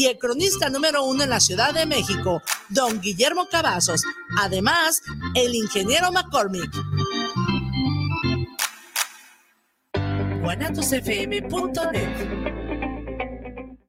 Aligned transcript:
y 0.00 0.06
el 0.06 0.16
cronista 0.16 0.70
número 0.70 1.04
uno 1.04 1.24
en 1.24 1.28
la 1.28 1.40
Ciudad 1.40 1.74
de 1.74 1.84
México, 1.84 2.40
don 2.70 3.02
Guillermo 3.02 3.48
Cavazos. 3.50 4.00
Además, 4.38 5.02
el 5.34 5.54
ingeniero 5.54 6.10
McCormick. 6.10 6.70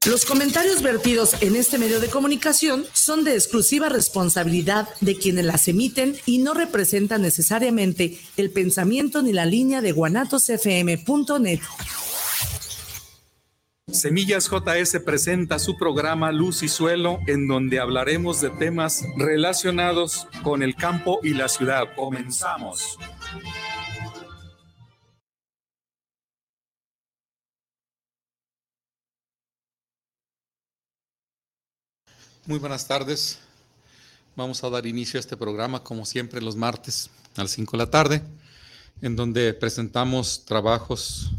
Los 0.04 0.26
comentarios 0.26 0.82
vertidos 0.82 1.40
en 1.40 1.56
este 1.56 1.78
medio 1.78 1.98
de 1.98 2.08
comunicación 2.08 2.84
son 2.92 3.24
de 3.24 3.32
exclusiva 3.32 3.88
responsabilidad 3.88 4.90
de 5.00 5.16
quienes 5.16 5.46
las 5.46 5.66
emiten 5.66 6.14
y 6.26 6.40
no 6.40 6.52
representan 6.52 7.22
necesariamente 7.22 8.20
el 8.36 8.50
pensamiento 8.50 9.22
ni 9.22 9.32
la 9.32 9.46
línea 9.46 9.80
de 9.80 9.92
guanatosfm.net. 9.92 11.60
Semillas 13.92 14.48
JS 14.48 15.00
presenta 15.04 15.58
su 15.58 15.76
programa 15.76 16.32
Luz 16.32 16.62
y 16.62 16.68
Suelo, 16.68 17.20
en 17.26 17.46
donde 17.46 17.78
hablaremos 17.78 18.40
de 18.40 18.48
temas 18.48 19.04
relacionados 19.18 20.26
con 20.42 20.62
el 20.62 20.74
campo 20.74 21.20
y 21.22 21.34
la 21.34 21.46
ciudad. 21.46 21.94
Comenzamos. 21.94 22.98
Muy 32.46 32.58
buenas 32.58 32.88
tardes. 32.88 33.40
Vamos 34.34 34.64
a 34.64 34.70
dar 34.70 34.86
inicio 34.86 35.18
a 35.18 35.20
este 35.20 35.36
programa, 35.36 35.84
como 35.84 36.06
siempre, 36.06 36.40
los 36.40 36.56
martes 36.56 37.10
a 37.36 37.42
las 37.42 37.50
5 37.50 37.76
de 37.76 37.78
la 37.78 37.90
tarde, 37.90 38.22
en 39.02 39.16
donde 39.16 39.52
presentamos 39.52 40.46
trabajos 40.46 41.30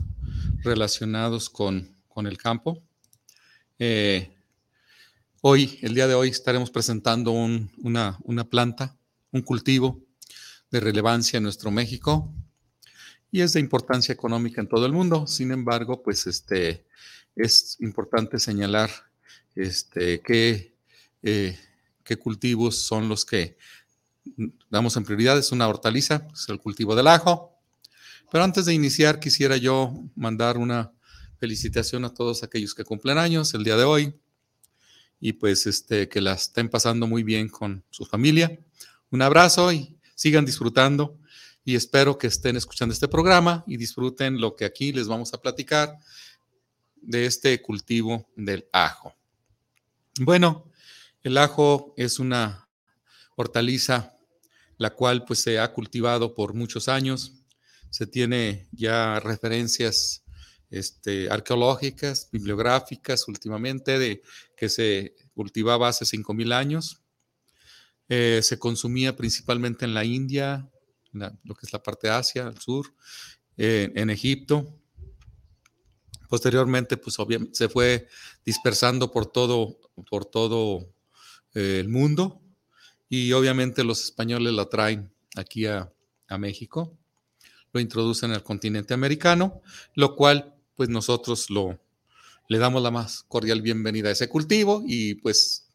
relacionados 0.64 1.50
con 1.50 1.92
con 2.14 2.28
el 2.28 2.38
campo. 2.38 2.82
Eh, 3.80 4.32
hoy, 5.42 5.80
el 5.82 5.96
día 5.96 6.08
de 6.08 6.14
hoy, 6.14 6.30
estaremos 6.30 6.70
presentando 6.70 7.32
una, 7.32 8.50
planta, 8.50 8.96
un 9.32 9.42
cultivo 9.42 10.00
de 10.70 10.80
relevancia 10.80 11.38
en 11.38 11.44
nuestro 11.44 11.72
México 11.72 12.32
y 13.32 13.42
es 13.42 13.54
de 13.54 13.60
importancia 13.60 14.14
económica 14.14 14.62
en 14.62 14.68
todo 14.68 14.86
el 14.86 14.94
mundo. 14.94 15.26
Sin 15.26 15.52
embargo, 15.52 16.04
pues 16.04 16.28
este, 16.28 16.86
es 17.36 17.78
importante 17.80 18.38
señalar 18.38 18.92
este, 19.56 20.22
qué, 20.22 20.76
eh, 21.24 21.58
qué 22.04 22.18
cultivos 22.18 22.78
son 22.78 23.10
los 23.10 23.26
que 23.26 23.58
damos 24.70 24.96
en 24.98 25.04
prioridad. 25.04 25.38
Es 25.40 25.52
una 25.52 25.68
hortaliza, 25.68 26.28
es 26.32 26.48
el 26.48 26.60
cultivo 26.60 26.96
del 26.96 27.08
ajo. 27.08 27.60
Pero 28.32 28.44
antes 28.44 28.66
de 28.66 28.74
iniciar, 28.74 29.20
quisiera 29.20 29.58
yo 29.58 29.94
mandar 30.16 30.58
una 30.58 30.92
felicitación 31.44 32.06
a 32.06 32.14
todos 32.14 32.42
aquellos 32.42 32.74
que 32.74 32.86
cumplen 32.86 33.18
años 33.18 33.54
el 33.54 33.66
día 33.66 33.76
de 33.76 33.84
hoy 33.84 34.16
y 35.20 35.34
pues 35.34 35.68
este, 35.68 36.08
que 36.08 36.22
la 36.22 36.36
estén 36.36 36.70
pasando 36.70 37.06
muy 37.06 37.22
bien 37.22 37.50
con 37.50 37.84
su 37.90 38.06
familia. 38.06 38.58
Un 39.10 39.22
abrazo 39.22 39.74
y 39.74 40.00
sigan 40.16 40.46
disfrutando 40.46 41.20
y 41.66 41.76
espero 41.76 42.18
que 42.18 42.28
estén 42.28 42.56
escuchando 42.56 42.94
este 42.94 43.10
programa 43.10 43.66
y 43.68 43.76
disfruten 43.76 44.40
lo 44.40 44.56
que 44.56 44.64
aquí 44.64 44.94
les 44.94 45.10
vamos 45.10 45.34
a 45.34 45.42
platicar 45.42 45.98
de 47.02 47.26
este 47.26 47.62
cultivo 47.62 48.26
del 48.38 48.66
ajo. 48.72 49.14
Bueno, 50.22 50.72
el 51.24 51.38
ajo 51.38 51.94
es 51.98 52.20
una 52.20 52.70
hortaliza 53.36 54.18
la 54.78 54.92
cual 54.92 55.26
pues 55.26 55.40
se 55.40 55.60
ha 55.60 55.74
cultivado 55.74 56.36
por 56.36 56.54
muchos 56.54 56.88
años. 56.88 57.34
Se 57.90 58.08
tiene 58.08 58.70
ya 58.72 59.20
referencias 59.20 60.23
este, 60.74 61.30
arqueológicas, 61.30 62.30
bibliográficas 62.32 63.28
últimamente, 63.28 64.00
de 64.00 64.24
que 64.58 64.70
se 64.70 65.16
cultivaba 65.36 65.88
hace 65.88 66.06
5.000 66.06 66.54
años. 66.54 67.02
Eh, 68.10 68.42
se 68.42 68.58
consumía 68.58 69.16
principalmente 69.16 69.86
en 69.86 69.94
la 69.94 70.04
India, 70.04 70.68
lo 71.12 71.54
que 71.54 71.68
es 71.68 71.74
la 71.74 71.84
parte 71.84 72.08
de 72.08 72.14
Asia, 72.14 72.48
al 72.48 72.60
sur, 72.60 72.94
en 73.56 74.10
Egipto. 74.10 74.80
Posteriormente, 76.28 76.98
pues 76.98 77.18
se 77.52 77.70
fue 77.70 78.08
dispersando 78.44 79.12
por 79.12 79.28
todo, 79.28 79.80
por 80.10 80.26
todo 80.26 80.92
eh, 81.54 81.80
el 81.80 81.90
mundo 81.90 82.42
y 83.08 83.32
obviamente 83.34 83.84
los 83.84 84.04
españoles 84.04 84.54
la 84.54 84.66
traen 84.66 85.14
aquí 85.36 85.68
a, 85.68 85.94
a 86.28 86.38
México, 86.40 86.98
lo 87.72 87.80
introducen 87.80 88.32
al 88.32 88.44
continente 88.44 88.96
americano, 88.96 89.62
lo 89.94 90.16
cual 90.16 90.53
pues 90.76 90.90
nosotros 90.90 91.50
lo, 91.50 91.80
le 92.48 92.58
damos 92.58 92.82
la 92.82 92.92
más 92.92 93.24
cordial 93.24 93.62
bienvenida 93.62 94.10
a 94.10 94.14
ese 94.14 94.30
cultivo 94.30 94.84
y 94.86 95.16
pues 95.16 95.68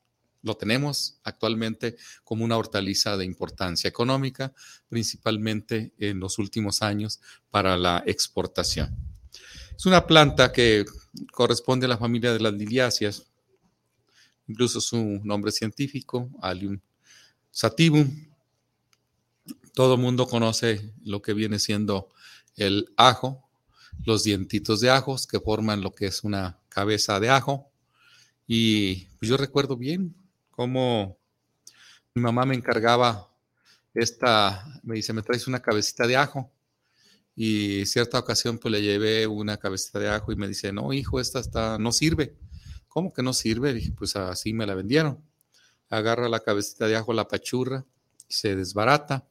lo 0.42 0.56
tenemos 0.56 1.18
actualmente 1.24 1.96
como 2.24 2.44
una 2.44 2.56
hortaliza 2.56 3.16
de 3.16 3.24
importancia 3.24 3.88
económica, 3.88 4.52
principalmente 4.88 5.92
en 5.98 6.20
los 6.20 6.38
últimos 6.38 6.82
años 6.82 7.20
para 7.50 7.76
la 7.76 8.02
exportación. 8.06 8.96
Es 9.76 9.86
una 9.86 10.06
planta 10.06 10.52
que 10.52 10.84
corresponde 11.32 11.86
a 11.86 11.88
la 11.88 11.98
familia 11.98 12.32
de 12.32 12.40
las 12.40 12.52
liliáceas, 12.52 13.26
incluso 14.46 14.80
su 14.80 15.20
nombre 15.24 15.52
científico, 15.52 16.30
Allium 16.40 16.80
sativum. 17.50 18.28
Todo 19.74 19.96
mundo 19.96 20.26
conoce 20.26 20.92
lo 21.04 21.22
que 21.22 21.34
viene 21.34 21.58
siendo 21.58 22.08
el 22.56 22.92
ajo, 22.96 23.47
los 24.04 24.24
dientitos 24.24 24.80
de 24.80 24.90
ajos 24.90 25.26
que 25.26 25.40
forman 25.40 25.82
lo 25.82 25.92
que 25.92 26.06
es 26.06 26.24
una 26.24 26.58
cabeza 26.68 27.20
de 27.20 27.30
ajo. 27.30 27.70
Y 28.46 29.06
pues, 29.18 29.28
yo 29.28 29.36
recuerdo 29.36 29.76
bien 29.76 30.14
cómo 30.50 31.18
mi 32.14 32.22
mamá 32.22 32.44
me 32.46 32.54
encargaba 32.54 33.28
esta, 33.94 34.64
me 34.82 34.96
dice, 34.96 35.12
me 35.12 35.22
traes 35.22 35.46
una 35.46 35.60
cabecita 35.60 36.06
de 36.06 36.16
ajo. 36.16 36.50
Y 37.36 37.86
cierta 37.86 38.18
ocasión 38.18 38.58
pues 38.58 38.72
le 38.72 38.82
llevé 38.82 39.26
una 39.26 39.58
cabecita 39.58 39.98
de 39.98 40.08
ajo 40.08 40.32
y 40.32 40.36
me 40.36 40.48
dice, 40.48 40.72
no, 40.72 40.92
hijo, 40.92 41.20
esta 41.20 41.38
está, 41.38 41.78
no 41.78 41.92
sirve. 41.92 42.36
¿Cómo 42.88 43.12
que 43.12 43.22
no 43.22 43.32
sirve? 43.32 43.72
Dije, 43.72 43.92
pues 43.92 44.16
así 44.16 44.52
me 44.52 44.66
la 44.66 44.74
vendieron. 44.74 45.22
Agarra 45.88 46.28
la 46.28 46.40
cabecita 46.40 46.86
de 46.88 46.96
ajo, 46.96 47.12
la 47.12 47.28
pachurra, 47.28 47.84
se 48.28 48.56
desbarata. 48.56 49.28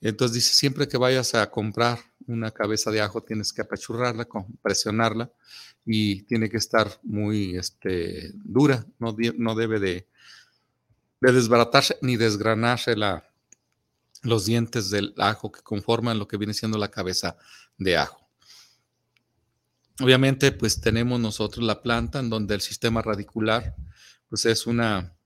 Entonces 0.00 0.34
dice, 0.34 0.52
siempre 0.52 0.88
que 0.88 0.98
vayas 0.98 1.34
a 1.34 1.50
comprar 1.50 2.00
una 2.26 2.50
cabeza 2.50 2.90
de 2.90 3.00
ajo 3.00 3.22
tienes 3.22 3.52
que 3.52 3.62
apachurrarla, 3.62 4.28
presionarla 4.62 5.30
y 5.84 6.22
tiene 6.22 6.50
que 6.50 6.56
estar 6.56 6.90
muy 7.02 7.56
este, 7.56 8.32
dura, 8.34 8.84
no, 8.98 9.54
debe 9.54 9.78
de, 9.78 10.08
desbaratarse 11.20 11.96
ni 12.02 12.16
desgranarse 12.16 12.96
la, 12.96 13.28
los 14.22 14.46
dientes 14.46 14.90
del 14.90 15.14
ajo 15.18 15.52
que 15.52 15.62
conforman 15.62 16.18
lo 16.18 16.26
que 16.26 16.36
viene 16.36 16.54
siendo 16.54 16.78
la 16.78 16.90
cabeza 16.90 17.36
de 17.78 17.96
ajo. 17.96 18.26
Obviamente, 20.00 20.52
pues 20.52 20.80
tenemos 20.80 21.18
nosotros 21.20 21.64
la 21.64 21.82
planta 21.82 22.18
en 22.18 22.28
donde 22.28 22.54
el 22.54 22.60
sistema 22.60 23.00
radicular, 23.00 23.74
pues 24.28 24.44
es 24.44 24.66
una, 24.66 25.16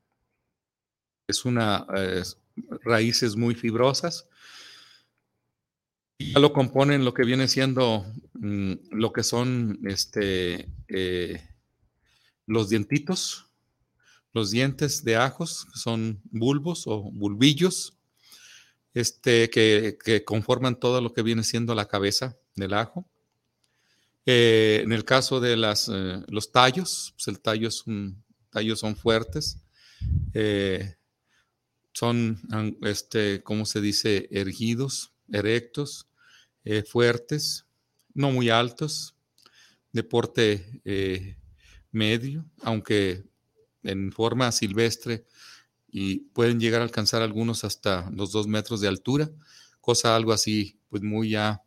es 1.27 1.44
una 1.44 1.87
eh, 1.97 2.22
raíces 2.84 3.34
muy 3.34 3.55
fibrosas, 3.55 4.28
ya 6.20 6.38
lo 6.38 6.53
componen 6.53 7.04
lo 7.04 7.14
que 7.14 7.25
viene 7.25 7.48
siendo 7.48 8.04
mm, 8.34 8.72
lo 8.91 9.12
que 9.12 9.22
son 9.22 9.81
este, 9.84 10.69
eh, 10.88 11.42
los 12.47 12.69
dientitos, 12.69 13.47
los 14.32 14.50
dientes 14.50 15.03
de 15.03 15.16
ajos, 15.16 15.66
son 15.75 16.20
bulbos 16.25 16.86
o 16.86 17.03
bulbillos, 17.10 17.97
este, 18.92 19.48
que, 19.50 20.22
conforman 20.25 20.78
todo 20.78 21.00
lo 21.00 21.12
que 21.12 21.22
viene 21.22 21.42
siendo 21.42 21.75
la 21.75 21.88
cabeza 21.88 22.36
del 22.54 22.75
ajo. 22.75 23.09
Eh, 24.26 24.82
en 24.84 24.92
el 24.92 25.04
caso 25.04 25.41
de 25.41 25.56
las, 25.56 25.88
eh, 25.92 26.22
los 26.28 26.53
tallos, 26.53 27.14
pues 27.16 27.28
el 27.28 27.41
tallo 27.41 27.69
es 27.69 27.86
un, 27.86 28.22
tallos 28.50 28.80
son 28.80 28.94
fuertes, 28.94 29.59
son, 31.92 32.41
este, 32.83 33.42
¿cómo 33.42 33.65
se 33.65 33.80
dice?, 33.80 34.28
erguidos, 34.30 35.12
erectos, 35.33 36.09
eh, 36.65 36.83
fuertes, 36.83 37.66
no 38.15 38.30
muy 38.30 38.51
altos, 38.51 39.15
de 39.92 40.03
porte 40.04 40.83
eh, 40.84 41.36
medio, 41.91 42.45
aunque 42.62 43.24
en 43.83 44.12
forma 44.12 44.53
silvestre 44.53 45.27
y 45.89 46.21
pueden 46.33 46.60
llegar 46.60 46.80
a 46.80 46.84
alcanzar 46.84 47.22
algunos 47.22 47.65
hasta 47.65 48.10
los 48.10 48.30
dos 48.30 48.47
metros 48.47 48.80
de 48.80 48.89
altura, 48.89 49.30
cosa 49.80 50.15
algo 50.15 50.33
así, 50.33 50.78
pues 50.89 51.03
muy 51.03 51.30
ya 51.30 51.62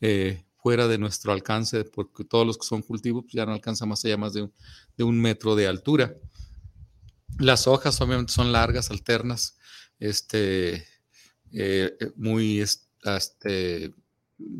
eh, 0.00 0.46
fuera 0.56 0.88
de 0.88 0.98
nuestro 0.98 1.32
alcance, 1.32 1.84
porque 1.84 2.24
todos 2.24 2.46
los 2.46 2.58
que 2.58 2.66
son 2.66 2.82
cultivos 2.82 3.24
pues, 3.24 3.34
ya 3.34 3.46
no 3.46 3.52
alcanzan 3.52 3.88
más 3.88 4.04
allá 4.04 4.16
más 4.16 4.32
de 4.32 4.42
un, 4.42 4.54
de 4.96 5.04
un 5.04 5.20
metro 5.20 5.54
de 5.54 5.66
altura. 5.66 6.16
Las 7.38 7.66
hojas 7.66 8.00
obviamente 8.00 8.32
son 8.32 8.52
largas, 8.52 8.90
alternas, 8.90 9.56
este, 9.98 10.86
muy 12.16 12.60
este, 12.60 13.94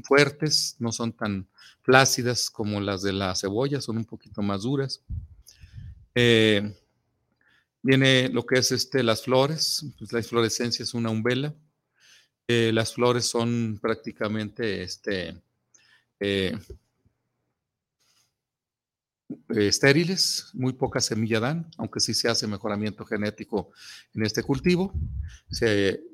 fuertes, 0.02 0.76
no 0.78 0.92
son 0.92 1.12
tan 1.12 1.46
plácidas 1.82 2.50
como 2.50 2.80
las 2.80 3.02
de 3.02 3.12
la 3.12 3.34
cebolla, 3.34 3.80
son 3.80 3.98
un 3.98 4.04
poquito 4.04 4.42
más 4.42 4.62
duras. 4.62 5.02
Eh, 6.14 6.74
viene 7.82 8.28
lo 8.28 8.44
que 8.44 8.58
es 8.58 8.72
este, 8.72 9.02
las 9.02 9.22
flores, 9.22 9.84
pues 9.98 10.12
la 10.12 10.18
inflorescencia 10.18 10.82
es 10.82 10.94
una 10.94 11.10
umbela. 11.10 11.54
Eh, 12.48 12.72
las 12.72 12.94
flores 12.94 13.26
son 13.26 13.78
prácticamente 13.80 14.82
este, 14.82 15.40
eh, 16.18 16.58
estériles, 19.48 20.50
muy 20.52 20.72
poca 20.72 21.00
semilla 21.00 21.38
dan, 21.38 21.70
aunque 21.78 22.00
sí 22.00 22.12
se 22.14 22.28
hace 22.28 22.46
mejoramiento 22.48 23.04
genético 23.04 23.70
en 24.14 24.24
este 24.24 24.42
cultivo. 24.42 24.92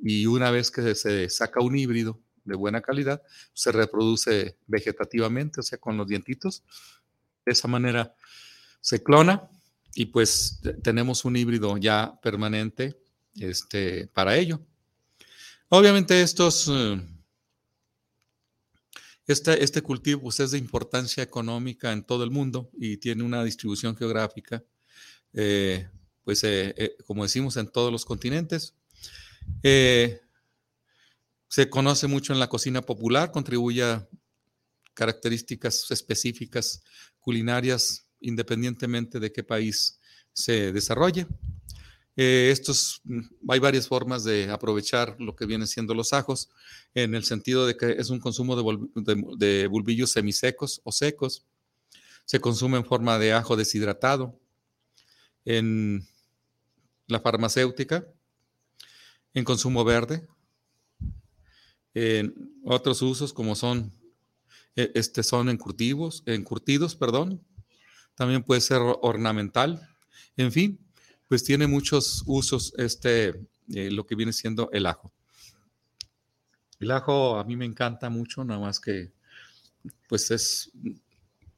y 0.02 0.26
una 0.26 0.50
vez 0.50 0.70
que 0.70 0.94
se 0.94 1.28
saca 1.30 1.60
un 1.60 1.76
híbrido 1.76 2.20
de 2.46 2.54
buena 2.54 2.80
calidad, 2.80 3.22
se 3.52 3.72
reproduce 3.72 4.56
vegetativamente, 4.66 5.60
o 5.60 5.62
sea, 5.62 5.78
con 5.78 5.96
los 5.96 6.06
dientitos. 6.06 6.62
De 7.44 7.52
esa 7.52 7.68
manera 7.68 8.14
se 8.80 9.02
clona 9.02 9.48
y 9.94 10.06
pues 10.06 10.60
tenemos 10.82 11.24
un 11.24 11.36
híbrido 11.36 11.76
ya 11.76 12.18
permanente 12.22 12.98
este, 13.34 14.06
para 14.08 14.36
ello. 14.36 14.60
Obviamente 15.68 16.22
estos, 16.22 16.70
este, 19.26 19.64
este, 19.64 19.82
cultivo 19.82 20.22
pues, 20.22 20.38
es 20.40 20.52
de 20.52 20.58
importancia 20.58 21.22
económica 21.22 21.92
en 21.92 22.04
todo 22.04 22.22
el 22.22 22.30
mundo 22.30 22.70
y 22.78 22.98
tiene 22.98 23.24
una 23.24 23.42
distribución 23.42 23.96
geográfica, 23.96 24.62
eh, 25.32 25.88
pues 26.22 26.44
eh, 26.44 26.96
como 27.06 27.24
decimos, 27.24 27.56
en 27.56 27.68
todos 27.68 27.90
los 27.90 28.04
continentes. 28.04 28.74
Se 31.48 31.70
conoce 31.70 32.06
mucho 32.06 32.32
en 32.32 32.38
la 32.38 32.48
cocina 32.48 32.82
popular, 32.82 33.30
contribuye 33.30 33.82
a 33.82 34.08
características 34.94 35.90
específicas 35.90 36.82
culinarias 37.20 38.06
independientemente 38.20 39.20
de 39.20 39.30
qué 39.30 39.44
país 39.44 40.00
se 40.32 40.72
desarrolle. 40.72 41.26
Eh, 42.16 42.48
estos, 42.50 43.02
mm, 43.04 43.20
hay 43.48 43.58
varias 43.58 43.88
formas 43.88 44.24
de 44.24 44.50
aprovechar 44.50 45.16
lo 45.18 45.36
que 45.36 45.44
vienen 45.44 45.68
siendo 45.68 45.94
los 45.94 46.14
ajos, 46.14 46.48
en 46.94 47.14
el 47.14 47.24
sentido 47.24 47.66
de 47.66 47.76
que 47.76 47.92
es 47.92 48.08
un 48.08 48.20
consumo 48.20 48.56
de, 48.56 49.66
bulbillos 49.66 50.12
semisecos 50.12 50.80
o 50.84 50.92
secos. 50.92 51.44
Se 52.24 52.40
consume 52.40 52.78
en 52.78 52.86
forma 52.86 53.18
de 53.18 53.34
ajo 53.34 53.54
deshidratado. 53.54 54.40
En 55.44 56.08
la 57.06 57.20
farmacéutica, 57.20 58.06
en 59.34 59.44
consumo 59.44 59.84
verde, 59.84 60.26
otros 62.64 63.00
usos 63.02 63.32
como 63.32 63.54
son, 63.54 63.92
e, 64.74 64.92
este, 64.94 65.22
son 65.22 65.48
encurtidos, 65.48 66.22
encurtidos, 66.26 66.94
perdón. 66.94 67.42
También 68.14 68.42
puede 68.42 68.60
ser 68.60 68.80
ornamental. 68.80 69.88
En 70.36 70.52
fin, 70.52 70.78
pues 71.28 71.44
tiene 71.44 71.66
muchos 71.66 72.22
usos 72.26 72.72
este, 72.76 73.28
eh, 73.74 73.90
lo 73.90 74.06
que 74.06 74.14
viene 74.14 74.32
siendo 74.32 74.70
el 74.72 74.86
ajo. 74.86 75.12
El 76.78 76.90
ajo 76.90 77.38
a 77.38 77.44
mí 77.44 77.56
me 77.56 77.64
encanta 77.64 78.10
mucho, 78.10 78.44
nada 78.44 78.60
más 78.60 78.80
que 78.80 79.12
pues 80.08 80.30
es, 80.30 80.70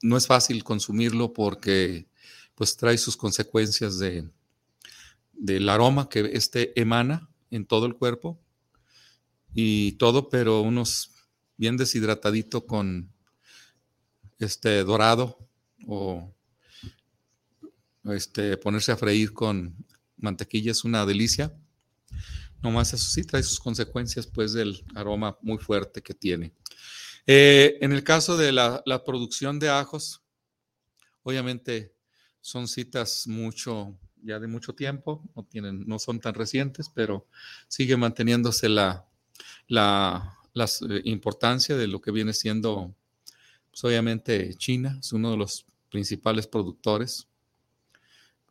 no 0.02 0.17
es 0.17 0.26
fácil 0.26 0.62
consumirlo 0.62 1.32
porque 1.32 2.06
pues 2.55 2.76
trae 2.76 2.99
sus 2.99 3.17
consecuencias 3.17 3.99
de, 3.99 4.29
del 5.32 5.69
aroma 5.69 6.08
que 6.08 6.31
este 6.32 6.79
emana 6.81 7.29
en 7.50 7.64
todo 7.64 7.87
el 7.87 7.94
cuerpo 7.94 8.38
y 9.54 9.92
todo, 9.92 10.28
pero 10.28 10.60
unos 10.60 11.12
bien 11.56 11.76
deshidratadito 11.76 12.66
con 12.66 13.12
este 14.38 14.84
dorado 14.84 15.38
o 15.86 16.34
este, 18.04 18.56
ponerse 18.56 18.92
a 18.92 18.96
freír 18.96 19.32
con 19.32 19.76
mantequilla 20.16 20.72
es 20.72 20.84
una 20.84 21.04
delicia. 21.04 21.54
Nomás 22.62 22.92
eso 22.92 23.08
sí 23.08 23.22
trae 23.22 23.42
sus 23.42 23.60
consecuencias, 23.60 24.26
pues, 24.26 24.52
del 24.52 24.84
aroma 24.94 25.36
muy 25.42 25.58
fuerte 25.58 26.02
que 26.02 26.14
tiene. 26.14 26.52
Eh, 27.26 27.78
en 27.80 27.92
el 27.92 28.02
caso 28.02 28.36
de 28.36 28.52
la, 28.52 28.82
producción 29.04 29.58
de 29.58 29.68
ajos, 29.68 30.22
obviamente 31.22 31.94
son 32.40 32.66
citas 32.66 33.26
mucho, 33.26 33.98
ya 34.22 34.40
de 34.40 34.48
mucho 34.48 34.74
tiempo, 34.74 35.22
no, 35.36 35.44
tienen, 35.44 35.84
no 35.86 35.98
son 35.98 36.20
tan 36.20 36.34
recientes, 36.34 36.88
pero 36.88 37.28
sigue 37.68 37.96
manteniéndose 37.96 38.68
la, 38.68 39.07
la, 39.67 40.35
eh, 40.56 41.02
importancia 41.05 41.76
de 41.76 41.87
lo 41.87 42.00
que 42.00 42.11
viene 42.11 42.32
siendo, 42.32 42.94
pues, 43.70 43.85
obviamente, 43.85 44.55
China, 44.55 44.99
es 45.00 45.12
uno 45.12 45.31
de 45.31 45.37
los 45.37 45.67
principales 45.90 46.46
productores. 46.46 47.26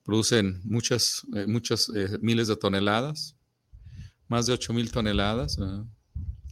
Producen 0.04 0.62
muchas, 0.63 1.25
eh, 1.36 1.45
muchas 1.48 1.89
eh, 1.89 2.18
miles 2.22 2.48
de 2.48 2.56
toneladas, 2.56 3.36
más 4.28 4.45
de 4.45 4.54
8 4.54 4.74
mil 4.74 4.92
toneladas, 4.92 5.57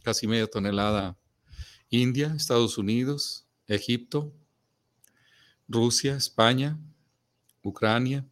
casi 0.02 0.26
media 0.26 0.46
tonelada 0.46 1.16
India, 1.90 2.32
Estados 2.34 2.78
Unidos, 2.78 3.46
Egipto, 3.66 4.32
Rusia, 5.68 6.16
España, 6.16 6.78
Ucrania, 7.62 8.24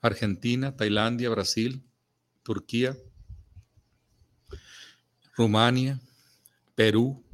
Argentina, 0.00 0.76
Tailandia, 0.76 1.30
Brasil, 1.30 1.82
Turquía, 2.42 2.96
Rumania, 5.38 6.00
Perú, 6.74 7.24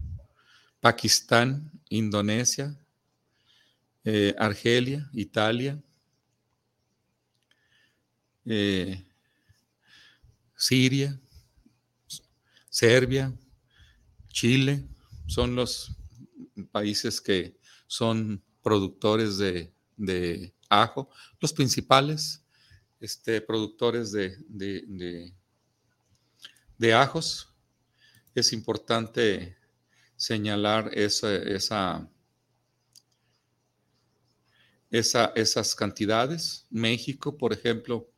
Pakistán, 0.78 1.72
Indonesia, 1.88 2.78
eh, 4.04 4.34
Argelia, 4.38 5.08
Italia, 5.14 5.82
eh, 8.44 9.02
Siria, 10.54 11.18
Serbia, 12.68 13.32
Chile, 14.28 14.86
son 15.26 15.54
los 15.56 15.96
países 16.70 17.22
que 17.22 17.56
son 17.86 18.42
productores 18.62 19.38
de, 19.38 20.52
ajo, 20.68 21.08
los 21.40 21.54
principales 21.54 22.44
este, 23.00 23.40
productores 23.40 24.12
de, 24.12 24.36
de, 26.76 26.92
ajos. 26.92 27.53
Es 28.34 28.52
importante 28.52 29.56
señalar 30.16 30.90
esa, 30.92 31.34
esa, 31.34 32.08
esa, 34.90 35.32
esas 35.36 35.74
cantidades. 35.74 36.66
México, 36.70 37.36
por 37.36 37.52
ejemplo, 37.52 38.10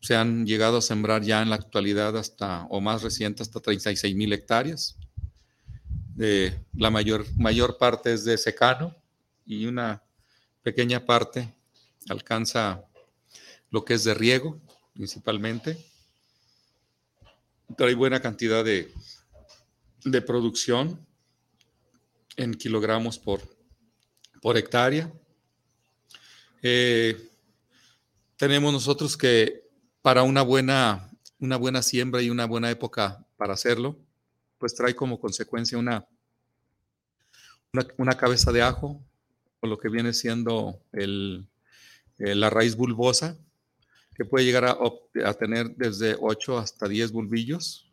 se 0.00 0.14
han 0.14 0.46
llegado 0.46 0.78
a 0.78 0.82
sembrar 0.82 1.22
ya 1.22 1.40
en 1.40 1.50
la 1.50 1.56
actualidad 1.56 2.16
hasta, 2.18 2.64
o 2.64 2.80
más 2.80 3.02
reciente, 3.02 3.42
hasta 3.42 3.60
36 3.60 4.14
mil 4.14 4.32
hectáreas. 4.32 4.98
la 6.16 6.90
mayor, 6.90 7.24
mayor 7.38 7.78
parte 7.78 8.12
es 8.12 8.24
de 8.24 8.36
secano 8.36 8.94
y 9.46 9.66
una 9.66 10.02
pequeña 10.62 11.04
parte 11.04 11.54
alcanza 12.08 12.84
lo 13.70 13.84
que 13.84 13.94
es 13.94 14.04
de 14.04 14.14
riego, 14.14 14.60
principalmente. 14.92 15.78
Pero 17.76 17.88
hay 17.88 17.94
buena 17.94 18.20
cantidad 18.20 18.62
de, 18.62 18.92
de 20.04 20.20
producción 20.22 21.04
en 22.36 22.54
kilogramos 22.54 23.18
por, 23.18 23.40
por 24.40 24.56
hectárea. 24.56 25.12
Eh, 26.62 27.30
tenemos 28.36 28.72
nosotros 28.72 29.16
que 29.16 29.64
para 30.02 30.22
una 30.22 30.42
buena, 30.42 31.10
una 31.38 31.56
buena 31.56 31.82
siembra 31.82 32.22
y 32.22 32.30
una 32.30 32.46
buena 32.46 32.70
época 32.70 33.24
para 33.36 33.54
hacerlo, 33.54 33.98
pues 34.58 34.74
trae 34.74 34.94
como 34.94 35.18
consecuencia 35.18 35.78
una, 35.78 36.06
una, 37.96 38.16
cabeza 38.16 38.52
de 38.52 38.62
ajo, 38.62 39.02
o 39.60 39.66
lo 39.66 39.78
que 39.78 39.88
viene 39.88 40.12
siendo 40.12 40.80
el, 40.92 41.46
la 42.18 42.50
raíz 42.50 42.76
bulbosa, 42.76 43.36
que 44.14 44.24
puede 44.24 44.44
llegar 44.44 44.64
a, 44.64 45.34
tener 45.34 45.74
desde 45.76 46.16
8 46.20 46.58
hasta 46.58 46.86
10 46.86 47.12
bulbillos, 47.12 47.83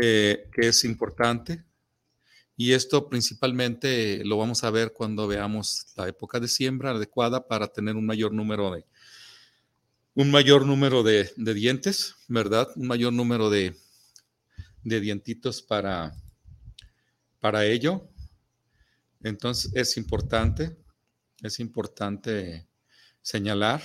que 0.00 0.50
es 0.56 0.84
importante. 0.84 1.64
Y 2.56 2.72
esto 2.72 3.08
principalmente 3.08 4.22
lo 4.24 4.36
vamos 4.36 4.64
a 4.64 4.70
ver 4.70 4.92
cuando 4.92 5.26
veamos 5.26 5.86
la 5.96 6.08
época 6.08 6.40
de 6.40 6.48
siembra 6.48 6.90
adecuada 6.90 7.46
para 7.46 7.68
tener 7.68 7.96
un 7.96 8.04
mayor 8.04 8.32
número 8.32 8.70
de, 8.72 8.84
un 10.14 10.30
mayor 10.30 10.66
número 10.66 11.02
de, 11.02 11.32
dientes, 11.36 12.16
¿verdad? 12.28 12.68
Un 12.76 12.88
mayor 12.88 13.12
número 13.12 13.48
de, 13.48 13.74
dientitos 14.82 15.62
para, 15.62 16.12
para 17.38 17.64
ello. 17.64 18.08
Entonces 19.22 19.72
es 19.74 19.96
importante, 19.96 20.76
es 21.42 21.60
importante 21.60 22.68
señalar. 23.22 23.80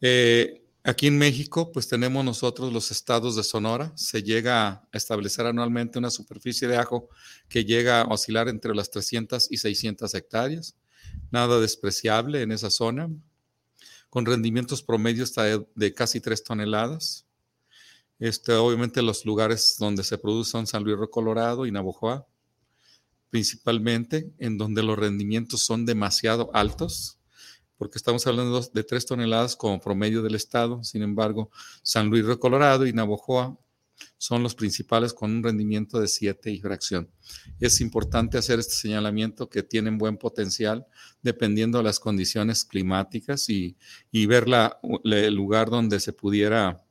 Eh, 0.00 0.61
aquí 0.84 1.06
en 1.06 1.18
México, 1.18 1.72
pues 1.72 1.88
tenemos 1.88 2.24
nosotros 2.24 2.72
los 2.72 2.90
estados 2.90 3.36
de 3.36 3.44
Sonora. 3.44 3.92
Se 3.96 4.22
llega 4.22 4.68
a 4.68 4.88
establecer 4.92 5.46
anualmente 5.46 5.98
una 5.98 6.10
superficie 6.10 6.68
de 6.68 6.76
ajo 6.76 7.08
que 7.48 7.64
llega 7.64 8.02
a 8.02 8.04
oscilar 8.08 8.48
entre 8.48 8.74
las 8.74 8.90
300 8.90 9.50
y 9.50 9.56
600 9.56 10.14
hectáreas. 10.14 10.76
Nada 11.30 11.60
despreciable 11.60 12.42
en 12.42 12.52
esa 12.52 12.70
zona 12.70 13.10
con 14.12 14.26
rendimientos 14.26 14.82
promedios 14.82 15.32
de, 15.74 15.94
casi 15.94 16.20
3 16.20 16.44
toneladas. 16.44 17.26
Este, 18.18 18.52
obviamente 18.52 19.00
los 19.00 19.24
lugares 19.24 19.76
donde 19.78 20.04
se 20.04 20.18
produce 20.18 20.50
son 20.50 20.66
San 20.66 20.84
Luis 20.84 20.98
Río 20.98 21.10
Colorado 21.10 21.64
y 21.64 21.72
Navojoa, 21.72 22.26
principalmente, 23.30 24.30
en 24.38 24.58
donde 24.58 24.82
los 24.82 24.98
rendimientos 24.98 25.62
son 25.62 25.86
demasiado 25.86 26.50
altos, 26.52 27.18
porque 27.82 27.98
estamos 27.98 28.24
hablando 28.28 28.60
de 28.60 28.84
3 28.84 29.06
toneladas 29.06 29.56
como 29.56 29.80
promedio 29.80 30.22
del 30.22 30.36
estado. 30.36 30.84
Sin 30.84 31.02
embargo, 31.02 31.50
San 31.82 32.10
Luis 32.10 32.24
Río 32.24 32.38
Colorado 32.38 32.86
y 32.86 32.92
Navojoa 32.92 33.58
son 34.18 34.44
los 34.44 34.54
principales 34.54 35.12
con 35.12 35.32
un 35.32 35.42
rendimiento 35.42 35.98
de 35.98 36.06
7 36.06 36.52
y 36.52 36.60
fracción. 36.60 37.10
Es 37.58 37.80
importante 37.80 38.38
hacer 38.38 38.60
este 38.60 38.74
señalamiento 38.74 39.50
que 39.50 39.64
tienen 39.64 39.98
buen 39.98 40.16
potencial 40.16 40.86
dependiendo 41.22 41.78
de 41.78 41.82
las 41.82 41.98
condiciones 41.98 42.64
climáticas 42.64 43.48
y, 43.48 43.76
ver 44.12 44.46
el 45.02 45.34
lugar 45.34 45.68
donde 45.68 45.98
se 45.98 46.12
pudiera, 46.12 46.84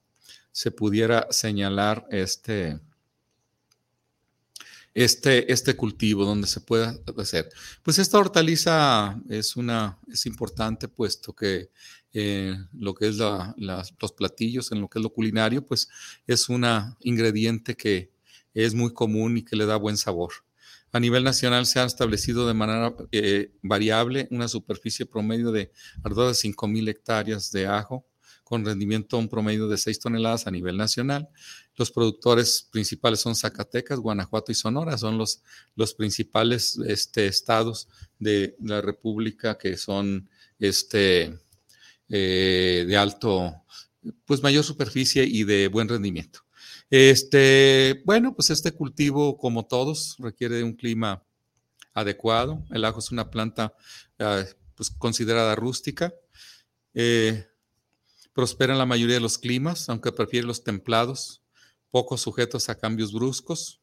se 0.51 0.71
pudiera 0.71 1.25
señalar 1.29 2.05
este, 2.11 2.81
este, 4.93 5.51
este 5.51 5.75
cultivo 5.75 6.25
donde 6.25 6.47
se 6.47 6.61
pueda 6.61 6.99
hacer. 7.17 7.49
Pues 7.83 7.99
esta 7.99 8.17
hortaliza 8.17 9.19
es, 9.29 9.55
una, 9.55 9.99
es 10.11 10.25
importante 10.25 10.87
puesto 10.87 11.33
que 11.33 11.69
eh, 12.13 12.57
lo 12.73 12.93
que 12.93 13.07
es 13.07 13.15
los 13.17 14.11
platillos, 14.17 14.71
en 14.71 14.81
lo 14.81 14.89
que 14.89 14.99
es 14.99 15.03
lo 15.03 15.13
culinario, 15.13 15.65
pues 15.65 15.89
es 16.27 16.49
un 16.49 16.65
ingrediente 16.99 17.75
que 17.75 18.11
es 18.53 18.73
muy 18.73 18.93
común 18.93 19.37
y 19.37 19.43
que 19.43 19.55
le 19.55 19.65
da 19.65 19.77
buen 19.77 19.97
sabor. 19.97 20.33
A 20.93 20.99
nivel 20.99 21.23
nacional 21.23 21.65
se 21.65 21.79
ha 21.79 21.85
establecido 21.85 22.45
de 22.45 22.53
manera 22.53 22.93
eh, 23.13 23.53
variable 23.61 24.27
una 24.29 24.49
superficie 24.49 25.05
promedio 25.05 25.53
de 25.53 25.71
alrededor 26.03 26.35
de 26.35 26.49
5.000 26.49 26.89
hectáreas 26.89 27.51
de 27.51 27.65
ajo, 27.65 28.05
con 28.43 28.65
rendimiento 28.65 29.17
un 29.17 29.29
promedio 29.29 29.69
de 29.69 29.77
6 29.77 29.99
toneladas 29.99 30.47
a 30.47 30.51
nivel 30.51 30.75
nacional. 30.75 31.29
Los 31.81 31.89
productores 31.89 32.67
principales 32.71 33.21
son 33.21 33.35
Zacatecas, 33.35 33.97
Guanajuato 33.97 34.51
y 34.51 34.55
Sonora, 34.55 34.99
son 34.99 35.17
los, 35.17 35.41
los 35.75 35.95
principales 35.95 36.77
este, 36.85 37.25
estados 37.25 37.87
de 38.19 38.55
la 38.59 38.81
República 38.81 39.57
que 39.57 39.75
son 39.77 40.29
este, 40.59 41.39
eh, 42.07 42.85
de 42.87 42.97
alto, 42.97 43.63
pues 44.25 44.43
mayor 44.43 44.63
superficie 44.63 45.23
y 45.23 45.43
de 45.43 45.69
buen 45.69 45.89
rendimiento. 45.89 46.41
Este, 46.91 48.03
bueno, 48.05 48.35
pues 48.35 48.51
este 48.51 48.73
cultivo, 48.73 49.39
como 49.39 49.65
todos, 49.65 50.17
requiere 50.19 50.57
de 50.57 50.63
un 50.63 50.73
clima 50.73 51.25
adecuado. 51.95 52.63
El 52.69 52.85
ajo 52.85 52.99
es 52.99 53.09
una 53.09 53.31
planta 53.31 53.73
ah, 54.19 54.43
pues, 54.75 54.91
considerada 54.91 55.55
rústica. 55.55 56.13
Eh, 56.93 57.47
prospera 58.33 58.73
en 58.73 58.79
la 58.79 58.85
mayoría 58.85 59.15
de 59.15 59.21
los 59.21 59.39
climas, 59.39 59.89
aunque 59.89 60.11
prefiere 60.11 60.45
los 60.45 60.63
templados, 60.63 61.40
poco 61.91 62.17
sujetos 62.17 62.69
a 62.69 62.75
cambios 62.75 63.13
bruscos. 63.13 63.81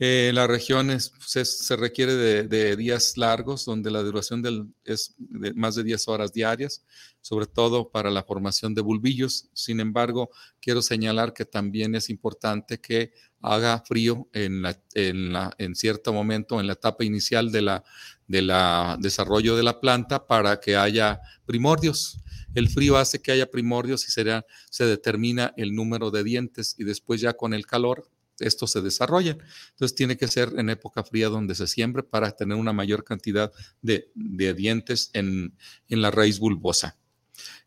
Eh, 0.00 0.28
en 0.30 0.34
las 0.34 0.48
regiones 0.48 1.12
se, 1.24 1.76
requiere 1.76 2.14
de, 2.14 2.76
días 2.76 3.16
largos, 3.16 3.64
donde 3.64 3.92
la 3.92 4.02
duración 4.02 4.42
del, 4.42 4.66
es 4.84 5.14
de 5.18 5.54
más 5.54 5.76
de 5.76 5.84
10 5.84 6.08
horas 6.08 6.32
diarias, 6.32 6.84
sobre 7.20 7.46
todo 7.46 7.90
para 7.90 8.10
la 8.10 8.24
formación 8.24 8.74
de 8.74 8.82
bulbillos. 8.82 9.48
Sin 9.52 9.78
embargo, 9.78 10.30
quiero 10.60 10.82
señalar 10.82 11.32
que 11.32 11.44
también 11.44 11.94
es 11.94 12.10
importante 12.10 12.80
que 12.80 13.12
haga 13.40 13.84
frío 13.86 14.28
en, 14.32 14.64
en 14.94 15.74
cierto 15.76 16.12
momento, 16.12 16.58
en 16.58 16.66
la 16.66 16.72
etapa 16.72 17.04
inicial 17.04 17.52
de 17.52 17.62
la, 17.62 17.84
de 18.26 18.42
la 18.42 18.96
desarrollo 19.00 19.56
de 19.56 19.62
la 19.62 19.80
planta, 19.80 20.26
para 20.26 20.60
que 20.60 20.76
haya 20.76 21.20
primordios. 21.46 22.18
El 22.54 22.68
frío 22.68 22.96
hace 22.96 23.20
que 23.20 23.32
haya 23.32 23.50
primordios 23.50 24.06
y 24.06 24.12
se, 24.12 24.84
determina 24.84 25.52
el 25.56 25.74
número 25.74 26.10
de 26.10 26.22
dientes 26.22 26.76
y 26.78 26.84
después 26.84 27.20
ya 27.20 27.32
con 27.34 27.52
el 27.52 27.66
calor 27.66 28.08
esto 28.40 28.66
se 28.66 28.80
desarrolla. 28.80 29.36
Entonces 29.70 29.94
tiene 29.94 30.16
que 30.16 30.26
ser 30.26 30.52
en 30.56 30.68
época 30.70 31.04
fría 31.04 31.28
donde 31.28 31.54
se 31.54 31.66
siembre 31.66 32.02
para 32.02 32.32
tener 32.32 32.56
una 32.56 32.72
mayor 32.72 33.04
cantidad 33.04 33.52
de, 33.80 34.10
dientes 34.14 35.10
en, 35.12 35.56
la 35.88 36.10
raíz 36.10 36.38
bulbosa. 36.38 36.96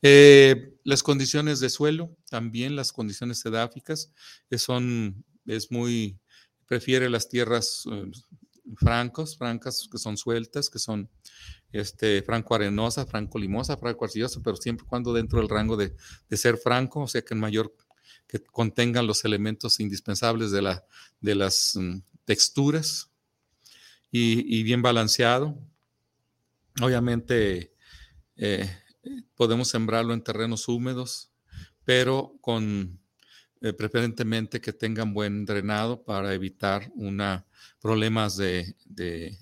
Eh, 0.01 0.73
las 0.83 1.03
condiciones 1.03 1.59
de 1.59 1.69
suelo, 1.69 2.15
también 2.29 2.75
las 2.75 2.91
condiciones 2.91 3.39
sedáficas, 3.39 4.11
eh, 4.49 4.57
son, 4.57 5.23
es 5.45 5.71
muy, 5.71 6.19
prefiere 6.67 7.09
las 7.09 7.29
tierras 7.29 7.83
eh, 7.91 8.11
francos, 8.75 9.38
francas, 9.38 9.88
que 9.91 9.97
son 9.97 10.17
sueltas, 10.17 10.69
que 10.69 10.79
son 10.79 11.09
este, 11.71 12.21
franco-arenosa, 12.21 13.05
franco-limosa, 13.05 13.77
franco-arcillosa, 13.77 14.41
pero 14.43 14.57
siempre 14.57 14.86
cuando 14.88 15.13
dentro 15.13 15.39
del 15.39 15.50
rango 15.50 15.77
de, 15.77 15.95
de, 16.29 16.38
ser 16.38 16.57
franco, 16.57 17.01
o 17.01 17.07
sea 17.07 17.21
que 17.21 17.33
en 17.33 17.39
mayor 17.39 17.74
que 18.27 18.43
contengan 18.43 19.07
los 19.07 19.24
elementos 19.25 19.79
indispensables 19.79 20.51
de, 20.51 20.62
la, 20.62 20.86
de 21.21 21.36
las 21.36 21.75
mm, 21.75 22.00
texturas 22.25 23.09
y, 24.12 24.63
bien 24.63 24.81
balanceado. 24.81 25.57
Obviamente 26.81 27.74
eh, 28.36 28.69
podemos 29.36 29.69
sembrarlo 29.69 30.13
en 30.13 30.24
terrenos 30.24 30.67
húmedos, 30.67 31.31
pero 31.83 32.38
con 32.41 33.00
eh, 33.61 33.73
preferentemente 33.73 34.61
que 34.61 34.73
tengan 34.73 35.13
buen 35.13 35.45
drenado 35.45 36.03
para 36.03 36.33
evitar 36.33 36.91
una, 36.95 37.45
problemas 37.79 38.37
de, 38.37 38.75
de, 38.85 39.37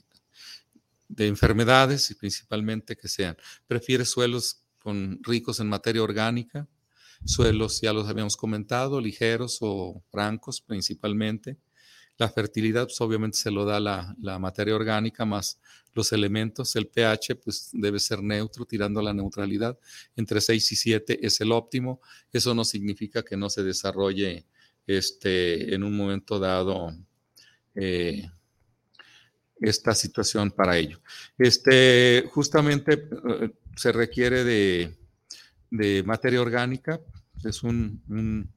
de 1.07 1.27
enfermedades 1.27 2.12
y 2.12 2.15
principalmente 2.15 2.95
que 2.95 3.07
sean. 3.07 3.38
Prefiere 3.67 4.05
suelos 4.05 4.62
con, 4.79 5.19
ricos 5.24 5.60
en 5.60 5.67
materia 5.67 6.03
orgánica, 6.03 6.67
Suelos, 7.24 7.81
ya 7.81 7.93
los 7.93 8.07
habíamos 8.07 8.38
comentado, 8.38 9.01
ligeros 9.01 9.57
o 9.62 10.03
francos 10.12 10.62
principalmente. 10.62 11.57
La 12.17 12.29
fertilidad, 12.29 12.86
pues 12.86 13.00
obviamente 13.01 13.38
se 13.38 13.51
lo 13.51 13.65
da 13.65 13.79
la, 13.79 14.39
materia 14.39 14.75
orgánica 14.75 15.25
más 15.25 15.60
los 15.93 16.12
elementos. 16.12 16.75
El 16.75 16.88
pH, 16.88 17.36
pues 17.36 17.69
debe 17.74 18.00
ser 18.00 18.22
neutro, 18.22 18.65
tirando 18.65 19.00
a 19.00 19.03
la 19.03 19.13
neutralidad. 19.13 19.77
Entre 20.15 20.41
6 20.41 20.72
y 20.72 20.75
7 20.75 21.19
es 21.25 21.41
el 21.41 21.51
óptimo. 21.51 22.01
Eso 22.31 22.53
no 22.53 22.63
significa 22.63 23.24
que 23.24 23.38
no 23.38 23.50
se 23.50 23.63
desarrolle 23.63 24.45
este, 24.88 25.74
en 25.74 25.84
un 25.84 25.95
momento 25.95 26.39
dado 26.39 26.95
eh, 27.74 28.29
esta 29.60 29.93
situación 29.93 30.51
para 30.51 30.77
ello. 30.77 31.01
Este, 31.38 32.29
justamente 32.31 33.10
eh, 33.29 33.51
se 33.75 33.91
requiere 33.91 34.43
de, 34.43 34.95
de 35.69 36.03
materia 36.03 36.41
orgánica, 36.41 37.01
es 37.43 37.63
un, 37.63 38.51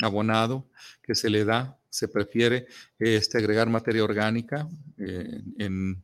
abonado 0.00 0.68
que 1.02 1.14
se 1.14 1.30
le 1.30 1.44
da, 1.44 1.78
se 1.94 2.08
prefiere 2.08 2.66
este, 2.98 3.38
agregar 3.38 3.68
materia 3.68 4.02
orgánica 4.02 4.68
eh, 4.98 5.42
en, 5.58 6.02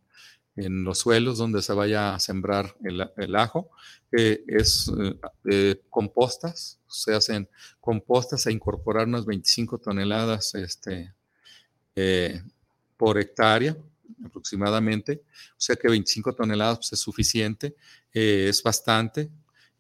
los 0.55 0.99
suelos 0.99 1.39
donde 1.39 1.63
se 1.63 1.73
vaya 1.73 2.15
a 2.15 2.21
sembrar 2.21 2.77
el, 2.85 3.37
ajo. 3.37 3.71
es 4.13 4.93
eh, 5.51 5.81
compostas, 5.89 6.79
se 6.87 7.15
hacen 7.15 7.49
compostas 7.81 8.47
a 8.47 8.51
incorporar 8.51 9.07
unas 9.07 9.25
25 9.25 9.79
toneladas 9.79 10.55
este, 10.55 11.15
eh, 11.97 12.43
por 12.99 13.19
hectárea 13.19 13.75
aproximadamente, 14.23 15.23
o 15.53 15.61
sea 15.61 15.77
que 15.77 15.89
25 15.89 16.35
toneladas 16.35 16.79
pues, 16.79 16.93
es 16.93 17.01
suficiente, 17.01 17.75
es 18.13 18.63
bastante, 18.63 19.31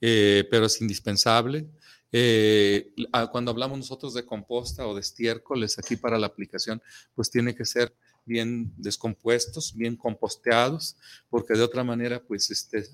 pero 0.00 0.64
es 0.64 0.80
indispensable. 0.80 1.68
Eh, 2.12 2.92
cuando 3.30 3.50
hablamos 3.50 3.78
nosotros 3.78 4.14
de 4.14 4.24
composta 4.24 4.86
o 4.86 4.94
de 4.94 5.00
estiércoles 5.00 5.78
aquí 5.78 5.96
para 5.96 6.18
la 6.18 6.26
aplicación, 6.26 6.82
pues 7.14 7.30
tiene 7.30 7.54
que 7.54 7.64
ser 7.64 7.94
bien 8.24 8.72
descompuestos, 8.76 9.74
bien 9.74 9.96
composteados, 9.96 10.96
porque 11.28 11.54
de 11.54 11.62
otra 11.62 11.84
manera, 11.84 12.22
pues 12.22 12.50
este, 12.50 12.84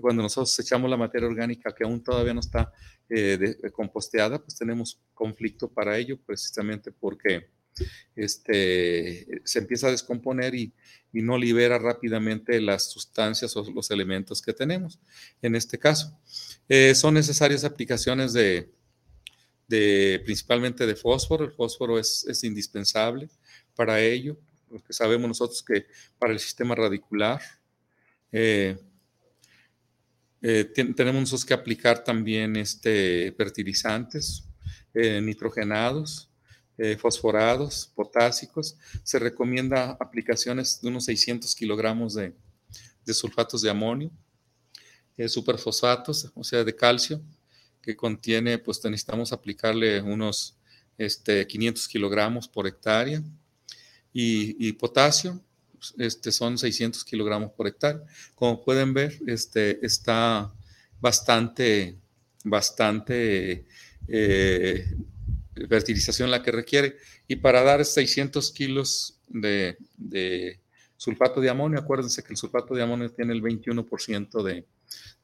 cuando 0.00 0.22
nosotros 0.22 0.58
echamos 0.58 0.90
la 0.90 0.96
materia 0.96 1.28
orgánica 1.28 1.74
que 1.74 1.84
aún 1.84 2.02
todavía 2.02 2.34
no 2.34 2.40
está 2.40 2.72
eh, 3.08 3.56
composteada, 3.72 4.38
pues 4.38 4.56
tenemos 4.56 5.00
conflicto 5.14 5.68
para 5.68 5.98
ello, 5.98 6.18
precisamente 6.24 6.92
porque 6.92 7.50
este, 8.16 9.26
se 9.44 9.58
empieza 9.58 9.88
a 9.88 9.92
descomponer 9.92 10.54
y, 10.54 10.72
y 11.12 11.22
no 11.22 11.36
libera 11.36 11.78
rápidamente 11.78 12.60
las 12.60 12.90
sustancias 12.90 13.54
o 13.56 13.70
los 13.70 13.90
elementos 13.90 14.40
que 14.40 14.52
tenemos 14.52 14.98
en 15.42 15.54
este 15.54 15.78
caso. 15.78 16.18
Eh, 16.68 16.94
son 16.94 17.14
necesarias 17.14 17.64
aplicaciones 17.64 18.32
de, 18.32 18.72
principalmente 20.24 20.86
de 20.86 20.96
fósforo. 20.96 21.44
El 21.44 21.52
fósforo 21.52 21.98
es, 21.98 22.42
indispensable 22.42 23.28
para 23.74 24.00
ello, 24.00 24.38
porque 24.68 24.92
sabemos 24.92 25.28
nosotros 25.28 25.62
que 25.62 25.86
para 26.18 26.32
el 26.32 26.38
sistema 26.38 26.74
radicular 26.74 27.40
eh, 28.30 28.78
eh, 30.40 30.64
tenemos 30.64 31.44
que 31.44 31.54
aplicar 31.54 32.02
también 32.02 32.56
este, 32.56 33.32
fertilizantes 33.36 34.44
nitrogenados, 34.94 36.28
fosforados, 36.98 37.92
potásicos. 37.94 38.76
Se 39.04 39.18
recomienda 39.18 39.96
aplicaciones 40.00 40.80
de 40.80 40.88
unos 40.88 41.04
600 41.04 41.54
kilogramos 41.54 42.14
de 42.14 42.34
sulfatos 43.14 43.62
de 43.62 43.70
amonio 43.70 44.10
eh, 45.16 45.28
superfosfatos, 45.28 46.30
o 46.34 46.42
sea, 46.42 46.64
de 46.64 46.74
calcio, 46.74 47.20
que 47.82 47.94
contiene, 47.94 48.58
pues 48.58 48.82
necesitamos 48.84 49.32
aplicarle 49.32 50.00
unos 50.00 50.56
este, 50.96 51.46
500 51.46 51.86
kilogramos 51.88 52.48
por 52.48 52.66
hectárea. 52.66 53.22
Y, 54.14 54.72
potasio, 54.74 55.40
este, 55.98 56.32
son 56.32 56.58
600 56.58 57.04
kilogramos 57.04 57.52
por 57.52 57.66
hectárea. 57.66 58.02
Como 58.34 58.62
pueden 58.62 58.92
ver, 58.94 59.18
este, 59.26 59.84
está 59.84 60.52
bastante, 61.00 61.98
bastante 62.44 63.66
eh, 64.08 64.96
fertilización 65.68 66.30
la 66.30 66.42
que 66.42 66.52
requiere. 66.52 66.96
Y 67.28 67.36
para 67.36 67.62
dar 67.62 67.84
600 67.84 68.52
kilos 68.52 69.20
de, 69.28 69.76
sulfato 70.96 71.40
de 71.40 71.50
amonio, 71.50 71.78
acuérdense 71.78 72.22
que 72.22 72.32
el 72.32 72.36
sulfato 72.36 72.74
de 72.74 72.82
amonio 72.82 73.10
tiene 73.10 73.32
el 73.32 73.42
21% 73.42 74.42
de, 74.42 74.66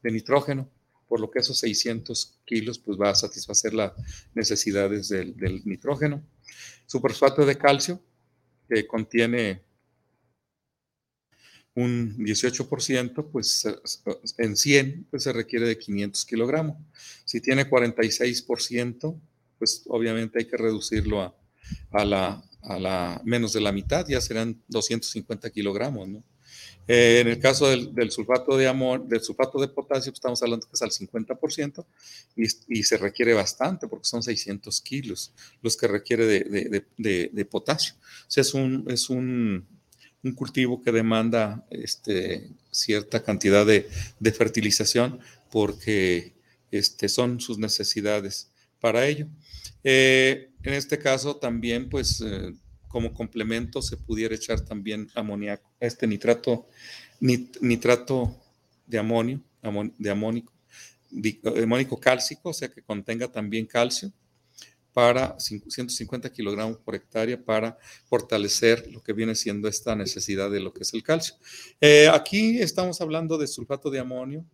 de 0.02 0.10
nitrógeno 0.10 0.70
por 1.08 1.20
lo 1.20 1.30
que 1.30 1.40
esos 1.40 1.58
600 1.58 2.38
kilos 2.44 2.78
pues 2.78 2.98
va 3.00 3.10
a 3.10 3.14
satisfacer 3.14 3.74
las 3.74 3.92
necesidades 4.34 5.08
del, 5.08 5.34
nitrógeno. 5.64 6.22
Superfosfato 6.86 7.44
de 7.44 7.56
calcio, 7.56 8.02
que 8.68 8.86
contiene 8.86 9.62
un 11.74 12.16
18%, 12.18 13.30
pues 13.30 13.66
en 14.36 14.56
100 14.56 15.06
pues 15.10 15.22
se 15.22 15.32
requiere 15.32 15.66
de 15.66 15.78
500 15.78 16.24
kilogramos. 16.26 16.76
Si 17.24 17.40
tiene 17.40 17.68
46%, 17.68 19.20
pues 19.58 19.84
obviamente 19.88 20.38
hay 20.38 20.46
que 20.46 20.56
reducirlo 20.56 21.22
a, 21.22 21.34
a, 21.92 22.04
la, 22.04 22.42
a 22.62 22.78
la 22.78 23.20
menos 23.24 23.52
de 23.52 23.60
la 23.60 23.72
mitad, 23.72 24.06
ya 24.08 24.20
serán 24.20 24.62
250 24.68 25.50
kilogramos, 25.50 26.08
¿no? 26.08 26.24
Eh, 26.88 27.20
en 27.20 27.28
el 27.28 27.38
caso 27.38 27.68
del, 27.68 28.10
sulfato 28.10 28.56
de 28.56 28.66
amor, 28.66 29.06
del 29.06 29.20
sulfato 29.20 29.60
de 29.60 29.68
potasio, 29.68 30.10
pues, 30.10 30.18
estamos 30.18 30.42
hablando 30.42 30.66
que 30.66 30.72
es 30.72 30.80
al 30.80 30.90
50% 30.90 31.84
y, 32.34 32.82
se 32.82 32.96
requiere 32.96 33.34
bastante 33.34 33.86
porque 33.88 34.08
son 34.08 34.22
600 34.22 34.80
kilos 34.80 35.34
los 35.60 35.76
que 35.76 35.86
requiere 35.86 36.26
de, 36.26 37.44
potasio. 37.44 37.94
O 38.00 38.30
sea, 38.30 38.40
es 38.40 38.54
un, 38.54 38.86
es 38.88 39.10
un, 39.10 39.66
cultivo 40.34 40.82
que 40.82 40.90
demanda 40.90 41.66
este, 41.70 42.50
cierta 42.70 43.22
cantidad 43.22 43.66
de, 43.66 43.86
fertilización 44.32 45.20
porque 45.50 46.32
este, 46.70 47.10
son 47.10 47.38
sus 47.40 47.58
necesidades 47.58 48.50
para 48.80 49.06
ello. 49.06 49.26
Eh, 49.84 50.50
en 50.62 50.74
este 50.74 50.98
caso 50.98 51.36
también, 51.36 51.88
pues... 51.88 52.20
Eh, 52.20 52.52
como 52.88 53.12
complemento 53.12 53.80
se 53.82 53.96
pudiera 53.96 54.34
echar 54.34 54.62
también 54.62 55.08
amoníaco, 55.14 55.70
este 55.78 56.06
nitrato, 56.06 56.66
nitrato 57.20 58.34
de 58.86 58.98
amonio, 58.98 59.40
de 59.98 60.10
amónico, 60.10 60.52
amónico 61.62 62.00
cálcico, 62.00 62.48
o 62.48 62.54
sea 62.54 62.68
que 62.68 62.82
contenga 62.82 63.28
también 63.28 63.66
calcio 63.66 64.10
para 64.92 65.38
150 65.38 66.32
kilogramos 66.32 66.78
por 66.78 66.94
hectárea 66.94 67.40
para 67.40 67.78
fortalecer 68.06 68.90
lo 68.90 69.00
que 69.00 69.12
viene 69.12 69.34
siendo 69.34 69.68
esta 69.68 69.94
necesidad 69.94 70.50
de 70.50 70.58
lo 70.58 70.72
que 70.72 70.82
es 70.82 70.92
el 70.92 71.04
calcio. 71.04 71.36
Eh, 71.80 72.08
aquí 72.12 72.58
estamos 72.60 73.00
hablando 73.00 73.38
de 73.38 73.46
sulfato 73.46 73.90
de 73.90 74.00
amonio, 74.00 74.44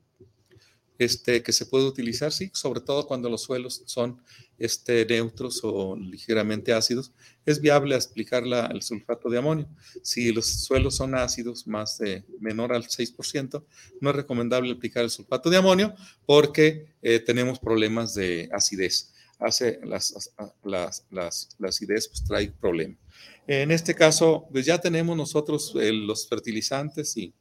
este, 0.98 1.42
que 1.42 1.52
se 1.52 1.66
puede 1.66 1.86
utilizar, 1.86 2.32
sí, 2.32 2.50
sobre 2.54 2.80
todo 2.80 3.06
cuando 3.06 3.28
los 3.28 3.42
suelos 3.42 3.82
son 3.86 4.20
este, 4.58 5.04
neutros 5.06 5.60
o 5.64 5.96
ligeramente 5.96 6.72
ácidos, 6.72 7.12
es 7.44 7.60
viable 7.60 7.96
aplicar 7.96 8.44
el 8.44 8.82
sulfato 8.82 9.28
de 9.28 9.38
amonio. 9.38 9.68
Si 10.02 10.32
los 10.32 10.46
suelos 10.46 10.96
son 10.96 11.14
ácidos, 11.14 11.66
más 11.66 11.98
de 11.98 12.24
menor 12.40 12.72
al 12.72 12.84
6%, 12.84 13.64
no 14.00 14.10
es 14.10 14.16
recomendable 14.16 14.72
aplicar 14.72 15.04
el 15.04 15.10
sulfato 15.10 15.50
de 15.50 15.56
amonio 15.56 15.94
porque 16.26 16.94
eh, 17.02 17.18
tenemos 17.18 17.58
problemas 17.58 18.14
de 18.14 18.48
acidez. 18.52 19.12
Hace 19.40 19.80
las, 19.82 20.32
las, 20.62 21.04
las, 21.10 21.48
la 21.58 21.68
acidez 21.68 22.08
pues, 22.08 22.24
trae 22.24 22.52
problemas. 22.52 22.98
En 23.46 23.70
este 23.72 23.94
caso, 23.94 24.46
pues 24.50 24.64
ya 24.64 24.80
tenemos 24.80 25.16
nosotros 25.16 25.74
eh, 25.78 25.92
los 25.92 26.28
fertilizantes 26.28 27.16
y 27.16 27.34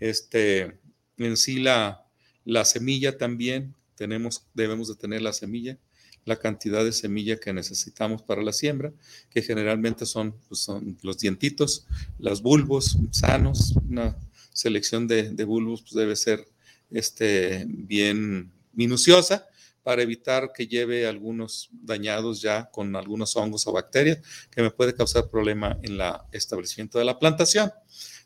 este, 0.00 0.80
en 1.18 1.36
sí 1.36 1.60
la, 1.60 2.05
la 2.46 2.64
semilla 2.64 3.18
también, 3.18 3.74
tenemos, 3.96 4.46
debemos 4.54 4.88
de 4.88 4.94
tener 4.94 5.20
la 5.20 5.34
semilla, 5.34 5.76
la 6.24 6.36
cantidad 6.36 6.84
de 6.84 6.92
semilla 6.92 7.38
que 7.38 7.52
necesitamos 7.52 8.22
para 8.22 8.42
la 8.42 8.52
siembra, 8.52 8.92
que 9.30 9.42
generalmente 9.42 10.06
son, 10.06 10.34
pues, 10.48 10.60
son 10.60 10.96
los 11.02 11.18
dientitos, 11.18 11.86
los 12.18 12.40
bulbos 12.40 12.98
sanos, 13.10 13.74
una 13.88 14.16
selección 14.52 15.06
de, 15.08 15.32
bulbos 15.44 15.82
pues, 15.82 15.94
debe 15.94 16.16
ser 16.16 16.48
este, 16.90 17.64
bien 17.68 18.52
minuciosa 18.72 19.46
para 19.82 20.02
evitar 20.02 20.52
que 20.52 20.66
lleve 20.66 21.06
algunos 21.06 21.68
dañados 21.72 22.40
ya 22.40 22.70
con 22.70 22.94
algunos 22.96 23.36
hongos 23.36 23.66
o 23.66 23.72
bacterias 23.72 24.18
que 24.50 24.62
me 24.62 24.70
puede 24.70 24.94
causar 24.94 25.28
problema 25.30 25.78
en 25.82 26.00
el 26.00 26.02
establecimiento 26.32 26.98
de 26.98 27.04
la 27.04 27.18
plantación. 27.18 27.72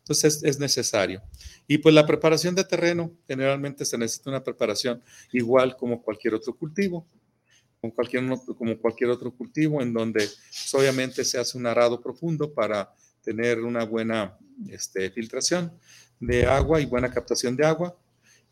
Entonces 0.01 0.43
es 0.43 0.59
necesario. 0.59 1.23
Y 1.69 1.79
pues 1.79 1.95
la 1.95 2.07
preparación 2.07 2.55
de 2.55 2.65
terreno, 2.65 3.13
generalmente 3.29 3.85
se 3.85 3.97
necesita 3.97 4.31
una 4.31 4.43
preparación 4.43 5.03
igual 5.33 5.77
como 5.77 6.03
cualquier 6.03 6.35
otro 6.35 6.55
cultivo, 6.55 7.07
como 7.81 7.95
cualquier, 7.95 8.25
como 8.59 8.79
cualquier 8.79 9.11
otro 9.11 9.31
cultivo, 9.31 9.81
en 9.81 9.93
donde 9.93 10.21
pues, 10.21 10.75
obviamente 10.75 11.25
se 11.25 11.39
hace 11.39 11.57
un 11.57 11.67
arado 11.67 12.01
profundo 12.01 12.53
para 12.53 12.93
tener 13.23 13.61
una 13.61 13.85
buena 13.85 14.37
este, 14.69 15.11
filtración 15.11 15.73
de 16.19 16.45
agua 16.47 16.81
y 16.81 16.87
buena 16.87 17.11
captación 17.11 17.57
de 17.57 17.67
agua. 17.67 17.97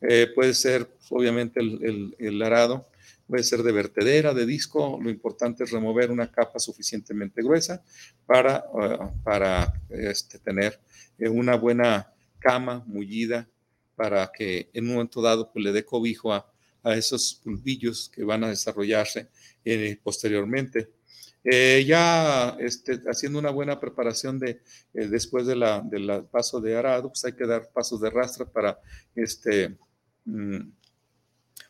Eh, 0.01 0.29
puede 0.35 0.55
ser, 0.55 0.89
obviamente, 1.11 1.61
el, 1.61 2.43
arado 2.43 2.89
puede 3.27 3.43
ser 3.43 3.63
de 3.63 3.73
vertedera, 3.73 4.33
de 4.33 4.47
disco. 4.47 4.99
Lo 5.03 5.11
importante 5.11 5.65
es 5.65 5.71
remover 5.71 6.11
una 6.11 6.31
capa 6.31 6.59
suficientemente 6.59 7.43
gruesa 7.43 7.83
para, 8.25 8.65
uh, 8.73 9.23
para 9.23 9.75
este, 9.91 10.39
tener 10.39 10.81
una 11.19 11.57
buena 11.57 12.13
cama 12.39 12.85
mullida 12.87 13.49
para 13.99 14.31
que 14.33 14.71
en 14.73 14.87
un 14.87 14.93
momento 14.93 15.21
dado 15.21 15.53
pues, 15.53 15.65
le 15.65 15.73
dé 15.73 15.85
cobijo 15.85 16.33
a, 16.33 16.51
esos 16.85 17.41
pulvillos 17.45 18.09
que 18.09 18.25
van 18.25 18.45
a 18.45 18.49
desarrollarse 18.49 19.29
eh, 19.63 20.01
posteriormente. 20.03 20.91
Eh, 21.45 21.85
ya 21.87 22.57
este, 22.61 23.03
haciendo 23.07 23.39
una 23.39 23.51
buena 23.51 23.79
preparación 23.79 24.39
de, 24.39 24.63
eh, 24.95 25.07
después 25.09 25.47
del 25.47 25.61
de 25.61 26.25
paso 26.31 26.61
de 26.61 26.77
arado, 26.77 27.09
pues 27.09 27.25
hay 27.27 27.33
que 27.33 27.47
dar 27.47 27.71
pasos 27.73 28.01
de 28.01 28.09
rastra 28.09 28.47
para 28.47 28.81
este, 29.15 29.77
mm, 30.25 30.61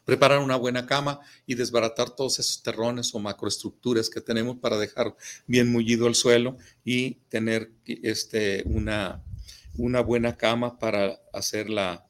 preparar 0.05 0.39
una 0.39 0.57
buena 0.57 0.87
cama 0.87 1.21
y 1.47 1.55
desbaratar 1.55 2.11
todos 2.11 2.39
esos 2.39 2.63
terrones 2.63 3.13
o 3.15 3.19
macroestructuras 3.19 4.09
que 4.09 4.21
tenemos 4.21 4.59
para 4.59 4.79
dejar 4.79 5.17
bien 5.47 5.73
mullido 5.73 6.07
el 6.07 6.15
suelo 6.15 6.59
y 6.85 7.15
tener 7.29 7.73
este, 7.85 8.63
una, 8.67 9.25
una 9.79 10.01
buena 10.01 10.37
cama 10.37 10.79
para 10.79 11.21
hacer 11.33 11.71
la, 11.71 12.05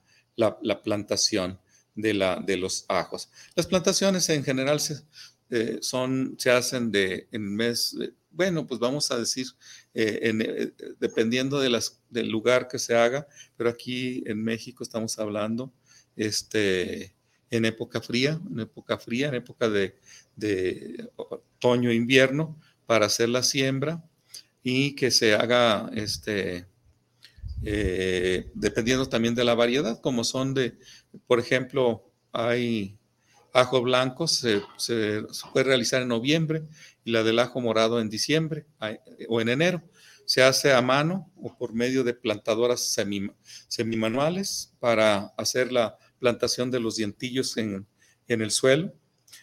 plantación 0.82 1.60
de, 1.94 2.14
la, 2.14 2.36
de 2.44 2.56
los 2.56 2.84
ajos. 2.88 3.30
Las 3.54 3.66
plantaciones 3.66 4.28
en 4.30 4.42
general 4.42 4.80
se, 4.80 5.02
eh, 5.50 5.78
son, 5.80 6.34
se 6.38 6.50
hacen 6.50 6.90
de, 6.90 7.28
en 7.32 7.54
mes, 7.54 7.96
bueno, 8.30 8.66
pues 8.66 8.80
vamos 8.80 9.10
a 9.10 9.18
decir, 9.18 9.46
eh, 9.94 10.18
eh, 10.22 10.94
dependiendo 10.98 11.60
de 11.60 11.70
las, 11.70 12.00
del 12.10 12.28
lugar 12.28 12.68
que 12.68 12.78
se 12.78 12.94
haga, 12.94 13.26
pero 13.56 13.70
aquí 13.70 14.22
en 14.26 14.42
México 14.42 14.82
estamos 14.82 15.18
hablando 15.18 15.72
este, 16.16 17.14
en 17.50 17.64
época 17.64 18.00
fría, 18.00 18.40
en 18.50 18.60
época 18.60 18.98
fría, 18.98 19.28
en 19.28 19.34
época 19.34 19.68
de, 19.68 19.96
de 20.36 21.10
otoño-invierno, 21.16 22.60
para 22.86 23.06
hacer 23.06 23.28
la 23.28 23.42
siembra 23.42 24.04
y 24.62 24.94
que 24.94 25.10
se 25.10 25.34
haga 25.34 25.90
este, 25.94 26.66
eh, 27.62 28.50
dependiendo 28.54 29.08
también 29.08 29.34
de 29.34 29.44
la 29.44 29.54
variedad, 29.54 30.00
como 30.00 30.24
son 30.24 30.54
de, 30.54 30.78
por 31.26 31.40
ejemplo, 31.40 32.10
hay 32.32 32.98
ajo 33.52 33.82
blanco, 33.82 34.28
se, 34.28 34.62
puede 35.52 35.64
realizar 35.64 36.02
en 36.02 36.08
noviembre 36.08 36.62
y 37.04 37.10
la 37.10 37.22
del 37.22 37.38
ajo 37.38 37.60
morado 37.60 38.00
en 38.00 38.10
diciembre 38.10 38.66
o 39.28 39.40
en 39.40 39.48
enero. 39.48 39.82
Se 40.24 40.42
hace 40.42 40.72
a 40.72 40.82
mano 40.82 41.30
o 41.36 41.56
por 41.56 41.72
medio 41.72 42.04
de 42.04 42.12
plantadoras 42.12 42.80
semi, 42.80 43.30
semimanuales 43.66 44.74
para 44.78 45.32
hacer 45.38 45.72
la 45.72 45.96
plantación 46.18 46.70
de 46.70 46.80
los 46.80 46.96
dientillos 46.96 47.56
en, 47.56 47.86
el 48.26 48.50
suelo. 48.50 48.92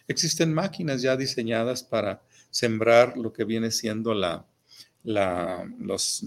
Existen 0.07 0.53
máquinas 0.53 1.01
ya 1.01 1.17
diseñadas 1.17 1.83
para 1.83 2.21
sembrar 2.51 3.17
lo 3.17 3.33
que 3.33 3.45
viene 3.45 3.71
siendo 3.71 4.13
la, 4.13 4.45
los, 5.03 6.23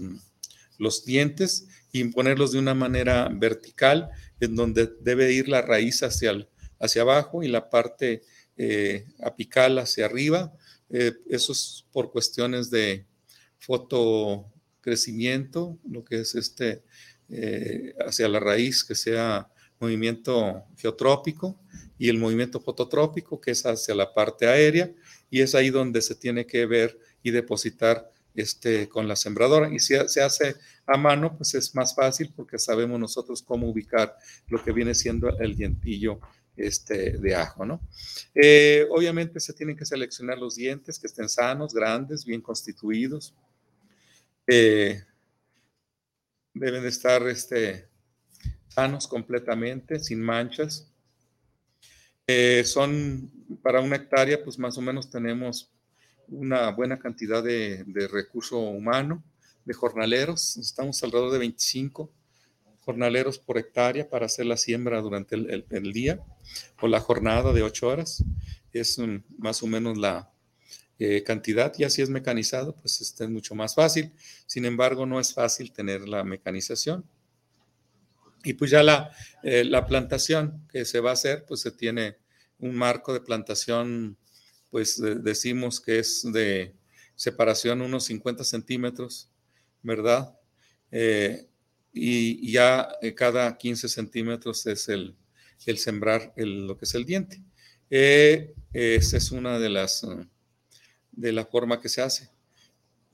los 0.79 1.05
dientes 1.05 1.67
y 1.91 2.03
ponerlos 2.05 2.53
de 2.53 2.59
una 2.59 2.73
manera 2.73 3.29
vertical, 3.31 4.09
en 4.39 4.55
donde 4.55 4.89
debe 5.01 5.31
ir 5.31 5.47
la 5.47 5.61
raíz 5.61 6.01
hacia, 6.01 6.47
hacia 6.79 7.03
abajo 7.03 7.43
y 7.43 7.47
la 7.47 7.69
parte 7.69 8.23
eh, 8.57 9.05
apical 9.21 9.77
hacia 9.77 10.05
arriba. 10.05 10.51
Eh, 10.89 11.13
eso 11.29 11.51
es 11.51 11.85
por 11.91 12.11
cuestiones 12.11 12.71
de 12.71 13.05
fotocrecimiento, 13.59 15.77
lo 15.87 16.03
que 16.03 16.21
es 16.21 16.33
este, 16.35 16.83
eh, 17.29 17.93
hacia 18.05 18.27
la 18.27 18.39
raíz, 18.39 18.83
que 18.83 18.95
sea 18.95 19.51
movimiento 19.79 20.65
geotrópico 20.77 21.59
y 21.97 22.09
el 22.09 22.17
movimiento 22.17 22.59
fototrópico, 22.59 23.39
que 23.39 23.51
es 23.51 23.65
hacia 23.65 23.95
la 23.95 24.13
parte 24.13 24.47
aérea, 24.47 24.91
y 25.29 25.39
es 25.41 25.55
ahí 25.55 25.69
donde 25.69 26.01
se 26.01 26.15
tiene 26.15 26.45
que 26.45 26.65
ver 26.65 26.99
y 27.23 27.31
depositar 27.31 28.11
este, 28.35 28.87
con 28.87 29.07
la 29.07 29.15
sembradora. 29.15 29.73
Y 29.73 29.79
si 29.79 29.95
se 30.07 30.21
hace 30.21 30.55
a 30.85 30.97
mano, 30.97 31.35
pues 31.37 31.53
es 31.55 31.75
más 31.75 31.95
fácil 31.95 32.31
porque 32.35 32.57
sabemos 32.57 32.99
nosotros 32.99 33.41
cómo 33.43 33.69
ubicar 33.69 34.15
lo 34.47 34.63
que 34.63 34.71
viene 34.71 34.95
siendo 34.95 35.29
el 35.39 35.55
dientillo 35.55 36.19
este, 36.55 37.17
de 37.17 37.35
ajo, 37.35 37.65
¿no? 37.65 37.81
Eh, 38.35 38.85
obviamente 38.89 39.39
se 39.39 39.53
tienen 39.53 39.77
que 39.77 39.85
seleccionar 39.85 40.37
los 40.37 40.55
dientes 40.55 40.99
que 40.99 41.07
estén 41.07 41.29
sanos, 41.29 41.73
grandes, 41.73 42.25
bien 42.25 42.41
constituidos. 42.41 43.33
Eh, 44.45 45.01
deben 46.53 46.83
de 46.83 46.89
estar 46.89 47.25
este, 47.27 47.87
sanos 48.67 49.07
completamente, 49.07 49.99
sin 49.99 50.21
manchas. 50.21 50.91
Eh, 52.27 52.63
son 52.65 53.31
para 53.63 53.81
una 53.81 53.95
hectárea, 53.95 54.43
pues 54.43 54.59
más 54.59 54.77
o 54.77 54.81
menos 54.81 55.09
tenemos 55.09 55.71
una 56.31 56.71
buena 56.71 56.99
cantidad 56.99 57.43
de, 57.43 57.83
recurso 58.11 58.59
humano, 58.59 59.23
de 59.65 59.73
jornaleros. 59.73 60.57
Estamos 60.57 61.01
alrededor 61.03 61.31
de 61.31 61.39
25 61.39 62.11
jornaleros 62.81 63.37
por 63.39 63.57
hectárea 63.57 64.09
para 64.09 64.25
hacer 64.25 64.45
la 64.45 64.57
siembra 64.57 65.01
durante 65.01 65.35
el, 65.35 65.93
día 65.93 66.23
o 66.81 66.87
la 66.87 66.99
jornada 66.99 67.53
de 67.53 67.63
8 67.63 67.87
horas. 67.87 68.23
Es 68.73 68.99
más 69.37 69.63
o 69.63 69.67
menos 69.67 69.97
la 69.97 70.31
eh, 70.97 71.23
cantidad 71.23 71.73
y 71.77 71.83
así 71.83 72.01
es 72.01 72.09
mecanizado, 72.09 72.75
pues 72.75 73.01
este 73.01 73.23
es 73.23 73.29
mucho 73.29 73.55
más 73.55 73.75
fácil. 73.75 74.11
Sin 74.45 74.65
embargo, 74.65 75.05
no 75.05 75.19
es 75.19 75.33
fácil 75.33 75.71
tener 75.71 76.07
la 76.07 76.23
mecanización. 76.23 77.05
Y 78.43 78.53
pues 78.53 78.71
ya 78.71 78.83
la, 78.83 79.11
eh, 79.43 79.63
la 79.65 79.85
plantación 79.85 80.65
que 80.71 80.85
se 80.85 80.99
va 81.01 81.09
a 81.09 81.13
hacer, 81.13 81.45
pues 81.45 81.61
se 81.61 81.71
tiene 81.71 82.17
un 82.59 82.75
marco 82.75 83.13
de 83.13 83.21
plantación, 83.21 84.17
pues 84.69 85.01
decimos 85.23 85.79
que 85.79 85.99
es 85.99 86.23
de 86.31 86.75
separación 87.15 87.81
unos 87.81 88.05
50 88.05 88.43
centímetros, 88.43 89.29
¿verdad? 89.81 90.35
Eh, 90.91 91.47
y, 91.93 92.51
ya 92.51 92.89
eh, 93.01 93.13
cada 93.13 93.57
15 93.57 93.89
centímetros 93.89 94.65
es 94.67 94.89
el, 94.89 95.15
el 95.65 95.77
sembrar 95.77 96.33
lo 96.35 96.77
que 96.77 96.85
es 96.85 96.95
el 96.95 97.05
diente. 97.05 97.41
esa 97.89 99.17
es 99.17 99.31
una 99.31 99.59
de 99.59 99.69
las, 99.69 100.05
de 101.11 101.31
la 101.31 101.45
forma 101.45 101.81
que 101.81 101.89
se 101.89 102.01
hace 102.01 102.29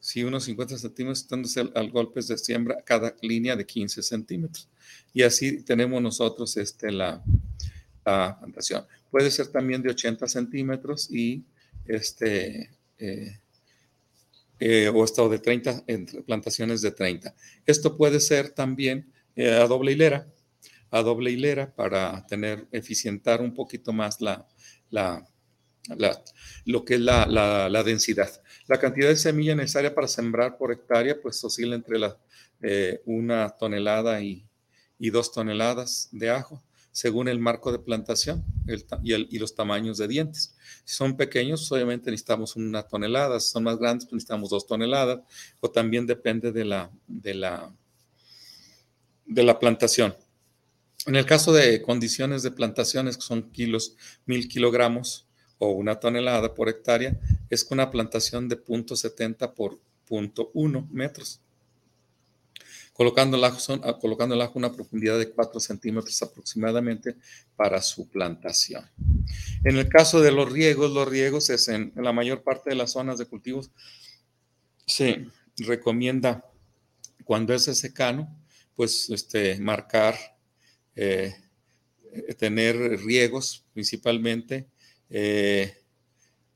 si 0.05 0.23
unos 0.23 0.43
50 0.43 0.77
centímetros 0.77 1.21
están 1.21 1.71
al, 1.73 1.89
golpes 1.89 2.27
de 2.27 2.37
siembra 2.37 2.79
cada 2.85 3.15
línea 3.23 3.55
de 3.55 3.65
15 3.65 4.03
centímetros. 4.03 4.69
Y 5.15 5.23
así 5.23 5.63
tenemos 5.63 5.99
nosotros 5.99 6.55
este, 6.57 6.91
la, 6.91 7.23
plantación. 8.03 8.85
Puede 9.11 9.31
ser 9.31 9.47
también 9.47 9.81
de 9.81 9.91
80 9.91 10.27
centímetros 10.27 11.09
y 11.11 11.43
este, 11.85 12.71
eh, 12.97 13.39
eh, 14.59 14.89
o 14.89 15.03
hasta 15.03 15.27
de 15.27 15.39
30, 15.39 15.83
plantaciones 16.25 16.81
de 16.81 16.91
30. 16.91 17.33
Esto 17.65 17.97
puede 17.97 18.19
ser 18.19 18.49
también 18.49 19.11
eh, 19.35 19.51
a 19.51 19.67
doble 19.67 19.91
hilera, 19.91 20.27
a 20.91 21.01
doble 21.01 21.31
hilera 21.31 21.73
para 21.75 22.25
tener, 22.25 22.67
eficientar 22.71 23.41
un 23.41 23.53
poquito 23.53 23.91
más 23.91 24.21
la, 24.21 24.47
la, 24.89 25.27
lo 26.65 26.85
que 26.85 26.95
es 26.95 27.01
la, 27.01 27.25
la, 27.25 27.83
densidad. 27.83 28.41
La 28.67 28.79
cantidad 28.79 29.09
de 29.09 29.17
semilla 29.17 29.55
necesaria 29.55 29.93
para 29.93 30.07
sembrar 30.07 30.57
por 30.57 30.71
hectárea 30.71 31.21
pues 31.21 31.43
oscila 31.43 31.75
entre 31.75 31.99
la, 31.99 32.17
una 33.05 33.49
tonelada 33.49 34.21
y, 34.21 34.47
y, 34.97 35.09
dos 35.09 35.31
toneladas 35.33 36.07
de 36.11 36.29
ajo, 36.29 36.63
según 36.95 37.27
el 37.27 37.39
marco 37.39 37.73
de 37.73 37.79
plantación 37.79 38.45
y, 39.03 39.37
los 39.37 39.53
tamaños 39.53 39.97
de 39.97 40.07
dientes. 40.07 40.55
Si 40.85 40.95
son 40.95 41.17
pequeños, 41.17 41.69
obviamente 41.69 42.09
necesitamos 42.09 42.55
una 42.55 42.83
tonelada, 42.83 43.37
si 43.41 43.49
son 43.49 43.63
más 43.63 43.77
grandes, 43.77 44.05
pues 44.05 44.13
necesitamos 44.13 44.49
dos 44.49 44.65
toneladas, 44.65 45.19
o 45.59 45.69
también 45.69 46.07
depende 46.07 46.53
de 46.53 46.63
la, 46.63 46.89
de 47.05 47.33
la, 47.33 47.69
de 49.25 49.43
la 49.43 49.59
plantación. 49.59 50.15
En 51.05 51.17
el 51.17 51.25
caso 51.25 51.51
de 51.51 51.81
condiciones 51.81 52.43
de 52.43 52.51
plantaciones, 52.51 53.17
que 53.17 53.23
son 53.23 53.51
kilos, 53.51 53.97
mil 54.25 54.47
kilogramos, 54.47 55.27
o 55.57 55.71
una 55.71 55.99
tonelada 55.99 56.53
por 56.53 56.69
hectárea 56.69 57.19
es 57.49 57.65
con 57.65 57.79
una 57.79 57.91
plantación 57.91 58.47
de 58.47 58.63
0.70 58.63 59.53
por 59.53 59.81
0.1 60.07 60.89
metros. 60.91 61.41
Colocando 62.95 63.35
el, 63.35 63.43
ajo 63.43 63.59
ah, 63.83 64.51
una 64.55 64.71
profundidad 64.71 65.19
de 65.19 65.29
4 65.29 65.59
centímetros 65.59 66.21
aproximadamente 66.21 67.17
para 67.57 67.81
su 67.81 68.07
plantación. 68.07 68.89
En 69.65 69.77
el 69.77 69.89
caso 69.89 70.21
de 70.21 70.31
los 70.31 70.49
riegos, 70.49 70.91
los 70.91 71.05
riegos 71.05 71.49
es 71.49 71.67
en, 71.67 71.91
la 71.97 72.13
mayor 72.13 72.41
parte 72.41 72.69
de 72.69 72.77
las 72.77 72.93
zonas 72.93 73.17
de 73.17 73.25
cultivos 73.25 73.69
se 74.87 75.25
recomienda 75.57 76.45
cuando 77.25 77.53
es 77.53 77.63
secano, 77.63 78.33
pues 78.75 79.09
este, 79.09 79.59
marcar, 79.59 80.15
eh, 80.95 81.35
tener 82.37 82.77
riegos 83.01 83.65
principalmente 83.73 84.69
eh, 85.09 85.84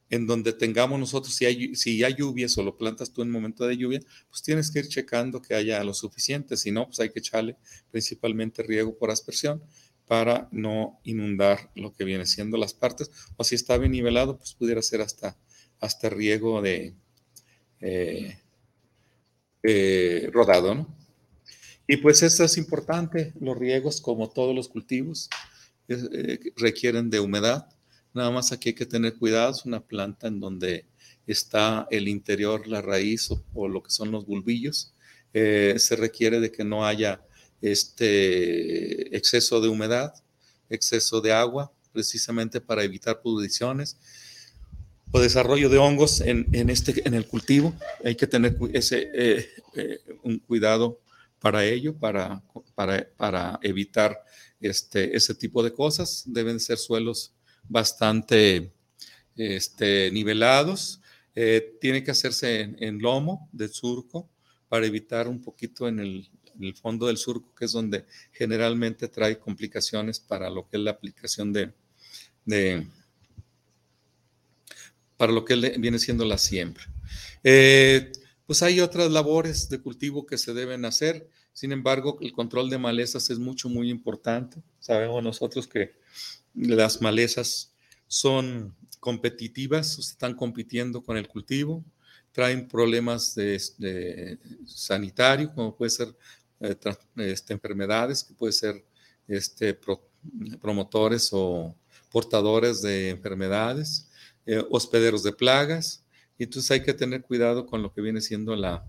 en 0.10 0.26
donde 0.26 0.54
tengamos 0.54 1.00
nosotros, 1.00 1.36
si 1.36 1.46
hay, 1.46 1.76
si 1.76 2.04
hay 2.04 2.16
lluvias 2.16 2.58
o 2.58 2.64
lo 2.64 2.78
plantas 2.78 3.14
tú 3.14 3.22
en 3.22 3.30
momento 3.30 3.66
de 3.68 3.78
lluvia, 3.78 4.00
pues 4.30 4.42
tienes 4.42 4.72
que 4.72 4.80
ir 4.80 4.88
checando 4.88 5.42
que 5.42 5.54
haya 5.54 5.84
lo 5.84 5.94
suficiente, 5.94 6.58
si 6.58 6.72
no, 6.72 6.88
pues 6.88 7.00
hay 7.00 7.10
que 7.10 7.20
echarle 7.20 7.56
principalmente 7.92 8.64
riego 8.64 8.98
por 8.98 9.12
aspersión 9.12 9.62
para 10.08 10.50
no 10.52 11.00
inundar 11.04 11.70
lo 11.76 11.94
que 11.94 12.04
viene 12.04 12.26
siendo 12.26 12.58
las 12.58 12.74
partes, 12.74 13.12
o 13.38 13.44
si 13.44 13.56
está 13.56 13.78
bien 13.78 13.92
nivelado, 13.92 14.38
pues 14.38 14.54
pudiera 14.54 14.82
ser 14.82 15.02
hasta, 15.02 15.38
hasta 15.80 16.10
riego 16.10 16.62
de 16.64 16.96
eh, 17.80 18.40
eh, 19.62 20.30
rodado, 20.34 20.74
¿no? 20.74 21.00
Y 21.88 21.98
pues 21.98 22.24
esto 22.24 22.44
es 22.44 22.58
importante, 22.58 23.34
los 23.40 23.58
riegos, 23.58 24.02
como 24.02 24.30
todos 24.30 24.56
los 24.56 24.70
cultivos, 24.70 25.30
requieren 26.56 27.10
de 27.10 27.20
humedad, 27.20 27.68
Nada 28.14 28.32
más 28.32 28.52
aquí 28.52 28.70
hay 28.70 28.76
que 28.76 28.86
tener 28.86 29.16
cuidado, 29.16 29.52
es 29.52 29.66
una 29.66 29.82
planta 29.82 30.28
en 30.28 30.40
donde 30.40 30.86
está 31.28 31.88
el 31.92 32.08
interior, 32.08 32.68
la 32.68 32.82
raíz 32.82 33.30
o, 33.54 33.68
lo 33.68 33.84
que 33.84 33.92
son 33.92 34.12
los 34.12 34.26
bulbillos. 34.26 34.94
Eh, 35.34 35.76
se 35.78 35.96
requiere 35.96 36.40
de 36.40 36.52
que 36.52 36.64
no 36.64 36.86
haya 36.86 37.22
este 37.62 39.16
exceso 39.16 39.62
de 39.62 39.68
humedad, 39.68 40.14
exceso 40.70 41.22
de 41.22 41.34
agua, 41.34 41.72
precisamente 41.92 42.62
para 42.62 42.84
evitar 42.84 43.22
pudriciones 43.22 43.98
o 45.12 45.20
desarrollo 45.20 45.70
de 45.70 45.78
hongos 45.78 46.22
en, 46.22 46.48
este, 46.70 47.08
en 47.08 47.14
el 47.14 47.26
cultivo. 47.26 47.76
Hay 48.04 48.16
que 48.16 48.28
tener 48.28 48.58
ese, 48.74 49.10
eh, 49.14 49.50
eh, 49.76 50.00
un 50.24 50.40
cuidado 50.40 51.00
para 51.40 51.66
ello, 51.66 51.96
para, 51.96 52.44
para, 52.76 53.08
para 53.18 53.60
evitar 53.64 54.24
este, 54.60 55.16
ese 55.16 55.34
tipo 55.34 55.64
de 55.64 55.74
cosas. 55.74 56.24
Deben 56.26 56.60
ser 56.60 56.78
suelos 56.78 57.34
bastante 57.70 58.74
este, 59.38 60.12
nivelados. 60.12 61.00
Eh, 61.36 61.78
tiene 61.80 62.04
que 62.04 62.12
hacerse 62.12 62.76
en, 62.80 63.00
lomo 63.00 63.48
del 63.54 63.70
surco 63.70 64.30
para 64.68 64.86
evitar 64.86 65.28
un 65.28 65.42
poquito 65.42 65.88
en 65.88 66.00
el, 66.00 66.30
fondo 66.76 67.08
del 67.08 67.16
surco, 67.16 67.56
que 67.56 67.64
es 67.66 67.72
donde 67.72 68.06
generalmente 68.34 69.08
trae 69.08 69.40
complicaciones 69.40 70.20
para 70.20 70.50
lo 70.50 70.68
que 70.68 70.76
es 70.76 70.84
la 70.84 70.92
aplicación 70.92 71.54
de, 71.54 71.72
para 75.16 75.32
lo 75.32 75.46
que 75.46 75.56
viene 75.56 76.00
siendo 76.00 76.26
la 76.26 76.38
siembra. 76.38 76.84
Eh, 77.44 78.12
pues 78.46 78.62
hay 78.62 78.82
otras 78.82 79.10
labores 79.10 79.70
de 79.70 79.80
cultivo 79.80 80.26
que 80.26 80.38
se 80.38 80.54
deben 80.54 80.84
hacer. 80.84 81.30
Sin 81.54 81.72
embargo, 81.72 82.18
el 82.20 82.34
control 82.34 82.70
de 82.70 82.78
malezas 82.78 83.30
es 83.30 83.40
mucho, 83.40 83.70
muy 83.70 83.90
importante. 83.90 84.62
Sabemos 84.80 85.24
nosotros 85.24 85.68
que 85.68 85.94
las 86.54 87.02
malezas 87.02 87.72
son 88.08 88.76
competitivas, 89.00 89.98
están 90.00 90.36
compitiendo 90.36 91.02
con 91.02 91.18
el 91.18 91.28
cultivo, 91.28 91.84
traen 92.32 92.68
problemas 92.68 93.36
de, 93.36 94.38
sanitario, 94.66 95.54
como 95.54 95.76
puede 95.76 95.90
ser 95.90 96.16
eh, 96.60 96.76
este, 97.18 97.54
enfermedades, 97.54 98.24
que 98.24 98.34
puede 98.34 98.54
ser 98.54 98.84
este, 99.28 99.78
promotores 100.62 101.30
o 101.32 101.76
portadores 102.12 102.82
de 102.82 103.10
enfermedades, 103.10 104.10
eh, 104.46 104.64
hospederos 104.70 105.24
de 105.24 105.32
plagas. 105.32 106.04
Y 106.38 106.44
entonces 106.44 106.72
hay 106.72 106.84
que 106.84 106.94
tener 106.94 107.22
cuidado 107.22 107.66
con 107.66 107.82
lo 107.82 107.94
que 107.94 108.02
viene 108.02 108.22
siendo 108.22 108.56
la, 108.56 108.86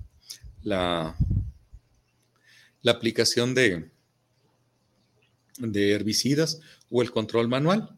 aplicación 2.84 3.54
de 3.54 3.90
herbicidas 5.92 6.60
o 6.90 7.02
el 7.02 7.10
control 7.10 7.48
manual. 7.48 7.88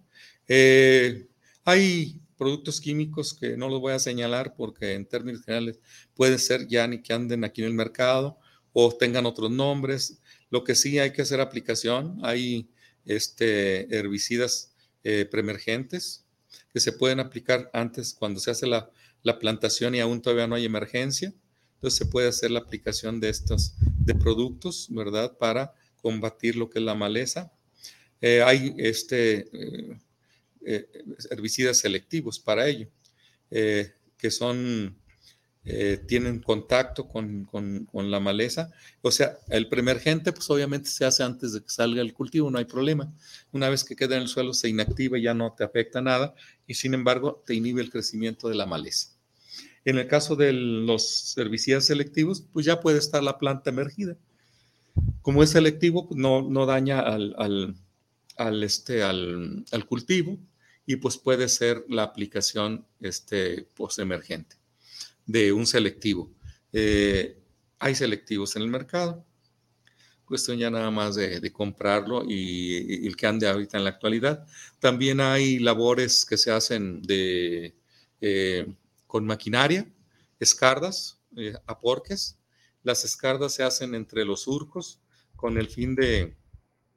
Eh, 0.49 1.27
hay 1.65 2.21
productos 2.37 2.81
químicos 2.81 3.35
que 3.35 3.57
no 3.57 3.69
los 3.69 3.81
voy 3.81 3.93
a 3.93 3.99
señalar 3.99 4.55
porque 4.57 4.95
en 4.95 5.07
términos 5.07 5.45
generales 5.45 5.79
puede 6.15 6.39
ser 6.39 6.67
ya 6.67 6.87
ni 6.87 7.01
que 7.01 7.13
anden 7.13 7.45
aquí 7.45 7.63
en 7.63 7.69
el 7.69 7.75
mercado 7.75 8.39
o 8.73 8.95
tengan 8.95 9.27
otros 9.27 9.51
nombres. 9.51 10.21
Lo 10.51 10.65
que 10.65 10.75
sí 10.75 10.99
hay 10.99 11.13
que 11.13 11.23
hacer 11.23 11.41
aplicación. 11.41 12.19
Hay 12.23 12.69
este, 13.05 13.97
herbicidas 13.97 14.75
eh, 15.05 15.27
preemergentes 15.31 16.25
que 16.73 16.81
se 16.81 16.93
pueden 16.93 17.21
aplicar 17.21 17.71
antes 17.73 18.15
cuando 18.15 18.41
se 18.41 18.51
hace 18.51 18.67
la, 18.67 18.91
plantación 19.39 19.95
y 19.95 20.01
aún 20.01 20.21
todavía 20.21 20.47
no 20.47 20.57
hay 20.57 20.65
emergencia. 20.65 21.33
Entonces 21.75 21.99
se 21.99 22.07
puede 22.07 22.29
hacer 22.29 22.51
la 22.51 22.61
aplicación 22.61 23.21
de 23.21 23.29
estos 23.29 23.75
de 23.99 24.15
productos, 24.15 24.89
¿verdad? 24.91 25.37
Para 25.39 25.75
combatir 26.01 26.57
lo 26.57 26.69
que 26.71 26.81
es 26.81 26.85
la 26.85 26.95
maleza. 26.95 27.53
Eh, 28.23 28.43
hay 28.43 28.75
este, 28.79 29.47
eh, 30.65 30.89
herbicidas 31.31 31.79
selectivos 31.79 32.39
para 32.39 32.67
ello, 32.67 32.89
que 33.51 34.31
son 34.31 34.97
eh, 35.65 36.01
tienen 36.09 36.41
contacto 36.41 37.07
con, 37.07 37.49
la 37.93 38.21
maleza. 38.21 38.73
O 39.01 39.13
sea, 39.13 39.39
el 39.49 39.69
preemergente, 39.69 40.33
pues 40.33 40.51
obviamente 40.51 40.89
se 40.89 41.05
hace 41.05 41.23
antes 41.23 41.53
de 41.53 41.61
que 41.63 41.69
salga 41.69 42.01
el 42.01 42.15
cultivo, 42.15 42.51
no 42.51 42.59
hay 42.59 42.65
problema. 42.65 43.13
Una 43.53 43.69
vez 43.69 43.85
que 43.85 43.95
queda 43.95 44.17
en 44.17 44.23
el 44.23 44.29
suelo, 44.29 44.55
se 44.55 44.69
inactiva 44.69 45.19
y 45.19 45.23
ya 45.23 45.35
no 45.35 45.55
te 45.57 45.63
afecta 45.63 46.01
nada, 46.01 46.35
y 46.67 46.75
sin 46.75 46.95
embargo, 46.95 47.43
te 47.47 47.55
inhibe 47.55 47.81
el 47.81 47.91
crecimiento 47.91 48.49
de 48.49 48.57
la 48.57 48.67
maleza. 48.67 49.11
En 49.85 49.99
el 49.99 50.09
caso 50.09 50.35
de 50.35 50.53
los 50.53 51.37
herbicidas 51.39 51.87
selectivos, 51.87 52.45
pues 52.53 52.67
ya 52.67 52.81
puede 52.81 52.99
estar 52.99 53.23
la 53.23 53.39
planta 53.39 53.71
emergida. 53.71 54.17
Como 55.23 55.43
es 55.43 55.51
selectivo, 55.51 56.09
pues 56.09 56.19
no, 56.19 56.43
no 56.43 56.67
daña 56.67 57.01
al, 57.01 57.77
este, 58.51 59.03
al, 59.03 59.65
cultivo 59.89 60.39
y 60.87 60.97
pues 60.97 61.17
puede 61.17 61.49
ser 61.49 61.85
la 61.89 62.03
aplicación 62.03 62.87
este, 63.01 63.63
post-emergente 63.75 64.57
de 65.27 65.53
un 65.53 65.67
selectivo. 65.67 66.33
Eh, 66.73 67.39
hay 67.79 67.95
selectivos 67.95 68.57
en 68.57 68.63
el 68.63 68.69
mercado. 68.69 69.25
Cuestión 70.25 70.59
ya 70.59 70.71
nada 70.71 70.91
más 70.91 71.15
de, 71.15 71.53
comprarlo 71.53 72.25
y, 72.27 73.07
el 73.07 73.17
que 73.17 73.27
ande 73.27 73.49
ahorita 73.49 73.77
en 73.77 73.85
la 73.85 73.91
actualidad. 73.91 74.47
También 74.79 75.21
hay 75.21 75.59
labores 75.59 76.25
que 76.25 76.39
se 76.39 76.51
hacen 76.51 77.03
de, 77.03 77.75
eh, 78.21 78.73
con 79.07 79.27
maquinaria, 79.27 79.87
escardas, 80.41 81.19
eh, 81.37 81.55
aporques. 81.67 82.39
Las 82.83 83.05
escardas 83.05 83.55
se 83.55 83.63
hacen 83.63 83.95
entre 83.95 84.25
los 84.25 84.43
surcos 84.43 85.01
con 85.37 85.59
el 85.59 85.69
fin 85.69 85.95
de 85.95 86.37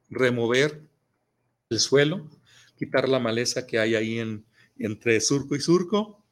remover 0.09 0.81
el 1.69 1.79
suelo, 1.79 2.29
quitar 2.77 3.09
la 3.09 3.19
maleza 3.19 3.65
que 3.65 3.79
hay 3.79 3.95
ahí 3.95 4.19
en, 4.19 4.45
entre 4.77 5.19
surco 5.21 5.55
y 5.55 5.61
surco 5.61 6.23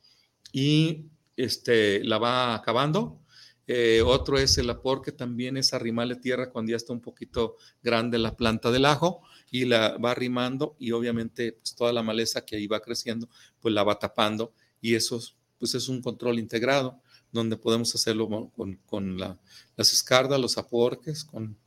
y 0.52 1.06
este, 1.38 2.04
la 2.04 2.17
va 2.17 2.56
acabando. 2.56 3.19
Eh, 3.65 4.02
otro 4.06 4.38
es 4.38 4.58
el 4.58 4.69
apor, 4.69 5.02
que 5.02 5.13
también 5.13 5.56
es 5.56 5.74
arrimarle 5.74 6.17
tierra 6.17 6.52
cuando 6.52 6.72
ya 6.72 6.76
está 6.76 6.91
un 6.91 7.02
poquito 7.02 7.56
grande 7.82 8.17
la 8.17 8.36
planta 8.36 8.72
del 8.72 8.86
ajo 8.86 9.22
y 9.50 9.65
la 9.65 9.98
va 9.98 10.12
arrimando 10.12 10.76
y 10.80 10.91
obviamente 10.91 11.54
pues, 11.54 11.74
toda 11.74 11.93
la 11.93 12.04
maleza 12.04 12.46
que 12.46 12.58
ahí 12.58 12.67
va 12.67 12.82
creciendo, 12.82 13.30
pues 13.62 13.74
la 13.74 13.84
va 13.84 14.00
tapando 14.00 14.54
y 14.82 14.96
eso 14.96 15.22
pues, 15.60 15.76
es 15.76 15.88
un 15.88 16.02
control 16.02 16.39
integrado 16.39 17.02
donde 17.32 17.56
podemos 17.56 17.96
hacerlo 17.96 18.52
con, 18.86 19.17
las 19.17 19.93
escardas, 19.93 20.39
los 20.39 20.58
aporques, 20.58 21.24
con 21.24 21.58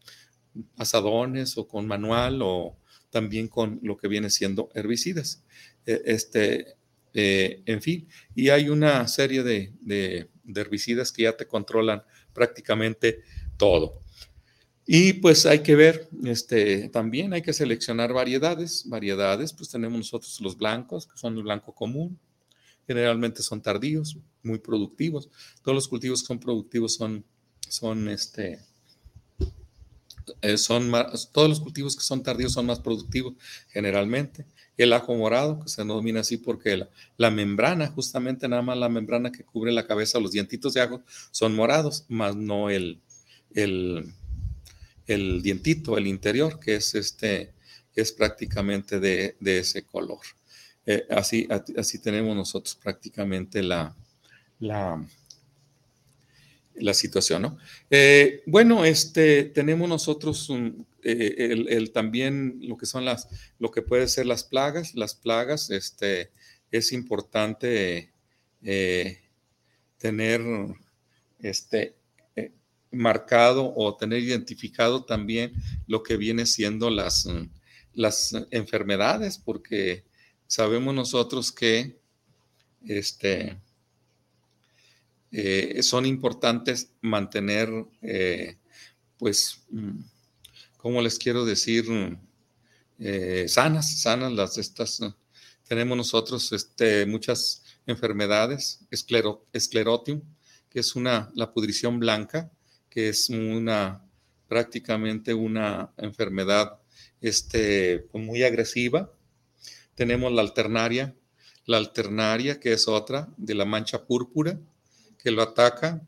asadones 0.76 1.56
o 1.58 1.66
con 1.66 1.86
manual 1.86 2.40
o 2.42 2.76
también 3.16 3.48
con 3.48 3.80
lo 3.82 3.96
que 3.96 4.08
viene 4.08 4.28
siendo 4.28 4.68
herbicidas. 4.74 5.42
E, 5.86 6.02
este, 6.04 6.74
eh, 7.14 7.62
en 7.64 7.80
fin, 7.80 8.06
y 8.34 8.50
hay 8.50 8.68
una 8.68 9.08
serie 9.08 9.42
de, 9.42 10.28
herbicidas 10.54 11.12
que 11.12 11.22
ya 11.22 11.34
te 11.34 11.46
controlan 11.46 12.02
prácticamente 12.34 13.22
todo. 13.56 14.02
Y 14.86 15.14
pues 15.14 15.46
hay 15.46 15.60
que 15.60 15.76
ver, 15.76 16.10
este, 16.24 16.90
también 16.90 17.32
hay 17.32 17.40
que 17.40 17.54
seleccionar 17.54 18.12
variedades. 18.12 18.84
Variedades, 18.86 19.54
pues 19.54 19.70
tenemos 19.70 19.96
nosotros 19.96 20.38
los 20.42 20.58
blancos, 20.58 21.06
que 21.06 21.16
son 21.16 21.38
el 21.38 21.42
blanco 21.42 21.74
común. 21.74 22.20
Generalmente 22.86 23.42
son 23.42 23.62
tardíos, 23.62 24.18
muy 24.42 24.58
productivos. 24.58 25.30
Todos 25.62 25.74
los 25.74 25.88
cultivos 25.88 26.20
que 26.20 26.26
son 26.26 26.38
productivos 26.38 26.94
son, 26.96 27.24
son 27.66 28.10
este, 28.10 28.60
eh, 30.42 30.56
son 30.58 30.92
todos 31.32 31.48
los 31.48 31.60
cultivos 31.60 31.96
que 31.96 32.02
son 32.02 32.22
tardíos 32.22 32.52
son 32.52 32.66
más 32.66 32.80
productivos 32.80 33.34
generalmente 33.68 34.44
el 34.76 34.92
ajo 34.92 35.14
morado, 35.14 35.60
que 35.60 35.68
se 35.68 35.82
denomina 35.82 36.20
así 36.20 36.36
porque 36.36 36.86
la, 37.16 37.30
membrana, 37.30 37.88
justamente 37.88 38.48
nada 38.48 38.62
más 38.62 38.76
la 38.76 38.88
membrana 38.88 39.32
que 39.32 39.44
cubre 39.44 39.72
la 39.72 39.86
cabeza, 39.86 40.20
los 40.20 40.32
dientitos 40.32 40.74
de 40.74 40.82
ajo, 40.82 41.02
son 41.30 41.54
morados, 41.54 42.04
más 42.08 42.36
no 42.36 42.68
el, 42.68 43.00
el, 43.54 44.12
el 45.06 45.42
dientito, 45.42 45.96
el 45.96 46.06
interior, 46.06 46.60
que 46.60 46.76
es, 46.76 46.94
este, 46.94 47.54
es 47.94 48.12
prácticamente 48.12 49.00
de, 49.00 49.36
ese 49.40 49.82
color. 49.82 50.20
Eh, 50.84 51.06
así, 51.10 51.48
así 51.76 51.98
tenemos 51.98 52.36
nosotros 52.36 52.76
prácticamente 52.76 53.62
la, 53.62 53.96
la, 54.58 55.02
la 56.78 56.94
situación, 56.94 57.42
¿no? 57.42 57.58
Eh, 57.90 58.42
bueno, 58.46 58.84
este, 58.84 59.44
tenemos 59.44 59.88
nosotros 59.88 60.48
eh, 61.02 61.66
el, 61.68 61.92
también 61.92 62.58
lo 62.62 62.76
que 62.76 62.86
son 62.86 63.04
las, 63.04 63.28
lo 63.58 63.70
que 63.70 63.82
puede 63.82 64.08
ser 64.08 64.26
las 64.26 64.44
plagas, 64.44 64.94
las 64.94 65.14
plagas, 65.14 65.70
este, 65.70 66.30
es 66.70 66.92
importante 66.92 68.12
eh, 68.62 69.20
tener 69.98 70.42
este, 71.40 71.96
marcado 72.90 73.72
o 73.76 73.96
tener 73.96 74.20
identificado 74.20 75.04
también 75.04 75.52
lo 75.86 76.02
que 76.02 76.16
viene 76.16 76.46
siendo 76.46 76.90
las, 76.90 77.28
las 77.92 78.34
enfermedades, 78.50 79.38
porque 79.38 80.04
sabemos 80.46 80.94
nosotros 80.94 81.52
que 81.52 81.98
este, 82.86 83.58
eh, 85.32 85.82
son 85.82 86.06
importantes 86.06 86.92
mantener, 87.00 87.68
eh, 88.02 88.58
pues, 89.18 89.64
mm, 89.70 90.00
¿cómo 90.76 91.02
les 91.02 91.18
quiero 91.18 91.44
decir? 91.44 91.84
Eh, 92.98 93.46
sanas, 93.48 94.00
sanas 94.00 94.32
las 94.32 94.56
estas. 94.58 95.00
Tenemos 95.68 95.96
nosotros 95.96 96.52
este, 96.52 97.06
muchas 97.06 97.64
enfermedades, 97.86 98.80
esclero, 98.90 99.46
esclerotium, 99.52 100.22
que 100.70 100.80
es 100.80 100.94
una, 100.94 101.30
la 101.34 101.52
pudrición 101.52 101.98
blanca, 101.98 102.50
que 102.88 103.08
es 103.08 103.28
una, 103.28 104.02
prácticamente 104.48 105.34
una 105.34 105.92
enfermedad 105.96 106.80
este, 107.20 108.08
muy 108.12 108.42
agresiva. 108.44 109.12
Tenemos 109.94 110.32
la 110.32 110.42
alternaria, 110.42 111.14
la 111.64 111.78
alternaria, 111.78 112.60
que 112.60 112.72
es 112.72 112.86
otra, 112.88 113.28
de 113.36 113.54
la 113.54 113.64
mancha 113.64 114.06
púrpura, 114.06 114.58
que 115.26 115.32
lo 115.32 115.42
ataca, 115.42 116.06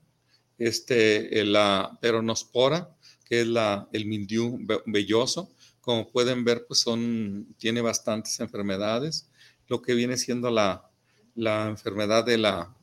este, 0.59 1.45
la 1.45 1.99
peronospora, 2.01 2.97
que 3.25 3.41
es 3.41 3.49
la, 3.49 3.89
el 3.93 4.07
mildiu 4.07 4.61
velloso. 4.87 5.51
Como 5.81 6.09
pueden 6.09 6.45
ver, 6.45 6.67
pues 6.69 6.79
son, 6.79 7.53
tiene 7.59 7.81
bastantes 7.81 8.39
enfermedades. 8.39 9.27
Lo 9.67 9.83
que 9.83 9.95
viene 9.95 10.17
siendo 10.19 10.53
la, 10.53 10.89
la 11.35 11.67
enfermedad 11.67 12.25
de 12.25 12.39
la 12.39 12.77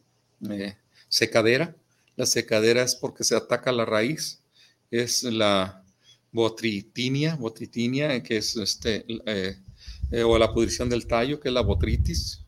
eh, 0.50 0.76
secadera. 1.08 1.74
La 2.18 2.26
secadera 2.26 2.84
es 2.84 2.96
porque 2.96 3.24
se 3.24 3.38
ataca 3.38 3.72
la 3.72 3.86
raíz. 3.86 4.42
Es 4.92 5.24
la 5.24 5.86
botritinia, 6.34 7.36
botritinia, 7.38 8.22
que 8.22 8.36
es 8.36 8.58
este, 8.58 9.06
eh, 9.26 9.58
eh, 10.12 10.24
o 10.24 10.38
la 10.38 10.54
pudrición 10.54 10.90
del 10.90 11.08
tallo, 11.08 11.40
que 11.40 11.48
es 11.48 11.54
la 11.54 11.62
botritis, 11.62 12.42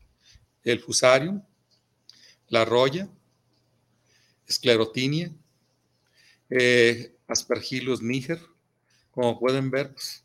el 0.62 0.78
fusarium, 0.78 1.42
la 2.48 2.66
roya, 2.66 3.08
esclerotinia, 4.48 5.30
eh, 6.50 7.14
aspergillus 7.26 8.02
niger, 8.02 8.40
como 9.10 9.38
pueden 9.38 9.70
ver. 9.70 9.92
Pues, 9.92 10.24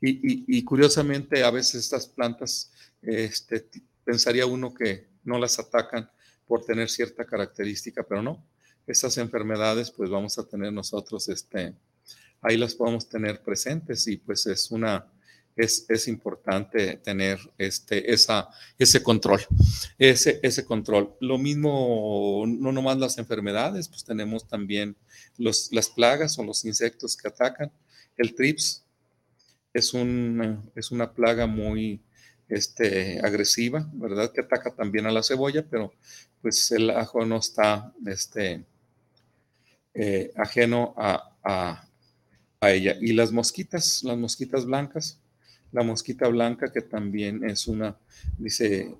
y, 0.00 0.62
curiosamente, 0.64 1.42
a 1.42 1.50
veces 1.50 1.74
estas 1.76 2.06
plantas, 2.06 2.72
este, 3.02 3.68
pensaría 4.04 4.46
uno 4.46 4.72
que 4.72 5.08
no 5.24 5.38
las 5.38 5.58
atacan 5.58 6.08
por 6.46 6.64
tener 6.64 6.88
cierta 6.88 7.24
característica, 7.24 8.02
pero 8.04 8.22
no. 8.22 8.46
Estas 8.86 9.18
enfermedades, 9.18 9.90
pues 9.90 10.08
vamos 10.08 10.38
a 10.38 10.46
tener 10.46 10.72
nosotros, 10.72 11.28
este, 11.28 11.74
ahí 12.40 12.56
las 12.56 12.74
podemos 12.74 13.08
tener 13.08 13.42
presentes 13.42 14.06
y 14.06 14.16
pues 14.18 14.46
es 14.46 14.70
una, 14.70 15.04
es, 15.56 16.08
importante 16.08 16.98
tener 16.98 17.38
este, 17.56 18.12
esa, 18.12 18.48
ese 18.78 19.02
control, 19.02 19.40
ese, 19.98 20.38
ese 20.42 20.64
control. 20.64 21.16
Lo 21.20 21.38
mismo, 21.38 22.44
no 22.46 22.72
nomás 22.72 22.98
las 22.98 23.18
enfermedades, 23.18 23.88
pues 23.88 24.04
tenemos 24.04 24.46
también 24.46 24.96
los, 25.38 25.72
las 25.72 25.88
plagas 25.88 26.38
o 26.38 26.44
los 26.44 26.64
insectos 26.64 27.16
que 27.16 27.28
atacan. 27.28 27.72
El 28.18 28.34
trips 28.34 28.84
es, 29.72 29.94
un, 29.94 30.70
es 30.74 30.90
una 30.90 31.12
plaga 31.12 31.46
muy 31.46 32.02
este, 32.48 33.18
agresiva, 33.24 33.88
¿verdad? 33.94 34.30
Que 34.32 34.42
ataca 34.42 34.74
también 34.74 35.06
a 35.06 35.12
la 35.12 35.22
cebolla, 35.22 35.64
pero 35.68 35.94
pues 36.42 36.70
el 36.70 36.90
ajo 36.90 37.24
no 37.24 37.38
está 37.38 37.94
este, 38.06 38.62
eh, 39.94 40.32
ajeno 40.36 40.94
a, 40.98 41.32
a 42.60 42.70
ella. 42.70 42.96
Y 43.00 43.14
las 43.14 43.32
mosquitas, 43.32 44.02
las 44.04 44.18
mosquitas 44.18 44.66
blancas, 44.66 45.18
la 45.76 45.82
mosquita 45.82 46.26
blanca 46.28 46.72
que 46.72 46.80
también 46.80 47.44
es 47.44 47.68
una, 47.68 47.94
dice, 48.38 48.94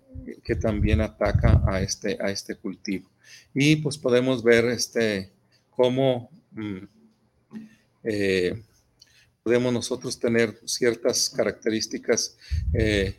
que 0.44 0.56
también 0.56 1.00
ataca 1.00 1.62
a 1.66 1.80
este, 1.80 2.18
a 2.20 2.30
este 2.30 2.56
cultivo. 2.56 3.08
Y 3.54 3.76
pues 3.76 3.96
podemos 3.96 4.44
ver 4.44 4.66
este, 4.66 5.32
cómo 5.70 6.28
mm, 6.50 6.84
eh, 8.04 8.62
podemos 9.42 9.72
nosotros 9.72 10.20
tener 10.20 10.60
ciertas 10.66 11.30
características 11.30 12.36
eh, 12.74 13.16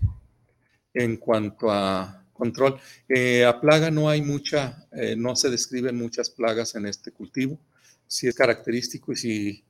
en 0.93 1.17
cuanto 1.17 1.72
a 1.72 2.24
control. 2.34 2.80
Eh, 3.10 3.43
a 3.43 3.60
plaga 3.60 3.89
no 3.89 4.08
hay 4.08 4.22
mucha, 4.22 4.88
no 5.17 5.36
se 5.36 5.50
describen 5.50 5.98
muchas 5.98 6.30
plagas 6.30 6.76
en 6.76 6.86
este 6.86 7.12
cultivo. 7.12 7.58
Si 8.06 8.28
es 8.28 8.36
característico 8.36 9.13
y 9.13 9.15
si 9.15 9.66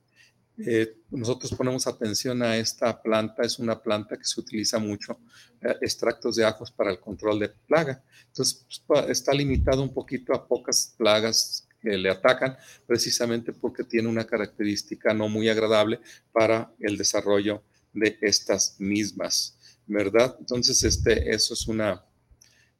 eh, 0.58 0.96
nosotros 1.10 1.54
ponemos 1.54 1.86
atención 1.86 2.42
a 2.42 2.56
esta 2.56 3.00
planta, 3.00 3.42
es 3.44 3.58
una 3.58 3.80
planta 3.80 4.16
que 4.16 4.24
se 4.24 4.40
utiliza 4.40 4.78
mucho, 4.78 5.18
eh, 5.60 5.76
extractos 5.82 6.36
de 6.36 6.44
ajos 6.44 6.72
para 6.72 6.90
el 6.90 6.98
control 6.98 7.38
de 7.38 7.48
plaga. 7.48 8.02
Entonces, 8.26 8.66
pues, 8.86 9.08
está 9.08 9.32
limitado 9.32 9.82
un 9.82 9.94
poquito 9.94 10.34
a 10.34 10.46
pocas 10.46 10.94
plagas 10.96 11.68
que 11.80 11.96
le 11.96 12.10
atacan, 12.10 12.56
precisamente 12.86 13.52
porque 13.52 13.84
tiene 13.84 14.08
una 14.08 14.26
característica 14.26 15.14
no 15.14 15.28
muy 15.28 15.48
agradable 15.48 16.00
para 16.32 16.72
el 16.80 16.96
desarrollo 16.96 17.62
de 17.92 18.18
estas 18.20 18.80
mismas, 18.80 19.56
¿verdad? 19.86 20.36
Entonces, 20.40 20.82
este, 20.82 21.32
eso 21.32 21.54
es 21.54 21.68
una, 21.68 22.04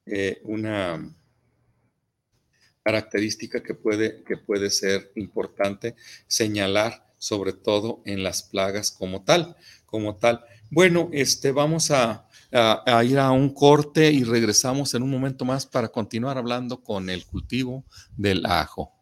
eh, 0.04 0.40
una 0.42 1.14
característica 2.82 3.62
que 3.62 3.74
puede, 3.74 4.24
que 4.24 4.36
puede 4.36 4.70
ser 4.70 5.12
importante 5.14 5.94
señalar 6.26 7.07
sobre 7.18 7.52
todo 7.52 8.02
en 8.04 8.22
las 8.22 8.42
plagas 8.42 8.90
como 8.90 9.22
tal, 9.22 9.56
como 9.86 10.16
tal. 10.16 10.44
Bueno, 10.70 11.08
este, 11.12 11.52
vamos 11.52 11.90
a, 11.90 12.28
a, 12.52 13.04
ir 13.04 13.18
a 13.18 13.30
un 13.30 13.52
corte 13.52 14.10
y 14.10 14.24
regresamos 14.24 14.94
en 14.94 15.02
un 15.02 15.10
momento 15.10 15.44
más 15.44 15.66
para 15.66 15.88
continuar 15.88 16.38
hablando 16.38 16.82
con 16.82 17.10
el 17.10 17.26
cultivo 17.26 17.84
del 18.16 18.46
ajo. 18.46 18.97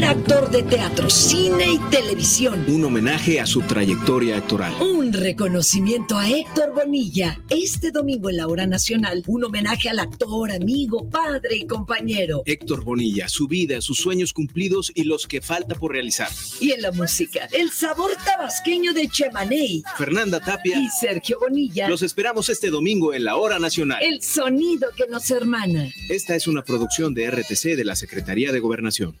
Primer 0.00 0.16
actor 0.16 0.50
de 0.50 0.62
teatro, 0.62 1.10
cine 1.10 1.72
y 1.72 1.78
televisión. 1.90 2.64
Un 2.68 2.82
homenaje 2.86 3.38
a 3.38 3.44
su 3.44 3.60
trayectoria 3.60 4.38
actoral. 4.38 4.72
Un 4.80 5.12
reconocimiento 5.12 6.16
a 6.16 6.26
Héctor 6.26 6.72
Bonilla. 6.74 7.38
Este 7.50 7.90
domingo 7.90 8.30
en 8.30 8.38
la 8.38 8.48
hora 8.48 8.66
nacional, 8.66 9.22
un 9.26 9.44
homenaje 9.44 9.90
al 9.90 9.98
actor, 9.98 10.52
amigo, 10.52 11.06
padre 11.10 11.56
y 11.56 11.66
compañero. 11.66 12.42
Héctor 12.46 12.82
Bonilla, 12.82 13.28
su 13.28 13.46
vida, 13.46 13.82
sus 13.82 13.98
sueños 13.98 14.32
cumplidos 14.32 14.90
y 14.94 15.04
los 15.04 15.26
que 15.26 15.42
falta 15.42 15.74
por 15.74 15.92
realizar. 15.92 16.30
Y 16.60 16.72
en 16.72 16.80
la 16.80 16.92
música, 16.92 17.46
el 17.52 17.70
sabor 17.70 18.12
tabasqueño 18.24 18.94
de 18.94 19.06
Chemaney. 19.06 19.82
Fernanda 19.98 20.40
Tapia 20.40 20.78
y 20.78 20.88
Sergio 20.88 21.38
Bonilla. 21.40 21.90
Los 21.90 22.00
esperamos 22.00 22.48
este 22.48 22.70
domingo 22.70 23.12
en 23.12 23.24
la 23.24 23.36
hora 23.36 23.58
nacional. 23.58 24.02
El 24.02 24.22
sonido 24.22 24.88
que 24.96 25.06
nos 25.08 25.30
hermana. 25.30 25.90
Esta 26.08 26.36
es 26.36 26.48
una 26.48 26.64
producción 26.64 27.12
de 27.12 27.30
RTC 27.30 27.76
de 27.76 27.84
la 27.84 27.96
Secretaría 27.96 28.50
de 28.50 28.60
Gobernación. 28.60 29.20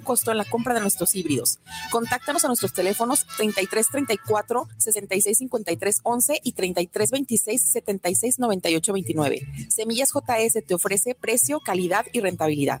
costo 0.00 0.30
en 0.30 0.38
la 0.38 0.44
compra 0.44 0.74
de 0.74 0.80
nuestros 0.80 1.14
híbridos. 1.14 1.58
Contáctanos 1.90 2.44
a 2.44 2.48
nuestros 2.48 2.72
teléfonos 2.72 3.26
3334 3.36 4.68
6653 4.76 6.00
11 6.02 6.40
y 6.42 6.52
3326 6.52 7.62
7698 7.62 8.92
29. 8.92 9.68
Semillas 9.68 10.10
JS 10.12 10.64
te 10.66 10.74
ofrece 10.74 11.14
precio, 11.14 11.60
calidad 11.60 12.06
y 12.12 12.20
rentabilidad. 12.20 12.80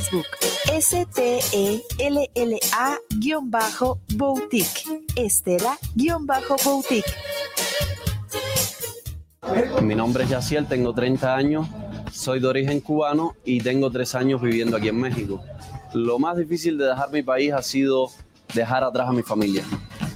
S-T-E-L-L-A-Boutique. 0.00 1.44
Estela-Boutique. 5.14 7.04
Mi 9.82 9.94
nombre 9.94 10.24
es 10.24 10.30
Yaciel, 10.30 10.66
tengo 10.66 10.94
30 10.94 11.36
años, 11.36 11.68
soy 12.12 12.40
de 12.40 12.46
origen 12.46 12.80
cubano 12.80 13.36
y 13.44 13.60
tengo 13.60 13.90
tres 13.90 14.14
años 14.14 14.40
viviendo 14.40 14.78
aquí 14.78 14.88
en 14.88 14.98
México. 14.98 15.42
Lo 15.92 16.18
más 16.18 16.38
difícil 16.38 16.78
de 16.78 16.86
dejar 16.86 17.12
mi 17.12 17.22
país 17.22 17.52
ha 17.52 17.60
sido 17.60 18.08
dejar 18.54 18.84
atrás 18.84 19.10
a 19.10 19.12
mi 19.12 19.22
familia. 19.22 19.64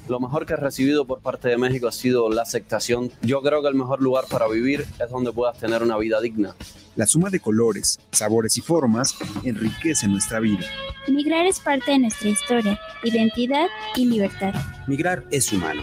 Lo 0.08 0.18
mejor 0.18 0.46
que 0.46 0.54
he 0.54 0.56
recibido 0.56 1.04
por 1.06 1.20
parte 1.20 1.48
de 1.48 1.58
México 1.58 1.88
ha 1.88 1.92
sido 1.92 2.30
la 2.30 2.40
aceptación. 2.42 3.10
Yo 3.20 3.42
creo 3.42 3.60
que 3.60 3.68
el 3.68 3.74
mejor 3.74 4.00
lugar 4.00 4.24
para 4.30 4.48
vivir 4.48 4.86
es 4.98 5.10
donde 5.10 5.30
puedas 5.30 5.58
tener 5.58 5.82
una 5.82 5.98
vida 5.98 6.22
digna. 6.22 6.54
La 6.96 7.06
suma 7.06 7.28
de 7.30 7.40
colores, 7.40 7.98
sabores 8.12 8.56
y 8.56 8.60
formas 8.60 9.16
enriquece 9.42 10.06
nuestra 10.06 10.38
vida. 10.38 10.64
Migrar 11.08 11.44
es 11.46 11.58
parte 11.58 11.90
de 11.90 11.98
nuestra 11.98 12.28
historia, 12.28 12.78
identidad 13.02 13.66
y 13.96 14.06
libertad. 14.06 14.54
Migrar 14.86 15.24
es 15.30 15.52
humano. 15.52 15.82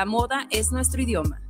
la 0.00 0.06
moda 0.06 0.48
es 0.50 0.72
nuestro 0.72 1.02
idioma. 1.02 1.42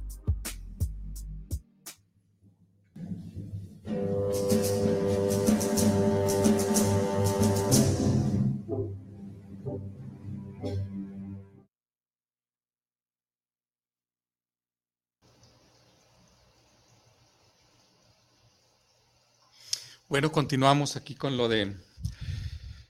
Bueno, 20.08 20.32
continuamos 20.32 20.96
aquí 20.96 21.14
con 21.14 21.36
lo 21.36 21.48
de 21.48 21.76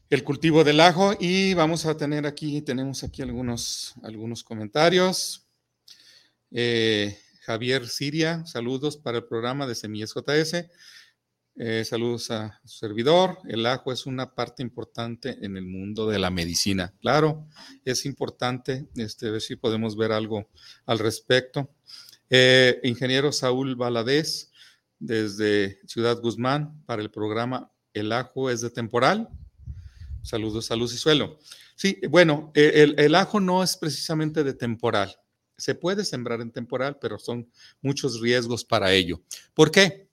el 0.08 0.24
cultivo 0.24 0.64
del 0.64 0.80
ajo 0.80 1.12
y 1.20 1.52
vamos 1.52 1.84
a 1.84 1.98
tener 1.98 2.26
aquí, 2.26 2.62
tenemos 2.62 3.04
aquí 3.04 3.20
algunos, 3.20 3.92
algunos 4.02 4.42
comentarios. 4.42 5.49
Eh, 6.53 7.16
Javier 7.42 7.88
Siria, 7.88 8.44
saludos 8.44 8.96
para 8.96 9.18
el 9.18 9.24
programa 9.24 9.66
de 9.66 9.74
Semillas 9.74 10.12
JS. 10.14 10.68
Eh, 11.57 11.84
saludos 11.84 12.30
a 12.30 12.61
su 12.64 12.78
servidor. 12.78 13.38
El 13.48 13.66
ajo 13.66 13.92
es 13.92 14.07
una 14.07 14.34
parte 14.34 14.62
importante 14.62 15.38
en 15.42 15.57
el 15.57 15.66
mundo 15.66 16.09
de 16.09 16.18
la 16.18 16.30
medicina. 16.30 16.92
Claro, 17.01 17.46
es 17.84 18.05
importante 18.05 18.88
este, 18.96 19.30
ver 19.30 19.40
si 19.40 19.57
podemos 19.57 19.96
ver 19.96 20.12
algo 20.12 20.48
al 20.86 20.98
respecto. 20.98 21.70
Eh, 22.30 22.80
ingeniero 22.84 23.32
Saúl 23.32 23.74
Valadez, 23.76 24.51
desde 24.98 25.78
Ciudad 25.86 26.20
Guzmán, 26.20 26.82
para 26.84 27.03
el 27.03 27.11
programa 27.11 27.72
El 27.92 28.12
ajo 28.12 28.51
es 28.51 28.61
de 28.61 28.70
temporal. 28.70 29.28
Saludos 30.22 30.70
a 30.70 30.76
Luz 30.76 30.94
y 30.94 30.98
Suelo. 30.98 31.38
Sí, 31.74 31.98
bueno, 32.09 32.53
el 32.55 33.14
ajo 33.14 33.40
no 33.40 33.62
es 33.62 33.76
precisamente 33.76 34.44
de 34.44 34.53
temporal. 34.53 35.20
Se 35.61 35.74
puede 35.74 36.04
sembrar 36.04 36.40
en 36.40 36.50
temporal, 36.50 36.98
pero 37.00 37.18
son 37.18 37.50
muchos 37.82 38.20
riesgos 38.20 38.64
para 38.64 38.92
ello. 38.92 39.22
¿Por 39.54 39.70
qué? 39.70 40.08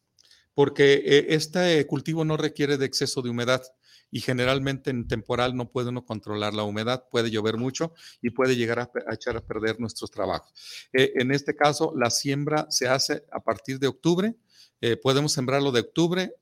Porque 0.54 0.94
eh, 1.06 1.26
este 1.30 1.86
cultivo 1.88 2.26
no 2.26 2.38
requiere 2.38 2.78
de 2.78 2.86
exceso 2.86 3.22
de 3.22 3.30
humedad 3.30 3.62
y 4.10 4.22
generalmente 4.22 4.90
en 4.90 5.08
temporal 5.08 5.56
no 5.56 5.70
puede 5.70 5.90
uno 5.90 6.06
controlar 6.06 6.54
la 6.54 6.64
humedad, 6.64 7.06
puede 7.10 7.30
llover 7.30 7.58
mucho 7.58 7.94
y 8.22 8.30
puede 8.30 8.56
llegar 8.56 8.80
a, 8.80 8.92
echar 9.12 9.38
a 9.38 9.46
perder 9.46 9.80
nuestros 9.80 10.12
trabajos. 10.12 10.52
Eh, 10.94 11.14
en 11.16 11.32
este 11.32 11.56
caso, 11.56 11.94
la 11.96 12.10
siembra 12.10 12.68
se 12.70 12.88
hace 12.88 13.26
a 13.32 13.42
partir 13.42 13.80
de 13.80 13.88
octubre, 13.88 14.36
eh, 14.82 14.96
podemos 14.96 15.34
sembrarlo 15.34 15.72
de 15.72 15.82
octubre 15.82 16.36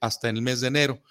hasta 0.00 0.28
el 0.28 0.40
mes 0.40 0.60
de 0.60 0.68
enero. 0.68 1.02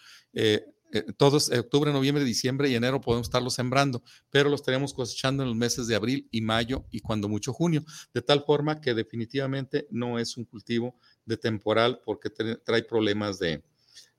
Eh, 0.93 1.03
todos, 1.17 1.51
eh, 1.51 1.59
octubre, 1.59 1.91
noviembre, 1.91 2.23
diciembre 2.23 2.69
y 2.69 2.75
enero 2.75 3.01
podemos 3.01 3.27
estarlo 3.27 3.49
sembrando, 3.49 4.03
pero 4.29 4.49
lo 4.49 4.55
estaríamos 4.55 4.93
cosechando 4.93 5.43
en 5.43 5.49
los 5.49 5.57
meses 5.57 5.87
de 5.87 5.95
abril 5.95 6.29
y 6.31 6.41
mayo 6.41 6.85
y 6.91 7.01
cuando 7.01 7.27
mucho 7.27 7.51
junio, 7.51 7.83
de 8.13 8.21
tal 8.21 8.43
forma 8.45 8.79
que 8.79 8.93
definitivamente 8.93 9.87
no 9.91 10.17
es 10.17 10.37
un 10.37 10.45
cultivo 10.45 10.97
de 11.25 11.35
temporal 11.35 11.99
porque 12.05 12.29
trae 12.29 12.83
problemas 12.83 13.37
de, 13.37 13.63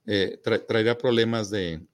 eh, 0.05 0.39
traerá 0.43 0.95
problemas 0.97 1.49
de 1.49 1.87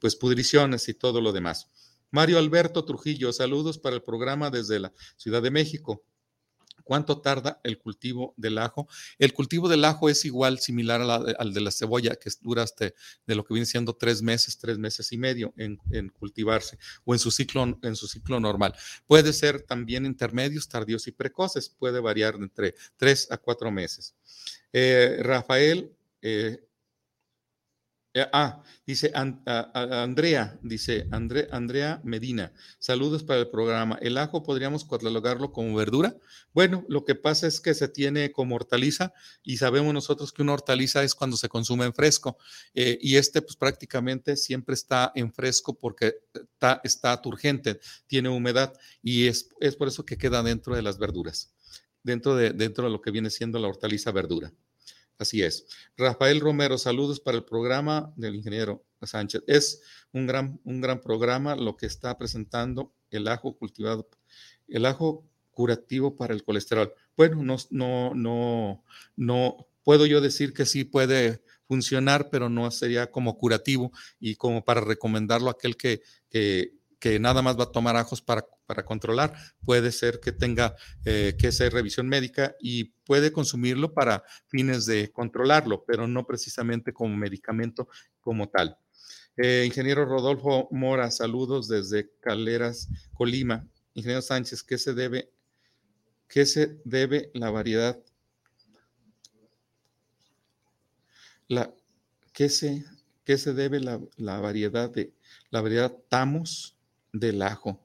pues 0.00 0.16
pudriciones 0.16 0.88
y 0.88 0.94
todo 0.94 1.20
lo 1.20 1.32
demás. 1.32 1.70
Mario 2.10 2.38
Alberto 2.38 2.84
Trujillo, 2.84 3.32
saludos 3.32 3.78
para 3.78 3.96
el 3.96 4.02
programa 4.02 4.50
desde 4.50 4.78
la 4.78 4.92
Ciudad 5.16 5.42
de 5.42 5.50
México. 5.50 6.04
¿Cuánto 6.84 7.20
tarda 7.20 7.60
el 7.64 7.78
cultivo 7.78 8.34
del 8.36 8.58
ajo? 8.58 8.86
El 9.18 9.32
cultivo 9.32 9.68
del 9.68 9.84
ajo 9.84 10.08
es 10.08 10.24
igual, 10.24 10.58
similar 10.58 11.00
al 11.00 11.54
de 11.54 11.60
la 11.60 11.70
cebolla, 11.70 12.14
que 12.16 12.30
dura 12.42 12.62
hasta 12.62 12.92
de 13.26 13.34
lo 13.34 13.44
que 13.44 13.54
viene 13.54 13.66
siendo 13.66 13.96
tres 13.96 14.22
meses, 14.22 14.58
tres 14.58 14.78
meses 14.78 15.10
y 15.12 15.18
medio 15.18 15.52
en, 15.56 15.78
cultivarse 16.10 16.78
o 17.04 17.14
en 17.14 17.18
su, 17.18 17.30
ciclo, 17.30 17.78
en 17.82 17.96
su 17.96 18.06
ciclo 18.06 18.38
normal. 18.38 18.74
Puede 19.06 19.32
ser 19.32 19.62
también 19.62 20.06
intermedios, 20.06 20.68
tardíos 20.68 21.06
y 21.06 21.12
precoces, 21.12 21.70
puede 21.70 22.00
variar 22.00 22.34
entre 22.36 22.74
tres 22.96 23.30
a 23.30 23.38
cuatro 23.38 23.70
meses. 23.70 24.14
Eh, 24.72 25.18
Rafael 25.20 25.90
eh, 26.20 26.64
eh, 28.16 28.28
ah, 28.32 28.62
dice 28.86 29.10
Andrea, 29.12 30.56
dice 30.62 31.08
Andrea 31.10 32.00
Medina, 32.04 32.52
saludos 32.78 33.24
para 33.24 33.40
el 33.40 33.48
programa. 33.48 33.98
¿El 34.00 34.18
ajo 34.18 34.44
podríamos 34.44 34.84
catalogarlo 34.84 35.50
como 35.50 35.74
verdura? 35.74 36.16
Bueno, 36.52 36.84
lo 36.88 37.04
que 37.04 37.16
pasa 37.16 37.48
es 37.48 37.60
que 37.60 37.74
se 37.74 37.88
tiene 37.88 38.30
como 38.30 38.54
hortaliza 38.54 39.12
y 39.42 39.56
sabemos 39.56 39.92
nosotros 39.92 40.32
que 40.32 40.42
una 40.42 40.52
hortaliza 40.52 41.02
es 41.02 41.16
cuando 41.16 41.36
se 41.36 41.48
consume 41.48 41.86
en 41.86 41.92
fresco 41.92 42.38
eh, 42.72 42.96
y 43.00 43.16
este 43.16 43.42
pues 43.42 43.56
prácticamente 43.56 44.36
siempre 44.36 44.74
está 44.74 45.10
en 45.16 45.32
fresco 45.32 45.76
porque 45.76 46.14
está, 46.32 46.80
está 46.84 47.20
turgente, 47.20 47.80
tiene 48.06 48.28
humedad 48.28 48.72
y 49.02 49.26
es, 49.26 49.48
es 49.58 49.74
por 49.74 49.88
eso 49.88 50.06
que 50.06 50.16
queda 50.16 50.40
dentro 50.44 50.76
de 50.76 50.82
las 50.82 50.98
verduras, 50.98 51.52
dentro 52.04 52.36
de, 52.36 52.52
dentro 52.52 52.84
de 52.84 52.90
lo 52.90 53.00
que 53.00 53.10
viene 53.10 53.30
siendo 53.30 53.58
la 53.58 53.66
hortaliza 53.66 54.12
verdura. 54.12 54.52
Así 55.18 55.42
es. 55.42 55.66
Rafael 55.96 56.40
Romero, 56.40 56.76
saludos 56.76 57.20
para 57.20 57.36
el 57.36 57.44
programa 57.44 58.12
del 58.16 58.34
ingeniero 58.34 58.84
Sánchez. 59.02 59.42
Es 59.46 59.82
un 60.12 60.26
gran, 60.26 60.60
un 60.64 60.80
gran 60.80 61.00
programa 61.00 61.54
lo 61.56 61.76
que 61.76 61.86
está 61.86 62.16
presentando 62.18 62.92
el 63.10 63.28
ajo 63.28 63.56
cultivado, 63.56 64.08
el 64.68 64.86
ajo 64.86 65.28
curativo 65.50 66.16
para 66.16 66.34
el 66.34 66.42
colesterol. 66.42 66.92
Bueno, 67.16 67.42
no, 67.42 67.56
no, 67.70 68.14
no, 68.14 68.84
no 69.16 69.68
puedo 69.84 70.06
yo 70.06 70.20
decir 70.20 70.52
que 70.52 70.66
sí 70.66 70.84
puede 70.84 71.42
funcionar, 71.66 72.28
pero 72.30 72.48
no 72.48 72.70
sería 72.70 73.10
como 73.10 73.38
curativo 73.38 73.92
y 74.18 74.34
como 74.34 74.64
para 74.64 74.80
recomendarlo 74.80 75.48
a 75.48 75.52
aquel 75.52 75.76
que, 75.76 76.02
que, 76.28 76.72
que 76.98 77.20
nada 77.20 77.40
más 77.40 77.58
va 77.58 77.64
a 77.64 77.72
tomar 77.72 77.96
ajos 77.96 78.20
para, 78.20 78.46
para 78.66 78.84
controlar. 78.84 79.34
Puede 79.64 79.92
ser 79.92 80.20
que 80.20 80.32
tenga 80.32 80.76
eh, 81.04 81.36
que 81.38 81.48
hacer 81.48 81.72
revisión 81.72 82.08
médica 82.08 82.54
y 82.60 82.84
puede 83.04 83.32
consumirlo 83.32 83.94
para 83.94 84.24
fines 84.46 84.86
de 84.86 85.10
controlarlo, 85.12 85.84
pero 85.86 86.06
no 86.06 86.26
precisamente 86.26 86.92
como 86.92 87.16
medicamento 87.16 87.88
como 88.20 88.48
tal. 88.48 88.78
Eh, 89.36 89.64
ingeniero 89.66 90.04
Rodolfo 90.04 90.68
Mora, 90.70 91.10
saludos 91.10 91.68
desde 91.68 92.10
Caleras, 92.20 92.88
Colima. 93.12 93.66
Ingeniero 93.94 94.22
Sánchez, 94.22 94.62
¿qué 94.62 94.78
se 94.78 94.94
debe, 94.94 95.30
qué 96.28 96.46
se 96.46 96.80
debe 96.84 97.30
la 97.34 97.50
variedad? 97.50 97.98
La, 101.48 101.74
¿qué, 102.32 102.48
se, 102.48 102.84
¿Qué 103.24 103.38
se 103.38 103.52
debe 103.52 103.80
la, 103.80 104.00
la 104.16 104.40
variedad 104.40 104.90
de 104.90 105.12
la 105.50 105.60
variedad 105.60 105.94
Tamos? 106.08 106.74
del 107.14 107.42
ajo. 107.42 107.80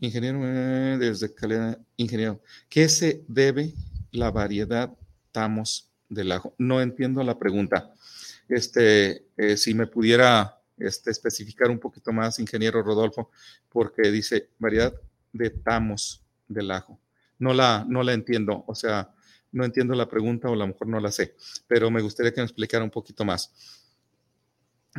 Ingeniero, 0.00 0.40
eh, 0.44 0.96
desde 0.98 1.34
Calera, 1.34 1.78
ingeniero, 1.96 2.40
¿qué 2.68 2.88
se 2.88 3.24
debe 3.28 3.72
la 4.12 4.30
variedad 4.30 4.92
Tamos 5.32 5.90
del 6.08 6.32
ajo? 6.32 6.54
No 6.58 6.80
entiendo 6.80 7.22
la 7.22 7.38
pregunta. 7.38 7.92
Este, 8.48 9.26
eh, 9.36 9.56
si 9.56 9.74
me 9.74 9.86
pudiera 9.86 10.60
este, 10.78 11.10
especificar 11.10 11.70
un 11.70 11.78
poquito 11.78 12.12
más, 12.12 12.38
ingeniero 12.38 12.82
Rodolfo, 12.82 13.30
porque 13.68 14.10
dice 14.10 14.50
variedad 14.58 14.94
de 15.32 15.50
Tamos 15.50 16.22
del 16.48 16.70
ajo. 16.70 17.00
No 17.38 17.52
la, 17.52 17.84
no 17.88 18.02
la 18.02 18.12
entiendo, 18.12 18.64
o 18.66 18.74
sea, 18.74 19.12
no 19.52 19.64
entiendo 19.64 19.94
la 19.94 20.08
pregunta 20.08 20.48
o 20.48 20.54
a 20.54 20.56
lo 20.56 20.66
mejor 20.66 20.88
no 20.88 21.00
la 21.00 21.10
sé, 21.10 21.34
pero 21.66 21.90
me 21.90 22.02
gustaría 22.02 22.32
que 22.32 22.40
me 22.40 22.46
explicara 22.46 22.84
un 22.84 22.90
poquito 22.90 23.24
más. 23.24 23.52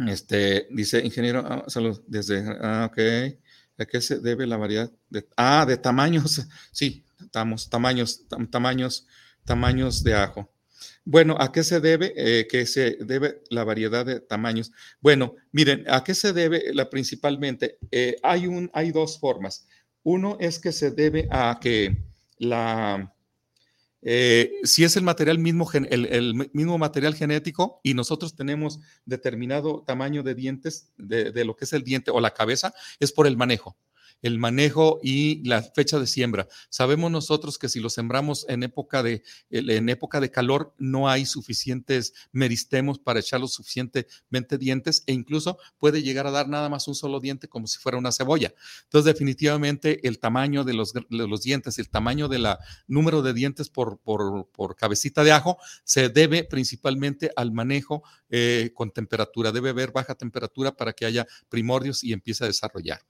Este, 0.08 0.68
dice 0.72 1.00
ingeniero, 1.00 1.44
ah, 1.46 1.64
salud, 1.68 2.02
desde, 2.08 2.44
ah, 2.62 2.90
ok, 2.92 2.98
¿A 3.78 3.86
qué 3.86 4.02
se 4.02 4.20
debe 4.20 4.48
la 4.48 4.58
variedad? 4.58 4.92
De, 5.10 5.28
ah, 5.36 5.66
de 5.68 5.78
tamaños. 5.78 6.46
Sí, 6.72 7.06
estamos, 7.20 7.70
tamaños, 7.70 8.26
tamaños, 8.50 9.08
tamaños 9.46 10.04
de 10.04 10.14
ajo. 10.14 10.52
Bueno, 11.04 11.36
¿a 11.40 11.52
qué 11.52 11.64
se 11.64 11.80
debe? 11.80 12.14
Eh, 12.16 12.48
que 12.48 12.66
se 12.66 12.98
debe 13.00 13.42
la 13.50 13.64
variedad 13.64 14.06
de 14.06 14.20
tamaños. 14.20 14.72
Bueno, 15.00 15.36
miren, 15.52 15.86
¿a 15.88 16.04
qué 16.04 16.14
se 16.14 16.34
debe 16.34 16.74
la 16.74 16.90
principalmente? 16.90 17.78
Eh, 17.92 18.18
hay, 18.24 18.48
un, 18.48 18.70
hay 18.74 18.92
dos 18.92 19.20
formas. 19.20 19.68
Uno 20.04 20.38
es 20.40 20.60
que 20.60 20.72
se 20.72 20.92
debe 20.92 21.28
a 21.32 21.60
que 21.62 22.04
la, 22.38 23.15
eh, 24.08 24.52
si 24.64 24.84
es 24.84 24.96
el 24.98 25.04
material 25.04 25.40
mismo, 25.40 25.68
el, 25.74 26.50
mismo 26.54 26.78
material 26.78 27.16
genético 27.16 27.82
y 27.82 27.96
nosotros 27.96 28.36
tenemos 28.36 28.80
determinado 29.04 29.84
tamaño 29.86 30.22
de 30.22 30.36
dientes, 30.36 30.94
de, 30.96 31.44
lo 31.44 31.56
que 31.56 31.66
es 31.66 31.74
el 31.74 31.84
diente 31.84 32.12
o 32.12 32.22
la 32.22 32.32
cabeza, 32.32 32.76
es 33.00 33.12
por 33.12 33.26
el 33.26 33.36
manejo 33.36 33.76
el 34.26 34.40
manejo 34.40 35.00
y 35.04 35.48
la 35.48 35.62
fecha 35.62 36.00
de 36.00 36.08
siembra. 36.08 36.48
Sabemos 36.70 37.12
nosotros 37.12 37.60
que 37.60 37.70
si 37.70 37.80
lo 37.80 37.92
sembramos 37.92 38.44
en 38.50 38.64
época 38.64 39.04
de, 39.04 39.22
en 39.52 39.88
época 39.88 40.20
de 40.20 40.32
calor, 40.32 40.74
no 40.80 41.08
hay 41.08 41.28
suficientes 41.28 42.12
meristemos 42.32 42.98
para 42.98 43.20
echarlo 43.20 43.48
suficientemente 43.48 44.58
dientes 44.58 45.04
e 45.06 45.14
incluso 45.14 45.60
puede 45.78 46.02
llegar 46.02 46.26
a 46.26 46.32
dar 46.32 46.50
nada 46.50 46.70
más 46.70 46.88
un 46.88 46.96
solo 46.96 47.20
diente 47.20 47.48
como 47.48 47.68
si 47.68 47.78
fuera 47.78 48.00
una 48.00 48.12
cebolla. 48.12 48.52
Entonces, 48.86 49.14
definitivamente 49.14 50.08
el 50.08 50.18
tamaño 50.18 50.64
de 50.64 50.74
los, 50.74 50.94
los 51.10 51.44
dientes, 51.44 51.78
el 51.78 51.90
tamaño 51.90 52.28
del 52.28 52.48
número 52.88 53.22
de 53.22 53.32
dientes 53.32 53.70
por, 53.70 54.00
por, 54.00 54.48
por, 54.48 54.76
cabecita 54.76 55.24
de 55.24 55.34
ajo 55.34 55.60
se 55.84 56.10
debe 56.10 56.46
principalmente 56.46 57.30
al 57.36 57.52
manejo 57.52 58.02
eh, 58.32 58.72
con 58.74 58.90
temperatura. 58.90 59.52
Debe 59.52 59.70
haber 59.70 59.92
baja 59.92 60.16
temperatura 60.16 60.76
para 60.76 60.94
que 60.94 61.06
haya 61.06 61.28
primordios 61.48 62.04
y 62.04 62.12
empiece 62.12 62.44
a 62.44 62.48
desarrollar. 62.48 63.02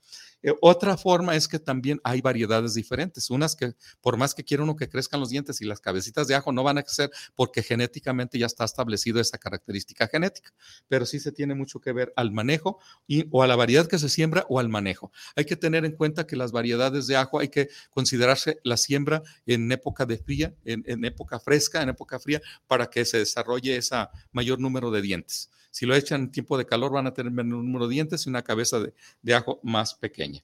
Eh, 0.45 0.53
otra 0.61 0.95
forma 0.95 1.35
es 1.35 1.47
que 1.47 1.57
también 1.57 1.99
hay 2.03 2.21
variedades 2.21 2.75
diferentes. 2.75 3.31
Unas 3.31 3.55
que, 3.55 3.73
por 3.99 4.15
más 4.15 4.35
que 4.35 4.43
quiera 4.43 4.61
uno 4.61 4.75
que 4.75 4.87
crezcan 4.87 5.19
los 5.19 5.29
dientes 5.29 5.59
y 5.59 5.65
las 5.65 5.79
cabecitas 5.79 6.27
de 6.27 6.35
ajo, 6.35 6.51
no 6.51 6.61
van 6.61 6.77
a 6.77 6.83
crecer 6.83 7.09
porque 7.33 7.63
genéticamente 7.63 8.37
ya 8.37 8.45
está 8.45 8.63
establecido 8.63 9.19
esa 9.19 9.39
característica 9.39 10.07
genética. 10.07 10.53
Pero 10.87 11.07
sí 11.07 11.19
se 11.19 11.31
tiene 11.31 11.55
mucho 11.55 11.81
que 11.81 11.91
ver 11.93 12.13
al 12.15 12.31
manejo 12.31 12.77
y, 13.07 13.25
o 13.31 13.41
a 13.41 13.47
la 13.47 13.55
variedad 13.55 13.87
que 13.87 13.97
se 13.97 14.07
siembra 14.07 14.45
o 14.47 14.59
al 14.59 14.69
manejo. 14.69 15.11
Hay 15.35 15.45
que 15.45 15.55
tener 15.55 15.83
en 15.83 15.93
cuenta 15.93 16.27
que 16.27 16.35
las 16.35 16.51
variedades 16.51 17.07
de 17.07 17.15
ajo 17.15 17.39
hay 17.39 17.49
que 17.49 17.69
considerarse 17.89 18.59
la 18.63 18.77
siembra 18.77 19.23
en 19.47 19.71
época 19.71 20.05
de 20.05 20.19
fría, 20.19 20.53
en, 20.63 20.83
en 20.85 21.05
época 21.05 21.39
fresca, 21.39 21.81
en 21.81 21.89
época 21.89 22.19
fría, 22.19 22.39
para 22.67 22.91
que 22.91 23.03
se 23.05 23.17
desarrolle 23.17 23.77
ese 23.77 23.95
mayor 24.31 24.59
número 24.59 24.91
de 24.91 25.01
dientes. 25.01 25.49
Si 25.75 25.85
lo 25.85 25.93
echan 25.93 26.21
en 26.21 26.31
tiempo 26.31 26.57
de 26.57 26.65
calor 26.65 26.93
van 26.93 27.05
a 27.05 27.13
tener 27.13 27.33
menor 27.33 27.61
número 27.61 27.89
de 27.89 27.95
dientes 27.95 28.25
y 28.25 28.29
una 28.29 28.43
cabeza 28.43 28.79
de, 29.21 29.33
ajo 29.33 29.59
más 29.61 29.93
pequeña. 29.93 30.41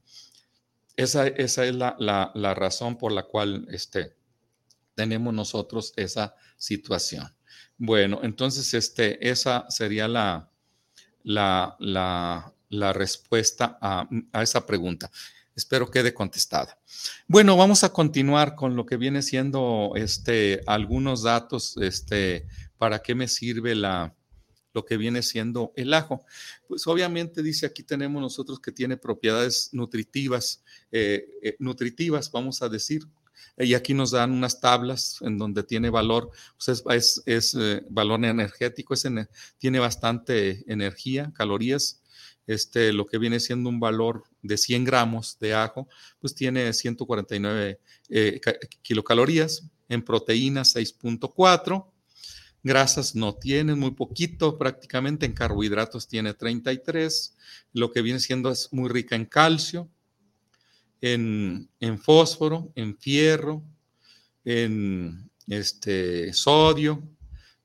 Esa, 0.97 1.25
esa 1.25 1.65
es 1.65 1.73
la, 1.73 1.95
la, 1.97 2.53
razón 2.53 2.97
por 2.97 3.13
la 3.13 3.23
cual 3.23 3.65
este, 3.71 4.13
tenemos 4.93 5.33
nosotros 5.33 5.93
esa 5.95 6.35
situación. 6.57 7.33
Bueno, 7.77 8.19
entonces 8.23 8.73
este, 8.73 9.29
esa 9.29 9.67
sería 9.69 10.09
la, 10.09 10.49
la, 11.23 11.77
la 11.79 12.91
respuesta 12.91 13.77
a, 13.79 14.09
a, 14.33 14.43
esa 14.43 14.65
pregunta. 14.65 15.09
Espero 15.55 15.89
quede 15.89 16.13
contestada. 16.13 16.77
Bueno, 17.25 17.55
vamos 17.55 17.85
a 17.85 17.93
continuar 17.93 18.53
con 18.53 18.75
lo 18.75 18.85
que 18.85 18.97
viene 18.97 19.21
siendo 19.21 19.93
este, 19.95 20.61
algunos 20.67 21.23
datos 21.23 21.77
este, 21.77 22.47
para 22.77 23.01
qué 23.01 23.15
me 23.15 23.29
sirve 23.29 23.75
la, 23.75 24.13
lo 24.73 24.85
que 24.85 24.97
viene 24.97 25.21
siendo 25.23 25.73
el 25.75 25.93
ajo. 25.93 26.25
Pues 26.67 26.87
obviamente 26.87 27.43
dice 27.43 27.65
aquí 27.65 27.83
tenemos 27.83 28.21
nosotros 28.21 28.59
que 28.59 28.71
tiene 28.71 28.97
propiedades 28.97 29.69
nutritivas, 29.71 30.63
eh, 30.91 31.25
eh, 31.41 31.55
nutritivas, 31.59 32.31
vamos 32.31 32.61
a 32.61 32.69
decir. 32.69 33.07
Y 33.57 33.73
aquí 33.73 33.93
nos 33.93 34.11
dan 34.11 34.31
unas 34.31 34.61
tablas 34.61 35.17
en 35.21 35.37
donde 35.37 35.63
tiene 35.63 35.89
valor, 35.89 36.31
pues 36.57 37.21
es, 37.25 37.55
eh, 37.59 37.83
valor 37.89 38.23
energético, 38.23 38.93
es 38.93 39.05
tiene 39.57 39.79
bastante 39.79 40.63
energía, 40.71 41.31
calorías. 41.35 42.01
Este, 42.47 42.91
lo 42.91 43.05
que 43.05 43.17
viene 43.17 43.39
siendo 43.39 43.69
un 43.69 43.79
valor 43.79 44.23
de 44.41 44.57
100 44.57 44.83
gramos 44.83 45.37
de 45.39 45.53
ajo, 45.53 45.87
pues 46.19 46.33
tiene 46.33 46.73
149 46.73 47.79
kilocalorías, 48.81 49.63
en 49.89 50.01
proteínas 50.03 50.75
6.4, 50.75 51.90
Grasas 52.63 53.15
no 53.15 53.33
tiene, 53.35 53.75
muy 53.75 53.91
poquito 53.91 54.57
prácticamente, 54.57 55.25
en 55.25 55.33
carbohidratos 55.33 56.07
tiene 56.07 56.33
33, 56.33 57.35
lo 57.73 57.91
que 57.91 58.01
viene 58.01 58.19
siendo 58.19 58.51
es 58.51 58.69
muy 58.71 58.89
rica 58.89 59.15
en 59.15 59.25
calcio, 59.25 59.89
en, 61.01 61.69
fósforo, 61.99 62.71
en 62.75 62.95
fierro, 62.97 63.63
en 64.45 65.29
este, 65.47 66.31
sodio, 66.33 67.01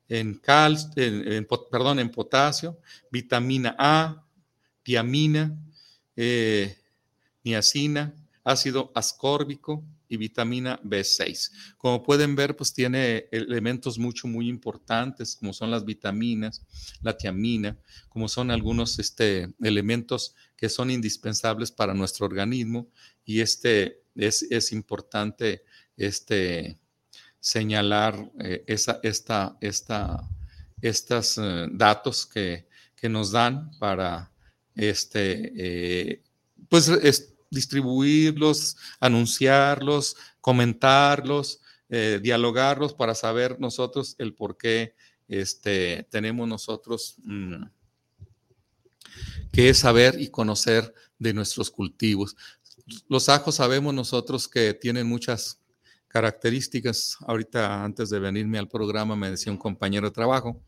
en, 0.09 0.39
perdón, 0.39 1.99
en 1.99 2.09
potasio, 2.09 2.79
vitamina 3.11 3.75
A, 3.77 4.23
tiamina, 4.81 5.55
eh, 6.15 6.75
niacina, 7.43 8.15
ácido 8.43 8.91
ascórbico, 8.95 9.83
y 10.09 10.17
vitamina 10.17 10.79
B6. 10.83 11.51
Como 11.77 12.03
pueden 12.03 12.35
ver, 12.35 12.55
pues 12.55 12.73
tiene 12.73 13.27
elementos 13.31 13.97
mucho, 13.97 14.27
muy 14.27 14.49
importantes, 14.49 15.35
como 15.35 15.53
son 15.53 15.71
las 15.71 15.85
vitaminas, 15.85 16.63
la 17.01 17.17
tiamina, 17.17 17.77
como 18.09 18.27
son 18.27 18.51
algunos 18.51 18.99
este, 18.99 19.53
elementos 19.61 20.35
que 20.55 20.69
son 20.69 20.89
indispensables 20.91 21.71
para 21.71 21.93
nuestro 21.93 22.25
organismo 22.25 22.89
y 23.25 23.41
este 23.41 24.01
es, 24.15 24.71
importante 24.71 25.63
este, 25.95 26.79
señalar 27.39 28.31
eh, 28.39 28.63
esa, 28.67 28.99
esta, 29.03 29.57
esta, 29.61 30.27
estos 30.81 31.37
eh, 31.37 31.67
datos 31.71 32.25
que, 32.25 32.67
que, 32.95 33.09
nos 33.09 33.31
dan 33.31 33.71
para 33.79 34.31
este, 34.75 35.51
eh, 35.55 36.23
pues, 36.69 36.89
distribuirlos, 37.49 38.77
anunciarlos, 38.99 40.15
comentarlos, 40.41 41.61
eh, 41.89 42.19
dialogarlos 42.21 42.93
para 42.93 43.15
saber 43.15 43.59
nosotros 43.59 44.15
el 44.17 44.33
por 44.33 44.57
qué 44.57 44.95
este, 45.27 46.07
tenemos 46.09 46.47
nosotros 46.47 47.15
mm, 47.23 47.63
que 49.51 49.73
saber 49.73 50.19
y 50.19 50.29
conocer 50.29 50.93
de 51.17 51.33
nuestros 51.33 51.71
cultivos. 51.71 52.35
Los 53.07 53.29
ajos 53.29 53.55
sabemos 53.55 53.93
nosotros 53.93 54.47
que 54.47 54.73
tienen 54.73 55.07
muchas 55.07 55.59
características. 56.07 57.17
Ahorita 57.21 57.83
antes 57.83 58.09
de 58.09 58.19
venirme 58.19 58.57
al 58.57 58.69
programa 58.69 59.15
me 59.15 59.31
decía 59.31 59.51
un 59.51 59.57
compañero 59.57 60.07
de 60.07 60.13
trabajo, 60.13 60.61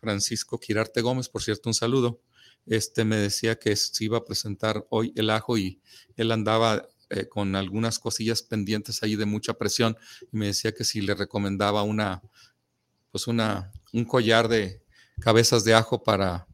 Francisco 0.00 0.58
Quirarte 0.58 1.00
Gómez, 1.00 1.28
por 1.28 1.42
cierto, 1.42 1.68
un 1.68 1.74
saludo 1.74 2.20
este 2.66 3.04
me 3.04 3.16
decía 3.16 3.58
que 3.58 3.74
se 3.76 4.04
iba 4.04 4.18
a 4.18 4.24
presentar 4.24 4.86
hoy 4.90 5.12
el 5.16 5.30
ajo 5.30 5.56
y 5.56 5.80
él 6.16 6.32
andaba 6.32 6.88
eh, 7.08 7.28
con 7.28 7.54
algunas 7.54 7.98
cosillas 7.98 8.42
pendientes 8.42 9.02
ahí 9.02 9.14
de 9.14 9.26
mucha 9.26 9.54
presión 9.54 9.96
y 10.32 10.36
me 10.36 10.46
decía 10.46 10.72
que 10.72 10.84
si 10.84 11.00
le 11.00 11.14
recomendaba 11.14 11.82
una, 11.82 12.22
pues 13.12 13.28
una, 13.28 13.70
un 13.92 14.04
collar 14.04 14.48
de 14.48 14.82
cabezas 15.20 15.64
de 15.64 15.74
ajo 15.74 16.02
para 16.02 16.48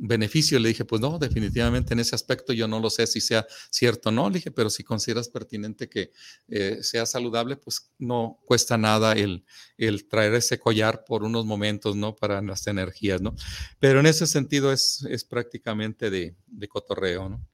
beneficio. 0.00 0.58
Le 0.58 0.68
dije, 0.70 0.84
pues 0.84 1.00
no, 1.00 1.18
definitivamente 1.18 1.92
en 1.92 2.00
ese 2.00 2.14
aspecto 2.14 2.52
yo 2.52 2.66
no 2.66 2.80
lo 2.80 2.90
sé 2.90 3.06
si 3.06 3.20
sea 3.20 3.46
cierto 3.70 4.08
o 4.08 4.12
no. 4.12 4.28
Le 4.28 4.36
dije, 4.36 4.50
pero 4.50 4.70
si 4.70 4.82
consideras 4.82 5.28
pertinente 5.28 5.88
que 5.88 6.10
eh, 6.48 6.78
sea 6.82 7.06
saludable, 7.06 7.56
pues 7.56 7.90
no 7.98 8.40
cuesta 8.44 8.76
nada 8.76 9.12
el, 9.12 9.44
el, 9.76 10.08
traer 10.08 10.34
ese 10.34 10.58
collar 10.58 11.04
por 11.04 11.22
unos 11.22 11.44
momentos, 11.44 11.96
¿no? 11.96 12.16
Para 12.16 12.40
las 12.40 12.66
energías, 12.66 13.20
¿no? 13.20 13.34
Pero 13.78 14.00
en 14.00 14.06
ese 14.06 14.26
sentido 14.26 14.72
es, 14.72 15.06
es 15.08 15.24
prácticamente 15.24 16.10
de, 16.10 16.34
de, 16.46 16.68
cotorreo, 16.68 17.28
¿no? 17.28 17.46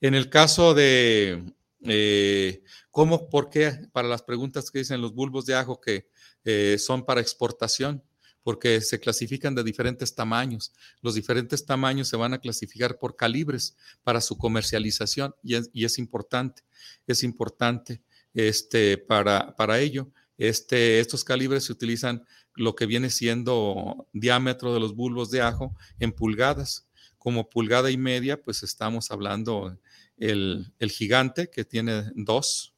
En 0.00 0.14
el 0.14 0.30
caso 0.30 0.74
de 0.74 1.44
eh, 1.82 2.62
cómo, 2.90 3.28
por 3.28 3.50
qué, 3.50 3.88
para 3.92 4.08
las 4.08 4.22
preguntas 4.22 4.70
que 4.70 4.80
dicen 4.80 5.00
los 5.00 5.14
bulbos 5.14 5.46
de 5.46 5.54
ajo 5.54 5.80
que 5.80 6.08
eh, 6.44 6.76
son 6.78 7.04
para 7.04 7.20
exportación, 7.20 8.02
porque 8.42 8.80
se 8.80 8.98
clasifican 9.00 9.54
de 9.54 9.64
diferentes 9.64 10.14
tamaños. 10.14 10.72
Los 11.02 11.14
diferentes 11.14 11.64
tamaños 11.64 12.08
se 12.08 12.16
van 12.16 12.34
a 12.34 12.38
clasificar 12.38 12.98
por 12.98 13.16
calibres 13.16 13.76
para 14.02 14.20
su 14.20 14.38
comercialización 14.38 15.34
y 15.42 15.84
es, 15.84 15.98
importante, 15.98 16.62
es 17.06 17.22
importante 17.22 18.00
este, 18.34 18.98
para, 18.98 19.54
para 19.56 19.78
ello. 19.80 20.10
Este, 20.38 21.00
estos 21.00 21.22
calibres 21.22 21.64
se 21.64 21.72
utilizan 21.72 22.24
lo 22.54 22.74
que 22.74 22.86
viene 22.86 23.10
siendo 23.10 24.06
diámetro 24.12 24.72
de 24.72 24.80
los 24.80 24.94
bulbos 24.94 25.30
de 25.30 25.42
ajo 25.42 25.76
en 25.98 26.12
pulgadas. 26.12 26.86
Como 27.18 27.50
pulgada 27.50 27.90
y 27.90 27.98
media, 27.98 28.40
pues 28.40 28.62
estamos 28.62 29.10
hablando 29.10 29.78
el, 30.16 30.72
gigante 30.90 31.50
que 31.50 31.64
tiene 31.64 32.04
dos, 32.14 32.74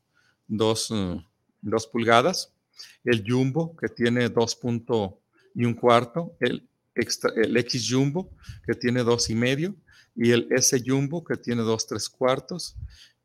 dos, 0.48 0.90
uh, 0.90 1.22
dos 1.60 1.86
pulgadas, 1.86 2.52
el 3.04 3.24
jumbo 3.26 3.76
que 3.76 3.88
tiene 3.88 4.28
2.5 4.32 5.21
y 5.54 5.64
un 5.64 5.74
cuarto, 5.74 6.36
el, 6.40 6.68
el 6.94 7.56
X 7.56 7.88
Jumbo, 7.90 8.30
que 8.66 8.74
tiene 8.74 9.02
dos 9.02 9.30
y 9.30 9.34
medio, 9.34 9.74
y 10.14 10.30
el 10.30 10.48
S 10.50 10.82
Jumbo, 10.84 11.24
que 11.24 11.36
tiene 11.36 11.62
dos, 11.62 11.86
tres 11.86 12.08
cuartos, 12.08 12.76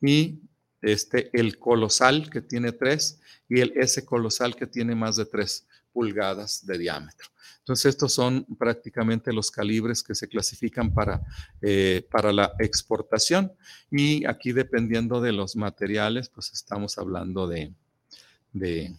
y 0.01 0.39
este, 0.81 1.29
el 1.33 1.57
colosal, 1.57 2.29
que 2.29 2.41
tiene 2.41 2.71
tres, 2.71 3.19
y 3.49 3.59
el 3.59 3.73
S 3.75 4.03
colosal, 4.05 4.55
que 4.55 4.67
tiene 4.67 4.95
más 4.95 5.15
de 5.17 5.25
tres 5.25 5.67
pulgadas 5.91 6.65
de 6.65 6.77
diámetro. 6.77 7.27
Entonces, 7.59 7.87
estos 7.87 8.13
son 8.13 8.45
prácticamente 8.57 9.33
los 9.33 9.51
calibres 9.51 10.01
que 10.01 10.15
se 10.15 10.29
clasifican 10.29 10.93
para, 10.93 11.21
eh, 11.61 12.07
para 12.09 12.31
la 12.31 12.53
exportación. 12.59 13.51
Y 13.91 14.25
aquí, 14.25 14.53
dependiendo 14.53 15.19
de 15.19 15.33
los 15.33 15.55
materiales, 15.57 16.29
pues 16.29 16.53
estamos 16.53 16.97
hablando 16.97 17.47
de, 17.47 17.73
de 18.53 18.95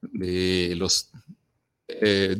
de 0.00 0.74
los, 0.76 1.10
eh, 1.88 2.36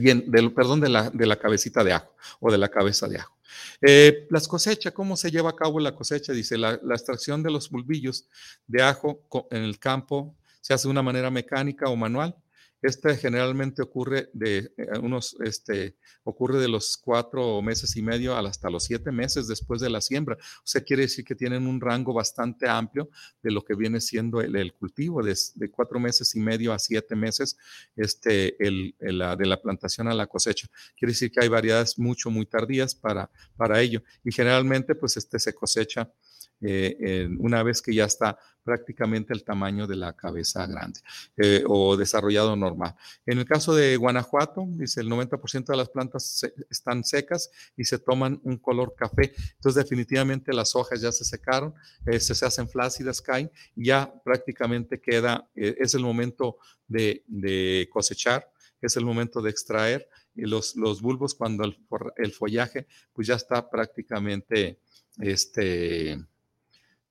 perdón, 0.54 0.80
de 0.80 0.88
la, 0.88 1.11
de 1.11 1.26
la, 1.26 1.36
cabecita 1.36 1.82
de 1.84 1.92
ajo 1.92 2.14
o 2.40 2.50
de 2.50 2.59
la 2.59 2.68
cabeza 2.68 3.09
de 3.09 3.18
ajo. 3.18 3.36
Eh, 3.80 4.26
las 4.30 4.46
cosechas, 4.48 4.92
¿cómo 4.92 5.16
se 5.16 5.30
lleva 5.30 5.50
a 5.50 5.56
cabo 5.56 5.80
la 5.80 5.94
cosecha? 5.94 6.32
Dice, 6.32 6.59
la, 6.59 6.78
la, 6.82 6.94
extracción 6.94 7.42
de 7.42 7.50
los 7.50 7.70
bulbillos 7.70 8.26
de 8.66 8.82
ajo 8.82 9.22
en 9.50 9.62
el 9.62 9.78
campo 9.78 10.34
se 10.61 10.74
hace 10.74 10.88
de 10.88 10.92
una 10.92 11.02
manera 11.02 11.30
mecánica 11.30 11.88
o 11.88 11.96
manual. 11.96 12.34
Este 12.81 13.16
generalmente 13.16 13.83
ocurre 13.83 14.31
de 14.33 14.72
eh, 14.76 14.99
unos, 15.03 15.37
este, 15.45 15.97
ocurre 16.22 16.61
de 16.61 16.68
los 16.68 16.97
cuatro 16.97 17.61
meses 17.61 17.97
y 17.97 18.03
medio 18.03 18.37
hasta 18.37 18.70
los 18.70 18.85
siete 18.85 19.11
meses 19.11 19.49
después 19.49 19.81
de 19.81 19.91
la 19.91 20.01
siembra. 20.01 20.37
O 20.37 20.66
sea, 20.66 20.83
quiere 20.83 21.03
decir 21.03 21.24
que 21.24 21.35
tienen 21.35 21.66
un 21.66 21.81
rango 21.81 22.14
bastante 22.14 22.68
amplio 22.68 23.11
de 23.43 23.51
lo 23.51 23.64
que 23.64 23.74
viene 23.74 24.01
siendo 24.01 24.41
el, 24.41 24.72
cultivo, 24.74 25.22
de, 25.22 25.35
cuatro 25.70 25.99
meses 25.99 26.35
y 26.37 26.41
medio 26.41 26.72
a 26.72 26.79
siete 26.79 27.16
meses, 27.16 27.57
este, 27.97 28.57
el, 28.64 28.95
de 29.01 29.47
la 29.47 29.61
plantación 29.61 30.07
a 30.09 30.14
la 30.14 30.26
cosecha. 30.26 30.68
Quiere 30.97 31.12
decir 31.12 31.33
que 31.33 31.41
hay 31.41 31.49
variedades 31.49 31.99
mucho, 31.99 32.31
muy 32.31 32.47
tardías 32.47 32.95
para, 32.95 33.31
para 33.57 33.81
ello. 33.81 34.03
Y 34.24 34.31
generalmente, 34.31 34.95
pues, 34.95 35.16
este 35.16 35.39
se 35.41 35.53
cosecha 35.53 36.12
eh, 36.61 37.28
una 37.38 37.62
vez 37.62 37.80
que 37.80 37.94
ya 37.94 38.04
está 38.04 38.38
prácticamente 38.64 39.32
el 39.32 39.44
tamaño 39.44 39.86
de 39.86 39.96
la 39.96 40.14
cabeza 40.14 40.66
grande 40.66 41.00
eh, 41.36 41.64
o 41.66 41.96
desarrollado 41.96 42.54
normal. 42.56 42.94
En 43.24 43.38
el 43.38 43.46
caso 43.46 43.74
de 43.74 43.96
Guanajuato, 43.96 44.66
dice 44.68 45.00
el 45.00 45.09
90% 45.09 45.66
de 45.66 45.76
las 45.76 45.88
plantas 45.88 46.44
están 46.68 47.04
secas 47.04 47.50
y 47.76 47.84
se 47.84 47.98
toman 47.98 48.40
un 48.42 48.59
color 48.59 48.94
café. 48.94 49.32
Entonces 49.54 49.82
definitivamente 49.82 50.52
las 50.52 50.74
hojas 50.76 51.00
ya 51.00 51.12
se 51.12 51.24
secaron, 51.24 51.74
eh, 52.06 52.20
se, 52.20 52.44
hacen 52.44 52.68
flácidas, 52.68 53.22
caen, 53.22 53.50
ya 53.74 54.12
prácticamente 54.24 55.00
queda, 55.00 55.48
es 55.54 55.94
el 55.94 56.02
momento 56.02 56.59
de, 56.88 57.88
cosechar, 57.90 58.50
es 58.82 58.96
el 58.96 59.04
momento 59.04 59.40
de 59.40 59.50
extraer 59.50 60.09
y 60.34 60.42
los, 60.42 60.76
los 60.76 61.00
bulbos 61.00 61.34
cuando 61.34 61.64
el, 61.64 61.78
el 62.16 62.32
follaje 62.32 62.86
pues 63.12 63.26
ya 63.26 63.34
está 63.34 63.70
prácticamente 63.70 64.78
este, 65.18 66.18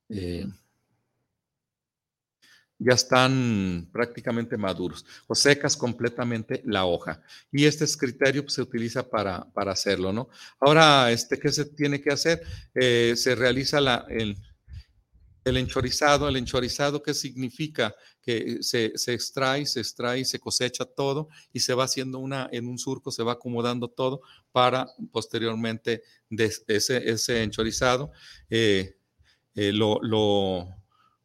eh, 0.09 0.47
ya 2.79 2.93
están 2.93 3.89
prácticamente 3.91 4.55
maduros 4.57 5.05
o 5.27 5.35
secas 5.35 5.75
completamente 5.75 6.61
la 6.65 6.85
hoja. 6.85 7.21
Y 7.51 7.65
este 7.65 7.85
criterio 7.97 8.43
pues, 8.43 8.53
se 8.53 8.61
utiliza 8.61 9.09
para, 9.09 9.51
para, 9.53 9.71
hacerlo, 9.71 10.13
¿no? 10.13 10.29
Ahora, 10.59 11.11
este, 11.11 11.39
¿qué 11.39 11.51
se 11.51 11.65
tiene 11.65 12.01
que 12.01 12.11
hacer? 12.11 12.41
Eh, 12.75 13.13
se 13.15 13.35
realiza 13.35 13.79
el, 14.09 14.37
el, 15.43 15.57
enchorizado. 15.57 16.29
¿El 16.29 16.37
enchorizado 16.37 17.01
qué 17.01 17.13
significa? 17.13 17.95
Que 18.21 18.57
se, 18.61 18.91
se, 18.95 19.13
extrae, 19.13 19.65
se 19.65 19.79
extrae, 19.79 20.23
se 20.25 20.39
cosecha 20.39 20.85
todo 20.85 21.29
y 21.53 21.61
se 21.61 21.73
va 21.73 21.85
haciendo 21.85 22.19
una, 22.19 22.49
en 22.51 22.67
un 22.67 22.77
surco, 22.77 23.09
se 23.09 23.23
va 23.23 23.33
acomodando 23.33 23.87
todo 23.87 24.21
para 24.51 24.87
posteriormente 25.11 26.03
ese, 26.29 27.09
ese 27.09 27.41
enchorizado. 27.41 28.11
Eh, 28.49 28.96
eh, 29.57 29.73
lo, 29.73 29.99
lo, 30.03 30.67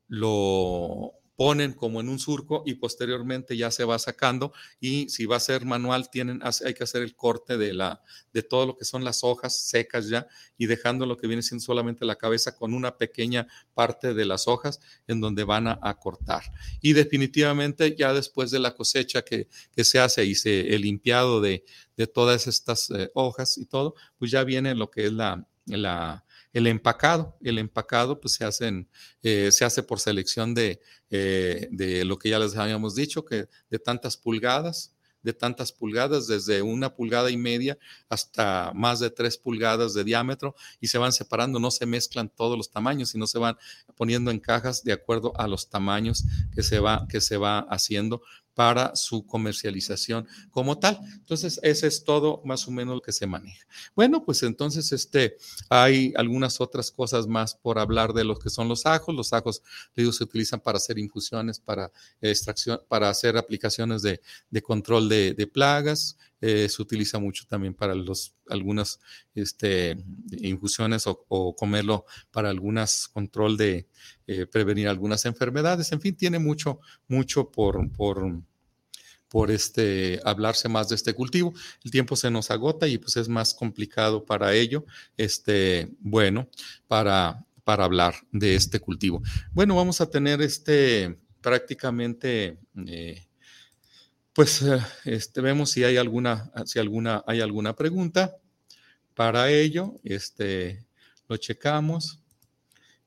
lo, 0.09 1.13
ponen 1.37 1.73
como 1.73 2.01
en 2.01 2.09
un 2.09 2.19
surco 2.19 2.63
y 2.65 2.75
posteriormente 2.75 3.57
ya 3.57 3.71
se 3.71 3.85
va 3.85 3.99
sacando. 3.99 4.53
Y 4.81 5.09
si 5.09 5.27
va 5.27 5.37
a 5.37 5.41
ser 5.41 5.65
manual 5.65 6.09
tienen 6.11 6.41
hay 6.43 6.73
que 6.73 6.85
hacer 6.85 7.03
el 7.03 7.15
corte 7.15 7.59
de 7.59 7.75
la 7.75 8.01
de 8.33 8.43
todo 8.43 8.65
lo 8.67 8.77
que 8.77 8.85
son 8.85 9.05
las 9.05 9.25
hojas 9.25 9.57
secas 9.57 10.09
ya 10.09 10.27
y 10.57 10.67
dejando 10.67 11.05
lo 11.05 11.17
que 11.17 11.27
viene 11.27 11.43
siendo 11.43 11.65
solamente 11.65 12.05
la 12.05 12.17
cabeza 12.17 12.57
con 12.57 12.73
una 12.73 12.97
pequeña 12.97 13.47
parte 13.75 14.15
de 14.15 14.25
las 14.25 14.49
hojas 14.49 14.81
en 15.07 15.21
donde 15.21 15.45
van 15.45 15.67
a, 15.69 15.99
cortar. 15.99 16.43
Y 16.81 16.95
definitivamente 16.95 17.95
ya 17.97 18.15
después 18.15 18.51
de 18.51 18.59
la 18.59 18.75
cosecha 18.75 19.23
que, 19.23 19.49
que 19.75 19.85
se 19.85 19.99
hace 19.99 20.25
y 20.25 20.35
se 20.35 20.75
el 20.75 20.83
limpiado 20.83 21.41
de, 21.41 21.65
de 21.97 22.07
todas 22.07 22.47
estas 22.47 22.91
eh, 22.91 23.11
hojas 23.15 23.59
y 23.59 23.67
todo 23.67 23.95
pues 24.17 24.31
ya 24.31 24.43
viene 24.45 24.75
lo 24.75 24.91
que 24.91 25.07
es 25.07 25.13
la, 25.13 25.47
la 25.67 26.25
el 26.53 26.67
empacado, 26.67 27.37
el 27.43 27.59
empacado 27.59 28.21
pues 28.21 28.35
se, 28.35 28.45
hacen, 28.45 28.89
eh, 29.23 29.51
se 29.53 29.65
hace 29.65 29.83
por 29.83 30.01
selección 30.01 30.55
de, 30.55 30.81
eh, 31.11 31.69
de 31.71 32.05
lo 32.05 32.19
que 32.19 32.29
ya 32.29 32.39
les 32.39 32.57
habíamos 32.57 32.95
dicho, 32.95 33.25
que 33.25 33.49
de 33.71 33.79
tantas 33.79 34.17
pulgadas, 34.17 34.95
de 35.23 35.33
tantas 35.33 35.73
pulgadas, 35.73 36.27
desde 36.27 36.63
una 36.63 36.95
pulgada 36.95 37.31
y 37.31 37.37
media 37.37 37.79
hasta 38.09 38.73
más 38.75 39.01
de 39.01 39.11
tres 39.11 39.39
pulgadas 39.39 39.95
de 39.95 40.05
diámetro, 40.05 40.55
y 40.81 40.89
se 40.89 40.99
van 40.99 41.13
separando, 41.13 41.59
no 41.59 41.71
se 41.71 41.87
mezclan 41.87 42.29
todos 42.29 42.57
los 42.57 42.71
tamaños, 42.71 43.11
sino 43.11 43.27
se 43.27 43.39
van 43.39 43.57
poniendo 43.95 44.31
en 44.31 44.41
cajas 44.41 44.83
de 44.83 44.93
acuerdo 44.93 45.33
a 45.37 45.47
los 45.47 45.71
tamaños 45.71 46.25
que 46.55 46.63
se 46.63 46.81
va, 46.81 47.07
que 47.09 47.21
se 47.21 47.37
va 47.37 47.61
haciendo 47.61 48.23
para 48.55 48.95
su 48.97 49.27
comercialización 49.27 50.27
como 50.51 50.79
tal. 50.79 50.99
Entonces, 51.15 51.59
ese 51.63 51.87
es 51.87 52.05
todo 52.05 52.43
más 52.45 52.69
o 52.69 52.71
menos 52.71 52.95
lo 52.95 53.01
que 53.01 53.13
se 53.13 53.27
maneja. 53.27 53.67
Bueno, 53.95 54.25
pues 54.25 54.43
entonces 54.43 54.93
este, 54.93 55.37
hay 55.69 56.13
algunas 56.17 56.61
otras 56.61 56.91
cosas 56.91 57.27
más 57.27 57.55
por 57.55 57.79
hablar 57.79 58.13
de 58.13 58.25
lo 58.25 58.39
que 58.39 58.51
son 58.51 58.69
los 58.69 58.87
ajos. 58.87 59.15
Los 59.15 59.33
ajos 59.33 59.63
ellos 59.95 60.17
se 60.17 60.25
utilizan 60.25 60.61
para 60.61 60.77
hacer 60.77 60.99
infusiones, 60.99 61.59
para 61.59 61.91
extracción, 62.21 62.81
para 62.89 63.09
hacer 63.09 63.37
aplicaciones 63.37 64.03
de, 64.03 64.21
control 64.63 65.09
de, 65.09 65.51
plagas. 65.53 66.17
Eh, 66.45 66.69
se 66.69 66.83
utiliza 66.83 67.21
mucho 67.21 67.45
también 67.47 67.73
para 67.73 67.95
los, 67.95 68.35
algunas 68.49 68.99
este, 69.33 69.97
infusiones 70.33 71.05
o, 71.07 71.55
comerlo 71.55 72.05
para 72.33 72.51
algunas 72.51 73.07
control 73.07 73.57
de 73.57 73.87
eh, 74.27 74.47
prevenir 74.47 74.89
algunas 74.89 75.25
enfermedades. 75.25 75.93
En 75.93 76.01
fin, 76.01 76.17
tiene 76.17 76.41
mucho, 76.41 76.81
mucho 77.07 77.49
por, 77.53 77.89
por, 77.93 78.43
por 79.29 79.53
este, 79.53 80.21
hablarse 80.25 80.69
más 80.69 80.89
de 80.89 80.97
este 80.97 81.15
cultivo. 81.15 81.55
El 81.85 81.93
tiempo 81.93 82.17
se 82.17 82.29
nos 82.29 82.51
agota 82.51 82.89
y 82.89 82.99
pues 82.99 83.17
es 83.17 83.29
más 83.29 83.55
complicado 83.55 84.25
para 84.25 84.53
ello, 84.53 84.85
este, 85.17 85.93
bueno, 86.01 86.49
para, 86.89 87.47
para 87.63 87.85
hablar 87.85 88.17
de 88.33 88.57
este 88.57 88.81
cultivo. 88.81 89.23
Bueno, 89.53 89.77
vamos 89.77 90.01
a 90.01 90.11
tener 90.11 90.43
este 90.43 91.21
prácticamente... 91.41 92.59
Eh, 92.87 93.29
pues 94.33 94.65
este, 95.05 95.41
vemos 95.41 95.71
si 95.71 95.85
hay 95.85 95.97
alguna, 95.97 96.51
si 96.65 96.79
alguna, 96.79 97.23
hay 97.27 97.41
alguna 97.41 97.75
pregunta 97.75 98.37
para 99.15 99.51
ello. 99.51 100.01
Este, 100.05 100.87
lo 101.29 101.37
checamos 101.37 102.21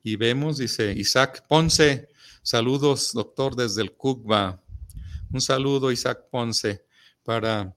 y 0.04 0.18
vemos, 0.18 0.58
dice 0.58 0.94
Isaac 0.94 1.46
Ponce, 1.48 2.10
saludos 2.44 3.14
doctor 3.14 3.56
desde 3.56 3.82
el 3.82 3.94
CUCBA. 3.94 4.62
Un 5.32 5.42
saludo 5.42 5.92
Isaac 5.92 6.26
Ponce 6.30 6.86
para... 7.24 7.74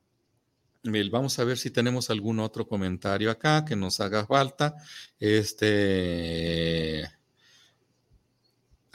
Vamos 1.11 1.39
a 1.39 1.45
ver 1.45 1.59
si 1.59 1.71
tenemos 1.71 2.09
algún 2.09 2.39
otro 2.39 2.67
comentario 2.67 3.31
acá 3.31 3.65
que 3.65 3.77
nos 3.77 4.01
haga 4.01 4.27
falta. 4.27 4.75
Este... 5.19 7.18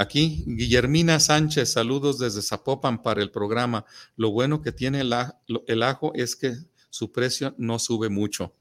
Aquí, 0.03 0.43
Guillermina 0.45 1.17
Sánchez, 1.17 1.71
saludos 1.71 2.19
desde 2.19 2.41
Zapopan 2.41 3.01
para 3.01 3.21
el 3.21 3.31
programa. 3.31 3.85
Lo 4.17 4.31
bueno 4.31 4.61
que 4.61 4.73
tiene 4.73 4.99
el, 4.99 5.81
ajo 5.81 6.11
es 6.13 6.35
que 6.35 6.57
su 6.89 7.13
precio 7.13 7.55
no 7.57 7.79
sube 7.79 8.09
mucho. 8.09 8.53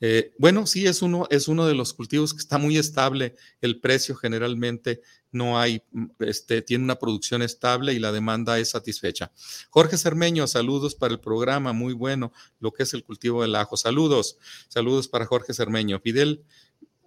Eh, 0.00 0.32
bueno, 0.38 0.66
sí, 0.66 0.86
es 0.86 1.02
uno, 1.02 1.26
es 1.28 1.48
uno 1.48 1.66
de 1.66 1.74
los 1.74 1.92
cultivos 1.92 2.32
que 2.32 2.40
está 2.40 2.56
muy 2.56 2.78
estable. 2.78 3.34
El 3.60 3.78
precio 3.78 4.16
generalmente 4.16 5.02
no 5.32 5.60
hay, 5.60 5.82
mm, 5.92 6.06
este, 6.20 6.62
tiene 6.62 6.84
una 6.84 6.98
producción 6.98 7.42
estable 7.42 7.92
y 7.92 7.98
la 7.98 8.10
demanda 8.10 8.58
es 8.58 8.70
satisfecha. 8.70 9.30
Jorge 9.68 9.98
Cermeño, 9.98 10.46
saludos 10.46 10.94
para 10.94 11.12
el 11.12 11.20
programa, 11.20 11.74
muy 11.74 11.92
bueno, 11.92 12.32
lo 12.58 12.72
que 12.72 12.84
es 12.84 12.94
el 12.94 13.04
cultivo 13.04 13.42
del 13.42 13.54
ajo. 13.54 13.76
Saludos, 13.76 14.38
saludos 14.68 15.08
para 15.08 15.26
Jorge 15.26 15.52
Cermeño. 15.52 16.00
Fidel 16.00 16.42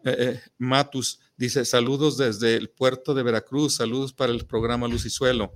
eh, 0.04 0.16
eh, 0.20 0.42
Matus 0.58 1.20
dice, 1.38 1.66
saludos 1.66 2.18
desde 2.18 2.56
el 2.56 2.70
puerto 2.70 3.14
de 3.14 3.24
Veracruz, 3.24 3.76
saludos 3.76 4.14
para 4.14 4.32
el 4.32 4.46
programa 4.46 4.88
Luz 4.88 5.06
y 5.06 5.10
Suelo. 5.10 5.54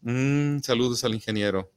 Mm, 0.00 0.58
saludos 0.60 1.04
al 1.04 1.14
ingeniero. 1.14 1.70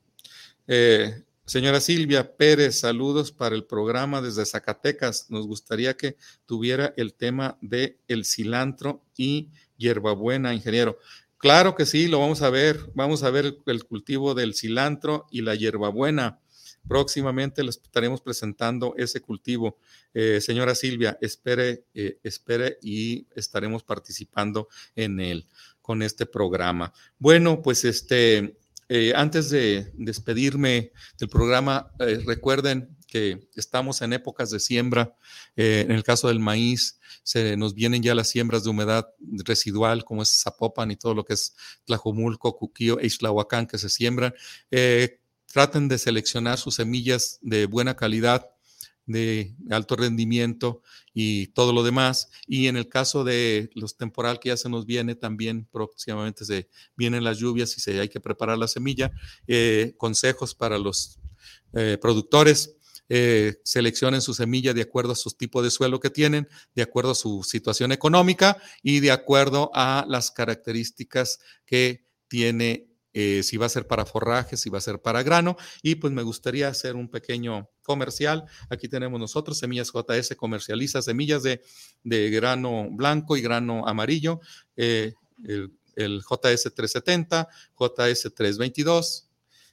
Señora 1.46 1.80
Silvia 1.80 2.36
Pérez, 2.36 2.80
saludos 2.80 3.32
para 3.32 3.56
el 3.56 3.66
programa 3.66 4.20
desde 4.20 4.48
Zacatecas. 4.48 5.30
Nos 5.30 5.46
gustaría 5.46 5.96
que 5.96 6.18
tuviera 6.48 6.92
el 6.98 7.14
tema 7.14 7.60
de 7.62 8.00
el 8.08 8.26
cilantro 8.26 9.06
y 9.16 9.52
hierbabuena, 9.78 10.56
ingeniero. 10.56 10.98
Claro 11.38 11.76
que 11.76 11.86
sí, 11.86 12.08
lo 12.08 12.20
vamos 12.20 12.42
a 12.42 12.50
ver. 12.50 12.80
Vamos 12.96 13.22
a 13.22 13.30
ver 13.30 13.58
el 13.68 13.84
cultivo 13.84 14.34
del 14.34 14.56
cilantro 14.56 15.28
y 15.30 15.42
la 15.42 15.54
hierbabuena. 15.54 16.40
Próximamente 16.88 17.64
les 17.64 17.78
estaremos 17.78 18.22
presentando 18.22 18.94
ese 18.98 19.22
cultivo. 19.22 19.78
Eh, 20.14 20.40
señora 20.42 20.76
Silvia, 20.76 21.18
espere, 21.22 21.86
eh, 21.94 22.20
espere 22.24 22.78
y 22.82 23.28
estaremos 23.36 23.84
participando 23.84 24.68
en 24.96 25.20
él 25.20 25.48
con 25.82 26.02
este 26.02 26.26
programa. 26.26 26.94
Bueno, 27.18 27.62
pues 27.62 27.86
este, 27.86 28.58
eh, 28.90 29.14
antes 29.16 29.50
de 29.50 29.92
despedirme 29.96 30.92
del 31.20 31.30
programa, 31.30 31.92
recuerden 32.26 32.96
que 33.08 33.48
estamos 33.56 34.02
en 34.02 34.14
épocas 34.14 34.50
de 34.50 34.60
siembra. 34.60 35.16
En 35.56 35.92
el 35.92 36.04
caso 36.04 36.28
del 36.28 36.40
maíz, 36.40 37.00
se 37.24 37.56
nos 37.56 37.74
vienen 37.74 38.04
ya 38.04 38.14
las 38.14 38.30
siembras 38.30 38.64
de 38.64 38.72
humedad 38.72 39.08
residual, 39.46 40.04
como 40.04 40.22
es 40.24 40.42
Zapopan 40.44 40.92
y 40.92 40.96
todo 40.98 41.14
lo 41.14 41.24
que 41.24 41.34
es 41.34 41.56
Tlajomulco, 41.86 42.58
Cuquío 42.58 43.00
e 43.00 43.06
Islahuacán, 43.06 43.68
que 43.68 43.78
se 43.78 43.90
siembran. 43.90 44.34
Traten 45.56 45.88
de 45.88 45.98
seleccionar 45.98 46.58
sus 46.58 46.76
semillas 46.76 47.40
de 47.42 47.66
buena 47.66 47.96
calidad 47.96 48.52
de 49.06 49.56
alto 49.70 49.96
rendimiento 49.96 50.82
y 51.14 51.48
todo 51.54 51.72
lo 51.72 51.82
demás. 51.82 52.28
Y 52.46 52.68
en 52.68 52.76
el 52.76 52.90
caso 52.90 53.24
de 53.24 53.70
los 53.74 53.96
temporal 53.96 54.42
que 54.42 54.50
ya 54.50 54.58
se 54.58 54.68
nos 54.68 54.86
viene, 54.86 55.16
también 55.16 55.66
próximamente 55.72 56.44
se 56.44 56.68
vienen 56.98 57.24
las 57.24 57.38
lluvias 57.38 57.78
y 57.78 57.80
se, 57.80 58.02
hay 58.02 58.10
que 58.10 58.20
preparar 58.20 58.58
la 58.58 58.68
semilla. 58.68 59.14
Eh, 59.48 59.94
consejos 59.96 60.54
para 60.54 60.78
los 60.78 61.20
eh, 61.72 61.98
productores. 62.02 62.76
Eh, 63.08 63.62
seleccionen 63.64 64.20
su 64.20 64.34
semilla 64.34 64.74
de 64.74 64.82
acuerdo 64.82 65.14
a 65.14 65.16
su 65.16 65.32
tipo 65.32 65.64
de 65.64 65.72
suelo 65.72 66.02
que 66.02 66.10
tienen, 66.10 66.50
de 66.74 66.82
acuerdo 66.82 67.12
a 67.12 67.16
su 67.16 67.44
situación 67.44 67.94
económica 67.94 68.58
y 68.84 69.00
de 69.00 69.12
acuerdo 69.12 69.72
a 69.74 70.06
las 70.10 70.32
características 70.32 71.40
que 71.66 72.10
tiene 72.28 72.95
eh, 73.18 73.44
si 73.44 73.56
va 73.56 73.68
a 73.68 73.70
ser 73.70 73.88
para 73.88 74.06
forraje, 74.06 74.58
si 74.58 74.70
va 74.70 74.80
a 74.80 74.82
ser 74.82 75.02
para 75.02 75.24
grano. 75.24 75.56
Y 75.82 75.96
pues 75.96 76.12
me 76.12 76.22
gustaría 76.22 76.68
hacer 76.68 76.98
un 76.98 77.08
pequeño 77.08 77.70
comercial. 77.82 78.44
Aquí 78.70 78.90
tenemos 78.90 79.18
nosotros, 79.18 79.58
Semillas 79.58 79.94
JS 79.94 80.36
comercializa 80.36 81.02
semillas 81.02 81.42
de, 81.42 81.62
grano 82.30 82.90
blanco 82.92 83.38
y 83.38 83.42
grano 83.42 83.88
amarillo, 83.88 84.42
eh, 84.76 85.14
el, 85.96 86.20
JS 86.30 86.74
370, 86.76 87.48
JS 87.80 88.34
322 88.36 89.30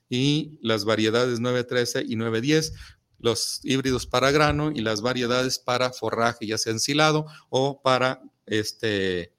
y 0.08 0.56
las 0.62 0.84
variedades 0.84 1.40
913 1.40 2.04
y 2.06 2.14
910 2.14 2.74
los 3.18 3.60
híbridos 3.64 4.06
para 4.06 4.30
grano 4.30 4.70
y 4.72 4.82
las 4.82 5.00
variedades 5.00 5.58
para 5.58 5.92
forraje, 5.92 6.46
ya 6.46 6.58
sea 6.58 6.72
ensilado 6.72 7.26
o 7.50 7.82
para 7.82 8.22
este, 8.46 9.32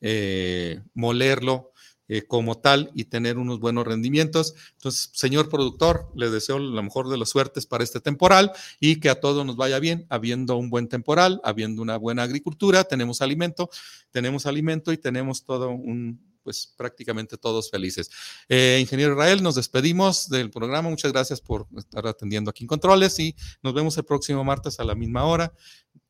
eh, 0.00 0.80
molerlo 0.94 1.69
eh, 2.12 2.26
como 2.26 2.58
tal 2.58 2.90
y 2.92 3.04
tener 3.04 3.38
unos 3.38 3.60
buenos 3.60 3.86
rendimientos. 3.86 4.56
Entonces, 4.72 5.10
señor 5.12 5.48
productor, 5.48 6.10
le 6.16 6.28
deseo 6.28 6.58
la 6.58 6.82
mejor 6.82 7.08
de 7.08 7.16
las 7.16 7.28
suertes 7.28 7.66
para 7.66 7.84
este 7.84 8.00
temporal 8.00 8.50
y 8.80 8.98
que 8.98 9.10
a 9.10 9.20
todos 9.20 9.46
nos 9.46 9.54
vaya 9.54 9.78
bien, 9.78 10.06
habiendo 10.08 10.56
un 10.56 10.70
buen 10.70 10.88
temporal, 10.88 11.40
habiendo 11.44 11.82
una 11.82 11.96
buena 11.98 12.24
agricultura, 12.24 12.82
tenemos 12.82 13.22
alimento, 13.22 13.70
tenemos 14.10 14.46
alimento 14.46 14.92
y 14.92 14.98
tenemos 14.98 15.44
todo 15.44 15.70
un, 15.70 16.20
pues 16.42 16.74
prácticamente 16.76 17.36
todos 17.36 17.70
felices. 17.70 18.10
Eh, 18.48 18.78
ingeniero 18.80 19.12
Israel, 19.12 19.40
nos 19.40 19.54
despedimos 19.54 20.28
del 20.28 20.50
programa. 20.50 20.90
Muchas 20.90 21.12
gracias 21.12 21.40
por 21.40 21.68
estar 21.76 22.08
atendiendo 22.08 22.50
aquí 22.50 22.64
en 22.64 22.68
Controles 22.68 23.20
y 23.20 23.36
nos 23.62 23.72
vemos 23.72 23.96
el 23.98 24.04
próximo 24.04 24.42
martes 24.42 24.80
a 24.80 24.84
la 24.84 24.96
misma 24.96 25.26
hora 25.26 25.52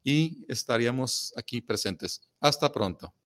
y 0.02 0.46
estaríamos 0.48 1.34
aquí 1.36 1.60
presentes. 1.60 2.22
Hasta 2.40 2.72
pronto. 2.72 3.19